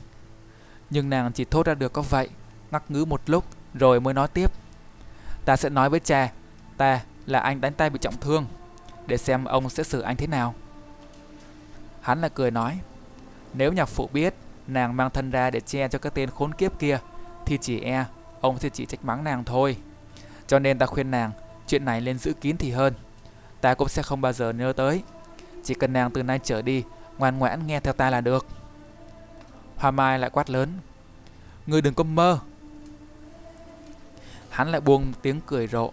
Nhưng 0.90 1.10
nàng 1.10 1.32
chỉ 1.32 1.44
thốt 1.44 1.66
ra 1.66 1.74
được 1.74 1.92
có 1.92 2.02
vậy, 2.02 2.28
Ngắc 2.70 2.90
ngứ 2.90 3.04
một 3.04 3.20
lúc 3.26 3.44
rồi 3.74 4.00
mới 4.00 4.14
nói 4.14 4.28
tiếp. 4.28 4.50
Ta 5.44 5.56
sẽ 5.56 5.68
nói 5.68 5.90
với 5.90 6.00
cha, 6.00 6.32
Ta 6.76 7.00
là 7.26 7.40
anh 7.40 7.60
đánh 7.60 7.72
tay 7.72 7.90
bị 7.90 7.98
trọng 8.02 8.16
thương, 8.20 8.46
Để 9.06 9.16
xem 9.16 9.44
ông 9.44 9.70
sẽ 9.70 9.82
xử 9.82 10.00
anh 10.00 10.16
thế 10.16 10.26
nào. 10.26 10.54
Hắn 12.00 12.20
là 12.20 12.28
cười 12.28 12.50
nói, 12.50 12.78
Nếu 13.52 13.72
nhạc 13.72 13.88
phụ 13.88 14.08
biết 14.12 14.34
Nàng 14.66 14.96
mang 14.96 15.10
thân 15.10 15.30
ra 15.30 15.50
để 15.50 15.60
che 15.60 15.88
cho 15.88 15.98
các 15.98 16.14
tên 16.14 16.30
khốn 16.30 16.54
kiếp 16.54 16.78
kia, 16.78 16.98
Thì 17.46 17.58
chỉ 17.60 17.80
e 17.80 18.04
Ông 18.40 18.58
sẽ 18.58 18.68
chỉ 18.68 18.86
trách 18.86 19.04
mắng 19.04 19.24
nàng 19.24 19.44
thôi. 19.44 19.76
Cho 20.46 20.58
nên 20.58 20.78
ta 20.78 20.86
khuyên 20.86 21.10
nàng 21.10 21.30
Chuyện 21.66 21.84
này 21.84 22.00
nên 22.00 22.18
giữ 22.18 22.32
kín 22.32 22.56
thì 22.56 22.70
hơn. 22.70 22.94
Ta 23.60 23.74
cũng 23.74 23.88
sẽ 23.88 24.02
không 24.02 24.20
bao 24.20 24.32
giờ 24.32 24.52
nhớ 24.52 24.72
tới. 24.76 25.02
Chỉ 25.64 25.74
cần 25.74 25.92
nàng 25.92 26.10
từ 26.10 26.22
nay 26.22 26.40
trở 26.42 26.62
đi, 26.62 26.84
Ngoan 27.18 27.38
ngoãn 27.38 27.66
nghe 27.66 27.80
theo 27.80 27.92
ta 27.92 28.10
là 28.10 28.20
được. 28.20 28.46
Hoa 29.76 29.90
Mai 29.90 30.18
lại 30.18 30.30
quát 30.30 30.50
lớn, 30.50 30.72
Ngươi 31.66 31.82
đừng 31.82 31.94
có 31.94 32.04
mơ. 32.04 32.38
Hắn 34.50 34.68
lại 34.68 34.80
buông 34.80 35.12
tiếng 35.22 35.40
cười 35.46 35.66
rộ, 35.66 35.90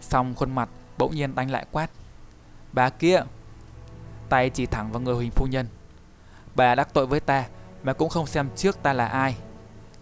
Xong 0.00 0.34
khuôn 0.34 0.54
mặt 0.54 0.68
bỗng 0.98 1.14
nhiên 1.14 1.34
đánh 1.34 1.50
lại 1.50 1.66
quát, 1.72 1.90
Bà 2.72 2.90
kia, 2.90 3.22
Tay 4.28 4.50
chỉ 4.50 4.66
thẳng 4.66 4.92
vào 4.92 5.00
người 5.00 5.14
Huỳnh 5.14 5.30
Phu 5.30 5.46
Nhân. 5.46 5.66
Bà 6.54 6.74
đắc 6.74 6.88
tội 6.92 7.06
với 7.06 7.20
ta, 7.20 7.44
Mà 7.82 7.92
cũng 7.92 8.08
không 8.08 8.26
xem 8.26 8.48
trước 8.56 8.82
ta 8.82 8.92
là 8.92 9.06
ai. 9.06 9.36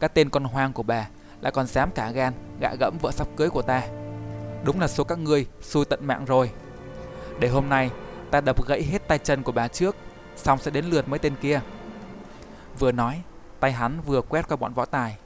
Các 0.01 0.15
tên 0.15 0.31
con 0.31 0.45
hoang 0.45 0.73
của 0.73 0.83
bà 0.83 1.09
Lại 1.41 1.53
còn 1.53 1.67
dám 1.67 1.91
cả 1.91 2.11
gan 2.11 2.33
gạ 2.61 2.75
gẫm 2.81 2.99
vợ 3.01 3.11
sắp 3.13 3.29
cưới 3.37 3.51
của 3.51 3.63
ta. 3.63 3.83
Đúng 4.65 4.81
là 4.81 4.89
số 4.89 5.05
các 5.05 5.19
ngươi 5.19 5.47
xui 5.63 5.85
tận 5.85 6.07
mạng 6.07 6.25
rồi. 6.25 6.51
Để 7.41 7.49
hôm 7.49 7.69
nay 7.69 7.91
Ta 8.35 8.41
đập 8.41 8.67
gãy 8.67 8.83
hết 8.83 9.09
tay 9.09 9.19
chân 9.19 9.43
của 9.43 9.53
bà 9.53 9.69
trước 9.69 9.97
Xong 10.37 10.59
sẽ 10.59 10.71
đến 10.71 10.85
lượt 10.85 11.09
mấy 11.09 11.19
tên 11.19 11.35
kia 11.41 11.61
Vừa 12.79 12.93
nói 12.93 13.23
Tay 13.61 13.73
hắn 13.73 14.01
vừa 14.01 14.21
quét 14.21 14.49
qua 14.49 14.57
bọn 14.57 14.75
võ 14.75 14.85
tài 14.85 15.17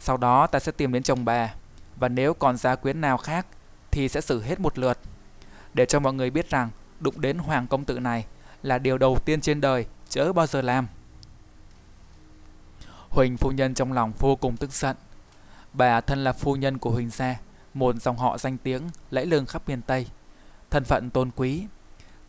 Sau 0.00 0.16
đó 0.16 0.46
ta 0.46 0.58
sẽ 0.58 0.72
tìm 0.72 0.92
đến 0.92 1.02
chồng 1.02 1.24
bà 1.24 1.54
và 1.96 2.08
nếu 2.08 2.34
còn 2.34 2.56
gia 2.56 2.74
quyến 2.74 3.00
nào 3.00 3.16
khác 3.16 3.46
thì 3.90 4.08
sẽ 4.08 4.20
xử 4.20 4.42
hết 4.42 4.60
một 4.60 4.78
lượt. 4.78 4.98
Để 5.74 5.86
cho 5.86 6.00
mọi 6.00 6.12
người 6.12 6.30
biết 6.30 6.50
rằng 6.50 6.70
đụng 7.00 7.20
đến 7.20 7.38
hoàng 7.38 7.66
công 7.66 7.84
tử 7.84 7.98
này 7.98 8.26
là 8.62 8.78
điều 8.78 8.98
đầu 8.98 9.18
tiên 9.24 9.40
trên 9.40 9.60
đời 9.60 9.86
chớ 10.08 10.32
bao 10.32 10.46
giờ 10.46 10.62
làm. 10.62 10.86
Huỳnh 13.08 13.36
phu 13.36 13.50
nhân 13.50 13.74
trong 13.74 13.92
lòng 13.92 14.12
vô 14.18 14.36
cùng 14.36 14.56
tức 14.56 14.72
giận. 14.72 14.96
Bà 15.72 16.00
thân 16.00 16.24
là 16.24 16.32
phu 16.32 16.56
nhân 16.56 16.78
của 16.78 16.90
Huỳnh 16.90 17.10
gia, 17.10 17.40
một 17.74 18.02
dòng 18.02 18.16
họ 18.16 18.38
danh 18.38 18.58
tiếng 18.58 18.82
lẫy 19.10 19.26
lừng 19.26 19.46
khắp 19.46 19.68
miền 19.68 19.82
Tây, 19.82 20.06
thân 20.70 20.84
phận 20.84 21.10
tôn 21.10 21.30
quý. 21.36 21.66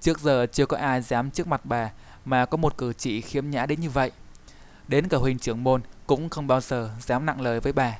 Trước 0.03 0.19
giờ 0.19 0.45
chưa 0.51 0.65
có 0.65 0.77
ai 0.77 1.01
dám 1.01 1.31
trước 1.31 1.47
mặt 1.47 1.61
bà 1.63 1.91
mà 2.25 2.45
có 2.45 2.57
một 2.57 2.77
cử 2.77 2.93
chỉ 2.93 3.21
khiếm 3.21 3.49
nhã 3.49 3.65
đến 3.65 3.79
như 3.79 3.89
vậy. 3.89 4.11
Đến 4.87 5.07
cả 5.07 5.17
Huỳnh 5.17 5.39
trưởng 5.39 5.63
môn 5.63 5.81
cũng 6.07 6.29
không 6.29 6.47
bao 6.47 6.61
giờ 6.61 6.89
dám 6.99 7.25
nặng 7.25 7.41
lời 7.41 7.59
với 7.59 7.73
bà. 7.73 7.99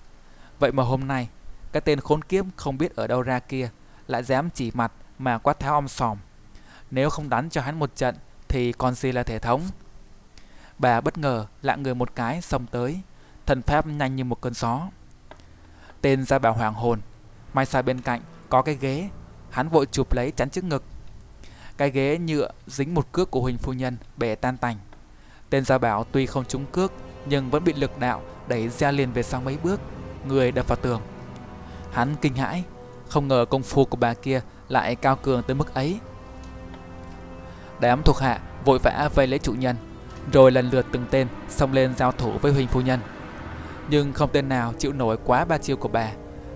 Vậy 0.59 0.71
mà 0.71 0.83
hôm 0.83 1.07
nay 1.07 1.29
cái 1.71 1.81
tên 1.81 1.99
khốn 1.99 2.21
kiếp 2.21 2.45
không 2.55 2.77
biết 2.77 2.95
ở 2.95 3.07
đâu 3.07 3.21
ra 3.21 3.39
kia 3.39 3.69
lại 4.07 4.23
dám 4.23 4.49
chỉ 4.49 4.71
mặt 4.73 4.91
mà 5.19 5.37
quát 5.37 5.59
tháo 5.59 5.73
om 5.73 5.87
sòm. 5.87 6.17
Nếu 6.91 7.09
không 7.09 7.29
đánh 7.29 7.49
cho 7.49 7.61
hắn 7.61 7.79
một 7.79 7.95
trận 7.95 8.15
thì 8.47 8.71
còn 8.71 8.95
gì 8.95 9.11
là 9.11 9.23
thể 9.23 9.39
thống. 9.39 9.61
Bà 10.77 11.01
bất 11.01 11.17
ngờ 11.17 11.45
lạng 11.61 11.83
người 11.83 11.95
một 11.95 12.15
cái 12.15 12.41
xông 12.41 12.65
tới, 12.65 12.99
thần 13.45 13.61
pháp 13.61 13.87
nhanh 13.87 14.15
như 14.15 14.23
một 14.23 14.41
cơn 14.41 14.53
gió. 14.53 14.81
Tên 16.01 16.25
ra 16.25 16.39
bảo 16.39 16.53
hoàng 16.53 16.73
hồn, 16.73 16.99
may 17.53 17.65
xa 17.65 17.81
bên 17.81 18.01
cạnh 18.01 18.21
có 18.49 18.61
cái 18.61 18.75
ghế, 18.75 19.09
hắn 19.49 19.69
vội 19.69 19.85
chụp 19.91 20.13
lấy 20.13 20.31
chắn 20.31 20.49
trước 20.49 20.63
ngực. 20.63 20.83
Cái 21.83 21.91
ghế 21.91 22.17
nhựa 22.17 22.49
dính 22.67 22.93
một 22.93 23.11
cước 23.11 23.31
của 23.31 23.41
Huỳnh 23.41 23.57
phu 23.57 23.73
nhân 23.73 23.97
bẻ 24.17 24.35
tan 24.35 24.57
tành. 24.57 24.77
Tên 25.49 25.65
gia 25.65 25.77
bảo 25.77 26.05
tuy 26.11 26.25
không 26.25 26.45
trúng 26.45 26.65
cước 26.65 26.91
nhưng 27.25 27.49
vẫn 27.49 27.63
bị 27.63 27.73
lực 27.73 27.99
đạo 27.99 28.21
đẩy 28.47 28.69
ra 28.69 28.91
liền 28.91 29.11
về 29.11 29.23
sau 29.23 29.41
mấy 29.41 29.57
bước, 29.63 29.79
người 30.27 30.51
đập 30.51 30.67
vào 30.67 30.75
tường. 30.75 31.01
Hắn 31.91 32.15
kinh 32.21 32.35
hãi, 32.35 32.63
không 33.09 33.27
ngờ 33.27 33.45
công 33.49 33.63
phu 33.63 33.85
của 33.85 33.97
bà 33.97 34.13
kia 34.13 34.41
lại 34.69 34.95
cao 34.95 35.15
cường 35.15 35.43
tới 35.43 35.55
mức 35.55 35.73
ấy. 35.73 35.99
Đám 37.79 38.01
thuộc 38.03 38.17
hạ 38.17 38.39
vội 38.65 38.79
vã 38.83 39.09
vây 39.15 39.27
lấy 39.27 39.39
chủ 39.39 39.53
nhân, 39.53 39.75
rồi 40.31 40.51
lần 40.51 40.69
lượt 40.69 40.85
từng 40.91 41.05
tên 41.11 41.27
xông 41.49 41.73
lên 41.73 41.93
giao 41.97 42.11
thủ 42.11 42.31
với 42.41 42.51
Huỳnh 42.53 42.67
phu 42.67 42.81
nhân. 42.81 42.99
Nhưng 43.89 44.13
không 44.13 44.29
tên 44.33 44.49
nào 44.49 44.73
chịu 44.79 44.93
nổi 44.93 45.17
quá 45.25 45.45
ba 45.45 45.57
chiêu 45.57 45.77
của 45.77 45.89
bà, 45.89 46.11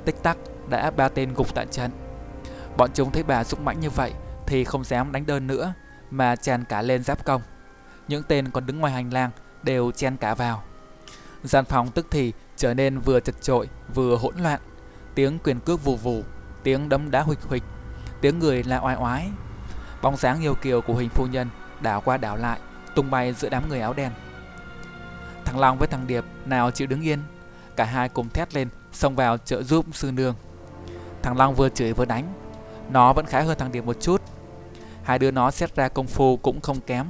tích 0.05 0.23
tắc 0.23 0.37
đã 0.69 0.91
ba 0.91 1.09
tên 1.09 1.33
gục 1.33 1.55
tại 1.55 1.65
trận. 1.71 1.91
Bọn 2.77 2.89
chúng 2.93 3.11
thấy 3.11 3.23
bà 3.23 3.43
dũng 3.43 3.65
mãnh 3.65 3.79
như 3.79 3.89
vậy 3.89 4.13
thì 4.47 4.63
không 4.63 4.83
dám 4.83 5.11
đánh 5.11 5.25
đơn 5.25 5.47
nữa 5.47 5.73
mà 6.11 6.35
tràn 6.35 6.63
cả 6.63 6.81
lên 6.81 7.03
giáp 7.03 7.25
công. 7.25 7.41
Những 8.07 8.23
tên 8.23 8.49
còn 8.49 8.65
đứng 8.65 8.79
ngoài 8.79 8.93
hành 8.93 9.13
lang 9.13 9.31
đều 9.63 9.91
chen 9.91 10.17
cả 10.17 10.35
vào. 10.35 10.63
Gian 11.43 11.65
phòng 11.65 11.91
tức 11.91 12.07
thì 12.11 12.33
trở 12.57 12.73
nên 12.73 12.99
vừa 12.99 13.19
chật 13.19 13.35
trội 13.41 13.69
vừa 13.93 14.15
hỗn 14.15 14.35
loạn. 14.37 14.59
Tiếng 15.15 15.39
quyền 15.39 15.59
cước 15.59 15.83
vù 15.83 15.95
vù, 15.95 16.23
tiếng 16.63 16.89
đấm 16.89 17.11
đá 17.11 17.21
huỵch 17.21 17.41
huỵch, 17.41 17.63
tiếng 18.21 18.39
người 18.39 18.63
la 18.63 18.79
oai 18.79 18.95
oái. 18.95 19.29
Bóng 20.01 20.17
dáng 20.17 20.41
nhiều 20.41 20.55
kiều 20.55 20.81
của 20.81 20.95
hình 20.95 21.09
phu 21.09 21.25
nhân 21.25 21.49
đảo 21.81 22.01
qua 22.01 22.17
đảo 22.17 22.37
lại, 22.37 22.59
tung 22.95 23.11
bay 23.11 23.33
giữa 23.33 23.49
đám 23.49 23.69
người 23.69 23.79
áo 23.79 23.93
đen. 23.93 24.11
Thằng 25.45 25.59
Long 25.59 25.77
với 25.77 25.87
thằng 25.87 26.07
Điệp 26.07 26.25
nào 26.45 26.71
chịu 26.71 26.87
đứng 26.87 27.01
yên, 27.01 27.19
cả 27.75 27.83
hai 27.83 28.09
cùng 28.09 28.29
thét 28.29 28.55
lên 28.55 28.69
xông 28.91 29.15
vào 29.15 29.37
trợ 29.37 29.63
giúp 29.63 29.85
sư 29.93 30.11
nương. 30.11 30.35
Thằng 31.21 31.37
Long 31.37 31.55
vừa 31.55 31.69
chửi 31.69 31.93
vừa 31.93 32.05
đánh, 32.05 32.33
nó 32.89 33.13
vẫn 33.13 33.25
khá 33.25 33.41
hơn 33.41 33.57
thằng 33.57 33.71
Điệp 33.71 33.81
một 33.81 34.01
chút. 34.01 34.21
Hai 35.07 35.19
đứa 35.19 35.31
nó 35.31 35.51
xét 35.51 35.75
ra 35.75 35.87
công 35.87 36.07
phu 36.07 36.37
cũng 36.37 36.61
không 36.61 36.79
kém, 36.79 37.07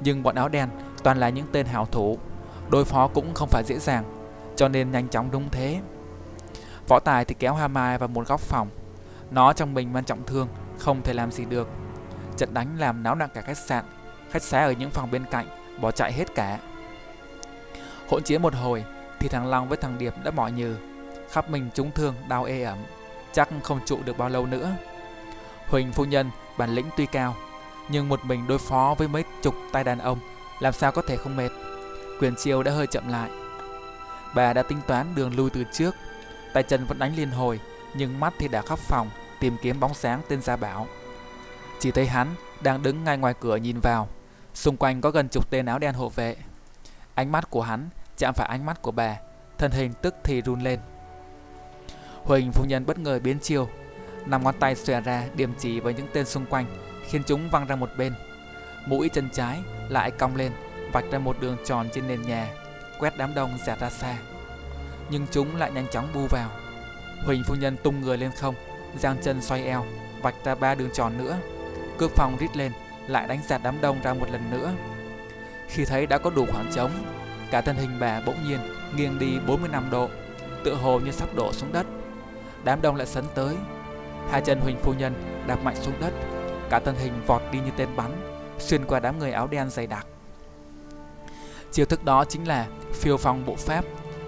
nhưng 0.00 0.22
bọn 0.22 0.34
áo 0.34 0.48
đen 0.48 0.68
toàn 1.02 1.20
là 1.20 1.28
những 1.28 1.46
tên 1.52 1.66
hảo 1.66 1.86
thủ, 1.86 2.18
đối 2.70 2.84
phó 2.84 3.08
cũng 3.08 3.34
không 3.34 3.48
phải 3.48 3.62
dễ 3.66 3.78
dàng, 3.78 4.04
cho 4.56 4.68
nên 4.68 4.90
nhanh 4.90 5.08
chóng 5.08 5.30
đúng 5.30 5.48
thế. 5.50 5.80
Võ 6.88 6.98
Tài 6.98 7.24
thì 7.24 7.34
kéo 7.38 7.54
Hoa 7.54 7.68
Mai 7.68 7.98
vào 7.98 8.08
một 8.08 8.28
góc 8.28 8.40
phòng, 8.40 8.68
nó 9.30 9.52
trong 9.52 9.74
mình 9.74 9.92
mang 9.92 10.04
trọng 10.04 10.24
thương, 10.24 10.48
không 10.78 11.02
thể 11.02 11.12
làm 11.12 11.30
gì 11.30 11.44
được. 11.44 11.68
Trận 12.36 12.54
đánh 12.54 12.78
làm 12.78 13.02
náo 13.02 13.14
loạn 13.14 13.30
cả 13.34 13.40
khách 13.40 13.58
sạn, 13.58 13.84
khách 14.30 14.42
xá 14.42 14.60
ở 14.60 14.72
những 14.72 14.90
phòng 14.90 15.10
bên 15.10 15.24
cạnh 15.30 15.46
bỏ 15.80 15.90
chạy 15.90 16.12
hết 16.12 16.34
cả. 16.34 16.58
Hỗn 18.08 18.22
chiến 18.22 18.42
một 18.42 18.54
hồi 18.54 18.84
thì 19.20 19.28
thằng 19.28 19.46
Long 19.46 19.68
với 19.68 19.78
thằng 19.78 19.98
Điệp 19.98 20.14
đã 20.24 20.30
mỏi 20.30 20.52
nhừ, 20.52 20.76
khắp 21.30 21.50
mình 21.50 21.70
trúng 21.74 21.90
thương 21.90 22.14
đau 22.28 22.44
ê 22.44 22.62
ẩm, 22.62 22.78
chắc 23.32 23.48
không 23.62 23.80
trụ 23.86 23.98
được 24.04 24.18
bao 24.18 24.28
lâu 24.28 24.46
nữa. 24.46 24.70
Huỳnh 25.68 25.92
phu 25.92 26.04
nhân 26.04 26.30
bản 26.58 26.70
lĩnh 26.70 26.86
tuy 26.96 27.06
cao, 27.06 27.36
nhưng 27.88 28.08
một 28.08 28.24
mình 28.24 28.46
đối 28.46 28.58
phó 28.58 28.94
với 28.98 29.08
mấy 29.08 29.24
chục 29.42 29.54
tay 29.72 29.84
đàn 29.84 29.98
ông 29.98 30.18
làm 30.60 30.72
sao 30.72 30.92
có 30.92 31.02
thể 31.02 31.16
không 31.16 31.36
mệt. 31.36 31.50
Quyền 32.20 32.34
chiêu 32.36 32.62
đã 32.62 32.72
hơi 32.72 32.86
chậm 32.86 33.08
lại. 33.08 33.30
Bà 34.34 34.52
đã 34.52 34.62
tính 34.62 34.80
toán 34.86 35.14
đường 35.14 35.36
lui 35.36 35.50
từ 35.50 35.64
trước, 35.72 35.94
tay 36.52 36.62
chân 36.62 36.86
vẫn 36.86 36.98
đánh 36.98 37.16
liên 37.16 37.30
hồi, 37.30 37.60
nhưng 37.94 38.20
mắt 38.20 38.34
thì 38.38 38.48
đã 38.48 38.62
khắp 38.62 38.78
phòng 38.78 39.10
tìm 39.40 39.56
kiếm 39.62 39.80
bóng 39.80 39.94
sáng 39.94 40.20
tên 40.28 40.42
Gia 40.42 40.56
Bảo. 40.56 40.86
Chỉ 41.80 41.90
thấy 41.90 42.06
hắn 42.06 42.34
đang 42.60 42.82
đứng 42.82 43.04
ngay 43.04 43.18
ngoài 43.18 43.34
cửa 43.40 43.56
nhìn 43.56 43.80
vào, 43.80 44.08
xung 44.54 44.76
quanh 44.76 45.00
có 45.00 45.10
gần 45.10 45.28
chục 45.28 45.50
tên 45.50 45.66
áo 45.66 45.78
đen 45.78 45.94
hộ 45.94 46.08
vệ. 46.08 46.36
Ánh 47.14 47.32
mắt 47.32 47.50
của 47.50 47.62
hắn 47.62 47.88
chạm 48.16 48.34
phải 48.34 48.48
ánh 48.48 48.66
mắt 48.66 48.82
của 48.82 48.90
bà, 48.90 49.16
thân 49.58 49.70
hình 49.70 49.92
tức 50.02 50.14
thì 50.24 50.42
run 50.42 50.60
lên. 50.60 50.80
Huỳnh 52.24 52.52
phu 52.52 52.64
nhân 52.64 52.86
bất 52.86 52.98
ngờ 52.98 53.20
biến 53.22 53.38
chiêu, 53.40 53.68
năm 54.30 54.44
ngón 54.44 54.54
tay 54.60 54.74
xòe 54.74 55.00
ra 55.00 55.24
điểm 55.34 55.52
chỉ 55.58 55.80
với 55.80 55.94
những 55.94 56.06
tên 56.12 56.26
xung 56.26 56.46
quanh, 56.46 56.66
khiến 57.08 57.22
chúng 57.26 57.50
văng 57.50 57.66
ra 57.66 57.76
một 57.76 57.90
bên. 57.96 58.12
Mũi 58.86 59.08
chân 59.08 59.28
trái 59.32 59.58
lại 59.88 60.10
cong 60.10 60.36
lên, 60.36 60.52
vạch 60.92 61.04
ra 61.10 61.18
một 61.18 61.36
đường 61.40 61.56
tròn 61.64 61.88
trên 61.92 62.08
nền 62.08 62.22
nhà, 62.22 62.48
quét 62.98 63.16
đám 63.16 63.34
đông 63.34 63.58
dạt 63.66 63.80
ra 63.80 63.90
xa. 63.90 64.16
Nhưng 65.10 65.26
chúng 65.30 65.56
lại 65.56 65.70
nhanh 65.70 65.86
chóng 65.90 66.08
bu 66.14 66.26
vào. 66.30 66.50
Huỳnh 67.24 67.44
phu 67.44 67.54
nhân 67.54 67.76
tung 67.82 68.00
người 68.00 68.16
lên 68.16 68.30
không, 68.36 68.54
giang 68.98 69.16
chân 69.22 69.42
xoay 69.42 69.64
eo, 69.64 69.84
vạch 70.22 70.34
ra 70.44 70.54
ba 70.54 70.74
đường 70.74 70.90
tròn 70.94 71.18
nữa. 71.18 71.36
Cước 71.98 72.10
phòng 72.10 72.36
rít 72.40 72.56
lên, 72.56 72.72
lại 73.06 73.28
đánh 73.28 73.40
dạt 73.48 73.60
đám 73.64 73.80
đông 73.80 74.02
ra 74.02 74.14
một 74.14 74.30
lần 74.30 74.50
nữa. 74.50 74.72
Khi 75.68 75.84
thấy 75.84 76.06
đã 76.06 76.18
có 76.18 76.30
đủ 76.30 76.46
khoảng 76.52 76.72
trống, 76.72 76.90
cả 77.50 77.60
thân 77.60 77.76
hình 77.76 77.96
bà 78.00 78.20
bỗng 78.20 78.44
nhiên 78.44 78.58
nghiêng 78.96 79.18
đi 79.18 79.38
45 79.46 79.90
độ, 79.90 80.08
tựa 80.64 80.74
hồ 80.74 81.00
như 81.00 81.10
sắp 81.10 81.28
đổ 81.36 81.52
xuống 81.52 81.72
đất. 81.72 81.86
Đám 82.64 82.82
đông 82.82 82.96
lại 82.96 83.06
sấn 83.06 83.24
tới, 83.34 83.56
hai 84.30 84.40
chân 84.40 84.60
Huỳnh 84.60 84.76
phu 84.76 84.92
nhân 84.92 85.14
đạp 85.46 85.62
mạnh 85.62 85.76
xuống 85.76 85.94
đất, 86.00 86.12
cả 86.70 86.80
thân 86.80 86.94
hình 86.94 87.12
vọt 87.26 87.42
đi 87.52 87.60
như 87.60 87.70
tên 87.76 87.88
bắn, 87.96 88.10
xuyên 88.58 88.84
qua 88.84 89.00
đám 89.00 89.18
người 89.18 89.32
áo 89.32 89.46
đen 89.46 89.70
dày 89.70 89.86
đặc. 89.86 90.06
Chiêu 91.72 91.86
thức 91.86 92.04
đó 92.04 92.24
chính 92.24 92.48
là 92.48 92.66
phiêu 92.92 93.16
phong 93.16 93.46
bộ 93.46 93.54
pháp, 93.56 93.84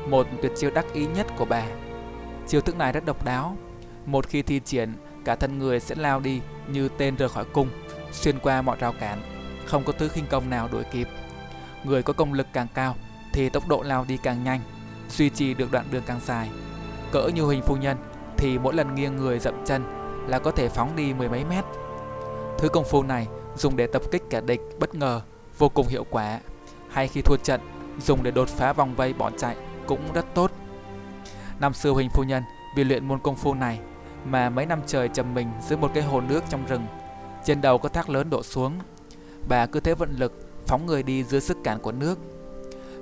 một 0.08 0.26
tuyệt 0.42 0.52
chiêu 0.56 0.70
đắc 0.70 0.84
ý 0.92 1.06
nhất 1.06 1.26
của 1.36 1.44
bà. 1.44 1.64
Chiêu 2.46 2.60
thức 2.60 2.76
này 2.76 2.92
rất 2.92 3.04
độc 3.04 3.24
đáo, 3.24 3.56
một 4.06 4.26
khi 4.26 4.42
thi 4.42 4.60
triển, 4.64 4.92
cả 5.24 5.36
thân 5.36 5.58
người 5.58 5.80
sẽ 5.80 5.94
lao 5.94 6.20
đi 6.20 6.40
như 6.68 6.88
tên 6.88 7.16
rời 7.16 7.28
khỏi 7.28 7.44
cung, 7.44 7.68
xuyên 8.12 8.38
qua 8.38 8.62
mọi 8.62 8.76
rào 8.80 8.94
cản, 9.00 9.22
không 9.66 9.84
có 9.84 9.92
thứ 9.92 10.08
khinh 10.08 10.26
công 10.30 10.50
nào 10.50 10.68
đuổi 10.72 10.84
kịp. 10.92 11.08
Người 11.84 12.02
có 12.02 12.12
công 12.12 12.32
lực 12.32 12.46
càng 12.52 12.66
cao 12.74 12.96
thì 13.32 13.48
tốc 13.48 13.68
độ 13.68 13.82
lao 13.82 14.04
đi 14.08 14.16
càng 14.16 14.44
nhanh, 14.44 14.60
duy 15.08 15.30
trì 15.30 15.54
được 15.54 15.72
đoạn 15.72 15.86
đường 15.90 16.02
càng 16.06 16.20
dài. 16.26 16.50
Cỡ 17.12 17.28
như 17.28 17.46
hình 17.48 17.62
phu 17.62 17.76
nhân 17.76 17.96
thì 18.40 18.58
mỗi 18.58 18.74
lần 18.74 18.94
nghiêng 18.94 19.16
người 19.16 19.38
dậm 19.38 19.54
chân 19.64 19.82
là 20.26 20.38
có 20.38 20.50
thể 20.50 20.68
phóng 20.68 20.96
đi 20.96 21.14
mười 21.14 21.28
mấy 21.28 21.44
mét. 21.44 21.64
Thứ 22.58 22.68
công 22.68 22.84
phu 22.84 23.02
này 23.02 23.28
dùng 23.56 23.76
để 23.76 23.86
tập 23.86 24.02
kích 24.10 24.22
kẻ 24.30 24.40
địch 24.40 24.60
bất 24.78 24.94
ngờ, 24.94 25.20
vô 25.58 25.68
cùng 25.68 25.86
hiệu 25.86 26.04
quả. 26.10 26.40
Hay 26.90 27.08
khi 27.08 27.22
thua 27.22 27.36
trận, 27.36 27.60
dùng 28.00 28.22
để 28.22 28.30
đột 28.30 28.48
phá 28.48 28.72
vòng 28.72 28.94
vây 28.94 29.12
bỏ 29.12 29.30
chạy 29.30 29.56
cũng 29.86 30.00
rất 30.14 30.34
tốt. 30.34 30.50
Năm 31.60 31.74
xưa 31.74 31.90
Huỳnh 31.90 32.10
Phu 32.10 32.22
Nhân 32.22 32.42
vì 32.76 32.84
luyện 32.84 33.08
môn 33.08 33.18
công 33.18 33.36
phu 33.36 33.54
này 33.54 33.80
mà 34.24 34.50
mấy 34.50 34.66
năm 34.66 34.80
trời 34.86 35.08
trầm 35.08 35.34
mình 35.34 35.48
dưới 35.68 35.78
một 35.78 35.90
cái 35.94 36.02
hồ 36.02 36.20
nước 36.20 36.44
trong 36.48 36.66
rừng. 36.66 36.86
Trên 37.44 37.60
đầu 37.60 37.78
có 37.78 37.88
thác 37.88 38.10
lớn 38.10 38.30
đổ 38.30 38.42
xuống. 38.42 38.72
Bà 39.48 39.66
cứ 39.66 39.80
thế 39.80 39.94
vận 39.94 40.14
lực 40.18 40.32
phóng 40.66 40.86
người 40.86 41.02
đi 41.02 41.24
dưới 41.24 41.40
sức 41.40 41.56
cản 41.64 41.78
của 41.78 41.92
nước. 41.92 42.18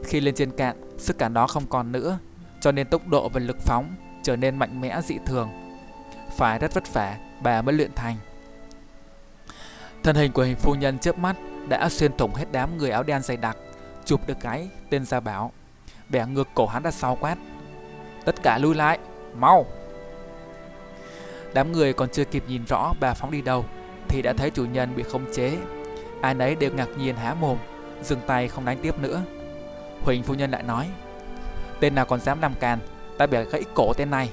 Khi 0.05 0.21
lên 0.21 0.35
trên 0.35 0.51
cạn, 0.51 0.77
sức 0.99 1.19
cản 1.19 1.35
đó 1.35 1.47
không 1.47 1.67
còn 1.67 1.93
nữa, 1.93 2.19
cho 2.61 2.73
nên 2.73 2.87
tốc 2.87 3.09
độ 3.09 3.29
và 3.29 3.41
lực 3.41 3.57
phóng 3.61 3.95
trở 4.29 4.37
nên 4.37 4.59
mạnh 4.59 4.81
mẽ 4.81 5.01
dị 5.03 5.19
thường. 5.27 5.51
Phải 6.37 6.59
rất 6.59 6.75
vất 6.75 6.93
vả, 6.93 7.17
bà 7.41 7.63
mới 7.63 7.75
luyện 7.75 7.93
thành. 7.95 8.17
Thân 10.03 10.17
hình 10.17 10.33
của 10.33 10.43
hình 10.43 10.57
phu 10.57 10.75
nhân 10.75 10.99
chớp 10.99 11.19
mắt 11.19 11.37
đã 11.69 11.89
xuyên 11.89 12.17
thủng 12.17 12.35
hết 12.35 12.45
đám 12.53 12.79
người 12.79 12.91
áo 12.91 13.03
đen 13.03 13.23
dày 13.23 13.37
đặc, 13.37 13.57
chụp 14.05 14.27
được 14.27 14.37
cái 14.41 14.69
tên 14.91 15.05
Gia 15.05 15.21
Bảo. 15.21 15.53
Bẻ 16.09 16.27
ngược 16.27 16.49
cổ 16.55 16.67
hắn 16.67 16.83
ra 16.83 16.91
sau 16.91 17.17
quát. 17.21 17.37
Tất 18.25 18.35
cả 18.43 18.59
lui 18.59 18.75
lại, 18.75 18.99
mau! 19.37 19.67
Đám 21.55 21.73
người 21.73 21.93
còn 21.93 22.09
chưa 22.09 22.25
kịp 22.25 22.45
nhìn 22.49 22.65
rõ 22.69 22.95
bà 23.01 23.15
phóng 23.15 23.31
đi 23.31 23.43
đâu, 23.43 23.65
thì 24.09 24.23
đã 24.23 24.33
thấy 24.33 24.51
chủ 24.51 24.65
nhân 24.65 24.97
bị 24.97 25.03
khống 25.03 25.33
chế. 25.35 25.59
Ai 26.23 26.35
nấy 26.35 26.55
đều 26.55 26.71
ngạc 26.75 26.89
nhiên 26.99 27.17
há 27.17 27.35
mồm, 27.35 27.59
dừng 28.03 28.21
tay 28.27 28.49
không 28.49 28.65
đánh 28.65 28.79
tiếp 28.83 28.99
nữa. 28.99 29.23
Huỳnh 30.03 30.23
phu 30.23 30.35
nhân 30.35 30.51
lại 30.51 30.63
nói, 30.63 30.89
tên 31.81 31.95
nào 31.95 32.07
còn 32.07 32.21
dám 32.21 32.41
làm 32.43 32.55
càn, 32.55 32.79
ta 33.19 33.27
bẻ 33.27 33.45
gãy 33.45 33.65
cổ 33.75 33.93
tên 33.97 34.11
này. 34.11 34.31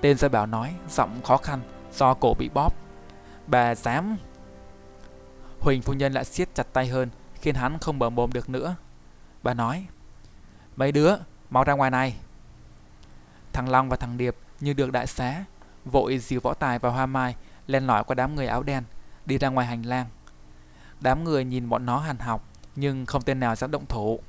Tên 0.00 0.16
Gia 0.16 0.28
Bảo 0.28 0.46
nói, 0.46 0.74
giọng 0.90 1.22
khó 1.22 1.36
khăn, 1.36 1.60
do 1.92 2.14
cổ 2.14 2.34
bị 2.34 2.48
bóp. 2.54 2.74
Bà 3.46 3.74
dám... 3.74 4.16
Huỳnh 5.60 5.82
phu 5.82 5.92
nhân 5.92 6.12
lại 6.12 6.24
siết 6.24 6.54
chặt 6.54 6.66
tay 6.72 6.86
hơn, 6.86 7.08
khiến 7.34 7.54
hắn 7.54 7.78
không 7.78 7.98
mở 7.98 8.10
mồm 8.10 8.32
được 8.32 8.48
nữa. 8.48 8.76
Bà 9.42 9.54
nói, 9.54 9.86
mấy 10.76 10.92
đứa, 10.92 11.16
mau 11.50 11.64
ra 11.64 11.72
ngoài 11.72 11.90
này. 11.90 12.16
Thằng 13.52 13.68
Long 13.68 13.88
và 13.88 13.96
thằng 13.96 14.16
Điệp 14.16 14.36
như 14.60 14.72
được 14.72 14.92
đại 14.92 15.06
xá, 15.06 15.44
vội 15.84 16.18
dìu 16.18 16.40
võ 16.40 16.54
tài 16.54 16.78
và 16.78 16.90
hoa 16.90 17.06
mai 17.06 17.36
len 17.66 17.86
lỏi 17.86 18.04
qua 18.04 18.14
đám 18.14 18.34
người 18.34 18.46
áo 18.46 18.62
đen, 18.62 18.84
đi 19.26 19.38
ra 19.38 19.48
ngoài 19.48 19.66
hành 19.66 19.82
lang. 19.82 20.06
Đám 21.00 21.24
người 21.24 21.44
nhìn 21.44 21.68
bọn 21.68 21.86
nó 21.86 21.98
hàn 21.98 22.18
học, 22.18 22.44
nhưng 22.76 23.06
không 23.06 23.22
tên 23.22 23.40
nào 23.40 23.56
dám 23.56 23.70
động 23.70 23.86
thủ. 23.86 24.20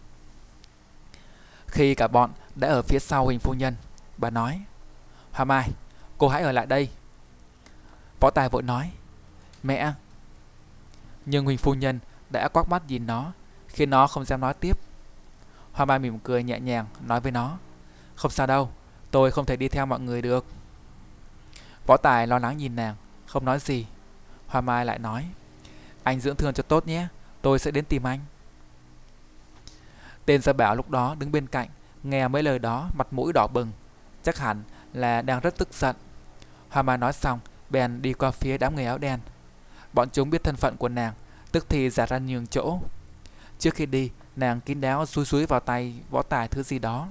Khi 1.67 1.95
cả 1.95 2.07
bọn 2.07 2.31
đã 2.59 2.67
ở 2.67 2.81
phía 2.81 2.99
sau 2.99 3.25
Huỳnh 3.25 3.39
phu 3.39 3.53
nhân, 3.53 3.75
bà 4.17 4.29
nói, 4.29 4.61
Hoa 5.31 5.45
Mai, 5.45 5.69
cô 6.17 6.27
hãy 6.27 6.43
ở 6.43 6.51
lại 6.51 6.65
đây. 6.65 6.89
Võ 8.19 8.29
Tài 8.29 8.49
vội 8.49 8.63
nói, 8.63 8.91
mẹ. 9.63 9.93
Nhưng 11.25 11.45
Huỳnh 11.45 11.57
phu 11.57 11.73
nhân 11.73 11.99
đã 12.29 12.47
quắc 12.47 12.69
mắt 12.69 12.83
nhìn 12.87 13.07
nó, 13.07 13.31
khiến 13.67 13.89
nó 13.89 14.07
không 14.07 14.25
dám 14.25 14.41
nói 14.41 14.53
tiếp. 14.53 14.77
Hoa 15.71 15.85
Mai 15.85 15.99
mỉm 15.99 16.19
cười 16.19 16.43
nhẹ 16.43 16.59
nhàng, 16.59 16.85
nói 17.01 17.19
với 17.19 17.31
nó, 17.31 17.57
không 18.15 18.31
sao 18.31 18.47
đâu, 18.47 18.71
tôi 19.11 19.31
không 19.31 19.45
thể 19.45 19.55
đi 19.55 19.67
theo 19.67 19.85
mọi 19.85 19.99
người 19.99 20.21
được. 20.21 20.45
Võ 21.85 21.97
Tài 21.97 22.27
lo 22.27 22.39
lắng 22.39 22.57
nhìn 22.57 22.75
nàng, 22.75 22.95
không 23.25 23.45
nói 23.45 23.59
gì. 23.59 23.85
Hoa 24.47 24.61
Mai 24.61 24.85
lại 24.85 24.99
nói 24.99 25.27
Anh 26.03 26.19
dưỡng 26.19 26.35
thương 26.35 26.53
cho 26.53 26.63
tốt 26.63 26.87
nhé 26.87 27.07
Tôi 27.41 27.59
sẽ 27.59 27.71
đến 27.71 27.85
tìm 27.85 28.07
anh 28.07 28.19
Tên 30.25 30.41
Gia 30.41 30.53
Bảo 30.53 30.75
lúc 30.75 30.89
đó 30.89 31.15
đứng 31.19 31.31
bên 31.31 31.47
cạnh 31.47 31.69
Nghe 32.07 32.27
mấy 32.27 32.43
lời 32.43 32.59
đó, 32.59 32.89
mặt 32.93 33.07
mũi 33.11 33.33
đỏ 33.33 33.47
bừng. 33.53 33.71
Chắc 34.23 34.37
hẳn 34.37 34.63
là 34.93 35.21
đang 35.21 35.39
rất 35.39 35.57
tức 35.57 35.73
giận. 35.73 35.95
Hoa 36.69 36.83
Mai 36.83 36.97
nói 36.97 37.13
xong, 37.13 37.39
Bèn 37.69 38.01
đi 38.01 38.13
qua 38.13 38.31
phía 38.31 38.57
đám 38.57 38.75
người 38.75 38.85
áo 38.85 38.97
đen. 38.97 39.19
Bọn 39.93 40.09
chúng 40.09 40.29
biết 40.29 40.43
thân 40.43 40.55
phận 40.55 40.77
của 40.77 40.89
nàng, 40.89 41.13
Tức 41.51 41.69
thì 41.69 41.89
giả 41.89 42.05
ra 42.05 42.17
nhường 42.17 42.47
chỗ. 42.47 42.79
Trước 43.59 43.73
khi 43.73 43.85
đi, 43.85 44.11
Nàng 44.35 44.61
kín 44.61 44.81
đáo 44.81 45.05
xúi 45.05 45.25
xúi 45.25 45.45
vào 45.45 45.59
tay 45.59 45.95
võ 46.09 46.21
tài 46.21 46.47
thứ 46.47 46.63
gì 46.63 46.79
đó. 46.79 47.07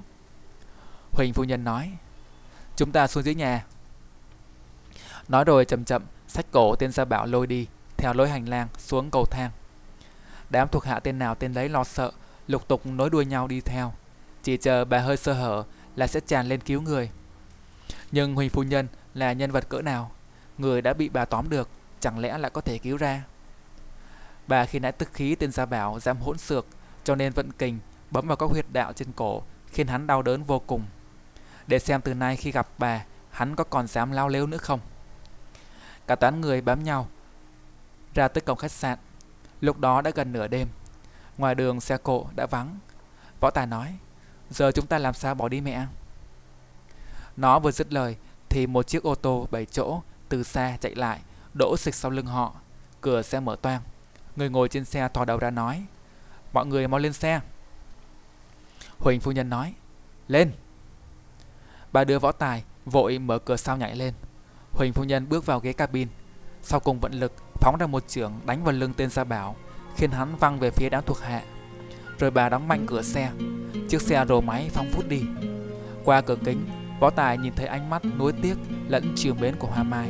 Huỳnh 1.11 1.33
phu 1.33 1.43
nhân 1.43 1.63
nói, 1.63 1.91
Chúng 2.75 2.91
ta 2.91 3.07
xuống 3.07 3.23
dưới 3.23 3.35
nhà. 3.35 3.65
Nói 5.27 5.43
rồi 5.43 5.65
chậm 5.65 5.83
chậm, 5.83 6.03
Sách 6.27 6.45
cổ 6.51 6.75
tên 6.75 6.91
Gia 6.91 7.05
Bảo 7.05 7.25
lôi 7.25 7.47
đi, 7.47 7.67
Theo 7.97 8.13
lối 8.13 8.29
hành 8.29 8.49
lang 8.49 8.67
xuống 8.77 9.11
cầu 9.11 9.25
thang. 9.25 9.51
Đám 10.49 10.67
thuộc 10.67 10.83
hạ 10.83 10.99
tên 10.99 11.19
nào 11.19 11.35
tên 11.35 11.53
đấy 11.53 11.69
lo 11.69 11.83
sợ, 11.83 12.11
Lục 12.47 12.67
tục 12.67 12.85
nối 12.85 13.09
đuôi 13.09 13.25
nhau 13.25 13.47
đi 13.47 13.61
theo. 13.61 13.93
Chỉ 14.47 14.57
chờ 14.57 14.85
bà 14.85 14.99
hơi 14.99 15.17
sơ 15.17 15.33
hở 15.33 15.63
Là 15.95 16.07
sẽ 16.07 16.19
tràn 16.19 16.47
lên 16.47 16.59
cứu 16.59 16.81
người 16.81 17.09
Nhưng 18.11 18.35
Huỳnh 18.35 18.49
phu 18.49 18.63
nhân 18.63 18.87
là 19.13 19.33
nhân 19.33 19.51
vật 19.51 19.69
cỡ 19.69 19.81
nào 19.81 20.11
Người 20.57 20.81
đã 20.81 20.93
bị 20.93 21.09
bà 21.09 21.25
tóm 21.25 21.49
được 21.49 21.69
Chẳng 21.99 22.19
lẽ 22.19 22.37
lại 22.37 22.51
có 22.51 22.61
thể 22.61 22.77
cứu 22.77 22.97
ra 22.97 23.23
Bà 24.47 24.65
khi 24.65 24.79
nãy 24.79 24.91
tức 24.91 25.09
khí 25.13 25.35
tên 25.35 25.51
Gia 25.51 25.65
Bảo 25.65 25.99
dám 25.99 26.17
hỗn 26.17 26.37
xược 26.37 26.65
cho 27.03 27.15
nên 27.15 27.33
vận 27.33 27.51
kình 27.51 27.79
bấm 28.11 28.27
vào 28.27 28.37
các 28.37 28.49
huyệt 28.49 28.65
đạo 28.73 28.93
trên 28.93 29.11
cổ 29.15 29.41
khiến 29.67 29.87
hắn 29.87 30.07
đau 30.07 30.21
đớn 30.21 30.43
vô 30.43 30.59
cùng. 30.59 30.83
Để 31.67 31.79
xem 31.79 32.01
từ 32.01 32.13
nay 32.13 32.35
khi 32.35 32.51
gặp 32.51 32.67
bà, 32.77 33.05
hắn 33.31 33.55
có 33.55 33.63
còn 33.63 33.87
dám 33.87 34.11
lao 34.11 34.27
lêu 34.27 34.47
nữa 34.47 34.57
không. 34.57 34.79
Cả 36.07 36.15
toán 36.15 36.41
người 36.41 36.61
bám 36.61 36.83
nhau 36.83 37.07
ra 38.13 38.27
tới 38.27 38.41
cổng 38.41 38.57
khách 38.57 38.71
sạn. 38.71 38.97
Lúc 39.61 39.79
đó 39.79 40.01
đã 40.01 40.11
gần 40.15 40.33
nửa 40.33 40.47
đêm. 40.47 40.67
Ngoài 41.37 41.55
đường 41.55 41.79
xe 41.79 41.97
cộ 41.97 42.27
đã 42.35 42.45
vắng. 42.45 42.79
Võ 43.39 43.49
Tài 43.49 43.67
nói, 43.67 43.97
giờ 44.49 44.71
chúng 44.71 44.87
ta 44.87 44.97
làm 44.97 45.13
sao 45.13 45.35
bỏ 45.35 45.49
đi 45.49 45.61
mẹ? 45.61 45.85
Nó 47.37 47.59
vừa 47.59 47.71
dứt 47.71 47.93
lời 47.93 48.15
thì 48.49 48.67
một 48.67 48.87
chiếc 48.87 49.03
ô 49.03 49.15
tô 49.15 49.47
7 49.51 49.65
chỗ 49.65 50.01
từ 50.29 50.43
xa 50.43 50.77
chạy 50.81 50.95
lại, 50.95 51.19
đỗ 51.53 51.77
xịch 51.77 51.95
sau 51.95 52.11
lưng 52.11 52.25
họ. 52.25 52.55
Cửa 53.01 53.21
xe 53.21 53.39
mở 53.39 53.55
toang. 53.61 53.81
Người 54.35 54.49
ngồi 54.49 54.69
trên 54.69 54.85
xe 54.85 55.07
thò 55.13 55.25
đầu 55.25 55.37
ra 55.37 55.49
nói, 55.49 55.85
Mọi 56.53 56.65
người 56.65 56.87
mau 56.87 56.99
lên 56.99 57.13
xe 57.13 57.39
Huỳnh 58.99 59.19
phu 59.19 59.31
nhân 59.31 59.49
nói 59.49 59.73
Lên 60.27 60.51
Bà 61.91 62.03
đưa 62.03 62.19
võ 62.19 62.31
tài 62.31 62.63
vội 62.85 63.19
mở 63.19 63.39
cửa 63.39 63.55
sau 63.55 63.77
nhảy 63.77 63.95
lên 63.95 64.13
Huỳnh 64.71 64.93
phu 64.93 65.03
nhân 65.03 65.29
bước 65.29 65.45
vào 65.45 65.59
ghế 65.59 65.73
cabin 65.73 66.07
Sau 66.61 66.79
cùng 66.79 66.99
vận 66.99 67.11
lực 67.13 67.33
phóng 67.53 67.77
ra 67.79 67.87
một 67.87 68.03
trưởng 68.07 68.39
đánh 68.45 68.63
vào 68.63 68.73
lưng 68.73 68.93
tên 68.97 69.09
Gia 69.09 69.23
Bảo 69.23 69.55
Khiến 69.95 70.11
hắn 70.11 70.35
văng 70.35 70.59
về 70.59 70.71
phía 70.71 70.89
đám 70.89 71.03
thuộc 71.05 71.19
hạ 71.19 71.43
Rồi 72.19 72.31
bà 72.31 72.49
đóng 72.49 72.67
mạnh 72.67 72.85
cửa 72.87 73.01
xe 73.01 73.31
Chiếc 73.87 74.01
xe 74.01 74.25
rồ 74.29 74.41
máy 74.41 74.69
phóng 74.73 74.89
phút 74.91 75.09
đi. 75.09 75.21
Qua 76.05 76.21
cửa 76.21 76.35
kính, 76.45 76.65
Võ 76.99 77.09
Tài 77.09 77.37
nhìn 77.37 77.53
thấy 77.55 77.67
ánh 77.67 77.89
mắt 77.89 78.01
nuối 78.17 78.33
tiếc 78.41 78.55
lẫn 78.87 79.13
chiều 79.15 79.33
mến 79.33 79.55
của 79.55 79.67
Hoa 79.67 79.83
Mai. 79.83 80.09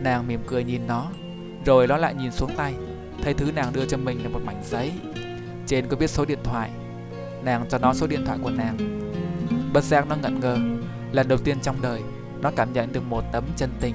Nàng 0.00 0.28
mỉm 0.28 0.40
cười 0.46 0.64
nhìn 0.64 0.86
nó, 0.86 1.10
Rồi 1.66 1.86
nó 1.86 1.96
lại 1.96 2.14
nhìn 2.14 2.32
xuống 2.32 2.50
tay, 2.56 2.74
Thấy 3.22 3.34
thứ 3.34 3.52
nàng 3.52 3.72
đưa 3.72 3.84
cho 3.84 3.96
mình 3.96 4.22
là 4.22 4.28
một 4.28 4.40
mảnh 4.44 4.62
giấy. 4.64 4.92
Trên 5.66 5.88
có 5.88 5.96
viết 5.96 6.10
số 6.10 6.24
điện 6.24 6.38
thoại. 6.44 6.70
Nàng 7.44 7.66
cho 7.68 7.78
nó 7.78 7.94
số 7.94 8.06
điện 8.06 8.24
thoại 8.26 8.38
của 8.42 8.50
nàng. 8.50 8.76
Bất 9.72 9.84
giác 9.84 10.08
nó 10.08 10.16
ngẩn 10.16 10.40
ngơ, 10.40 10.58
Lần 11.12 11.28
đầu 11.28 11.38
tiên 11.38 11.60
trong 11.62 11.76
đời, 11.82 12.02
Nó 12.40 12.50
cảm 12.56 12.72
nhận 12.72 12.92
được 12.92 13.02
một 13.08 13.24
tấm 13.32 13.44
chân 13.56 13.70
tình. 13.80 13.94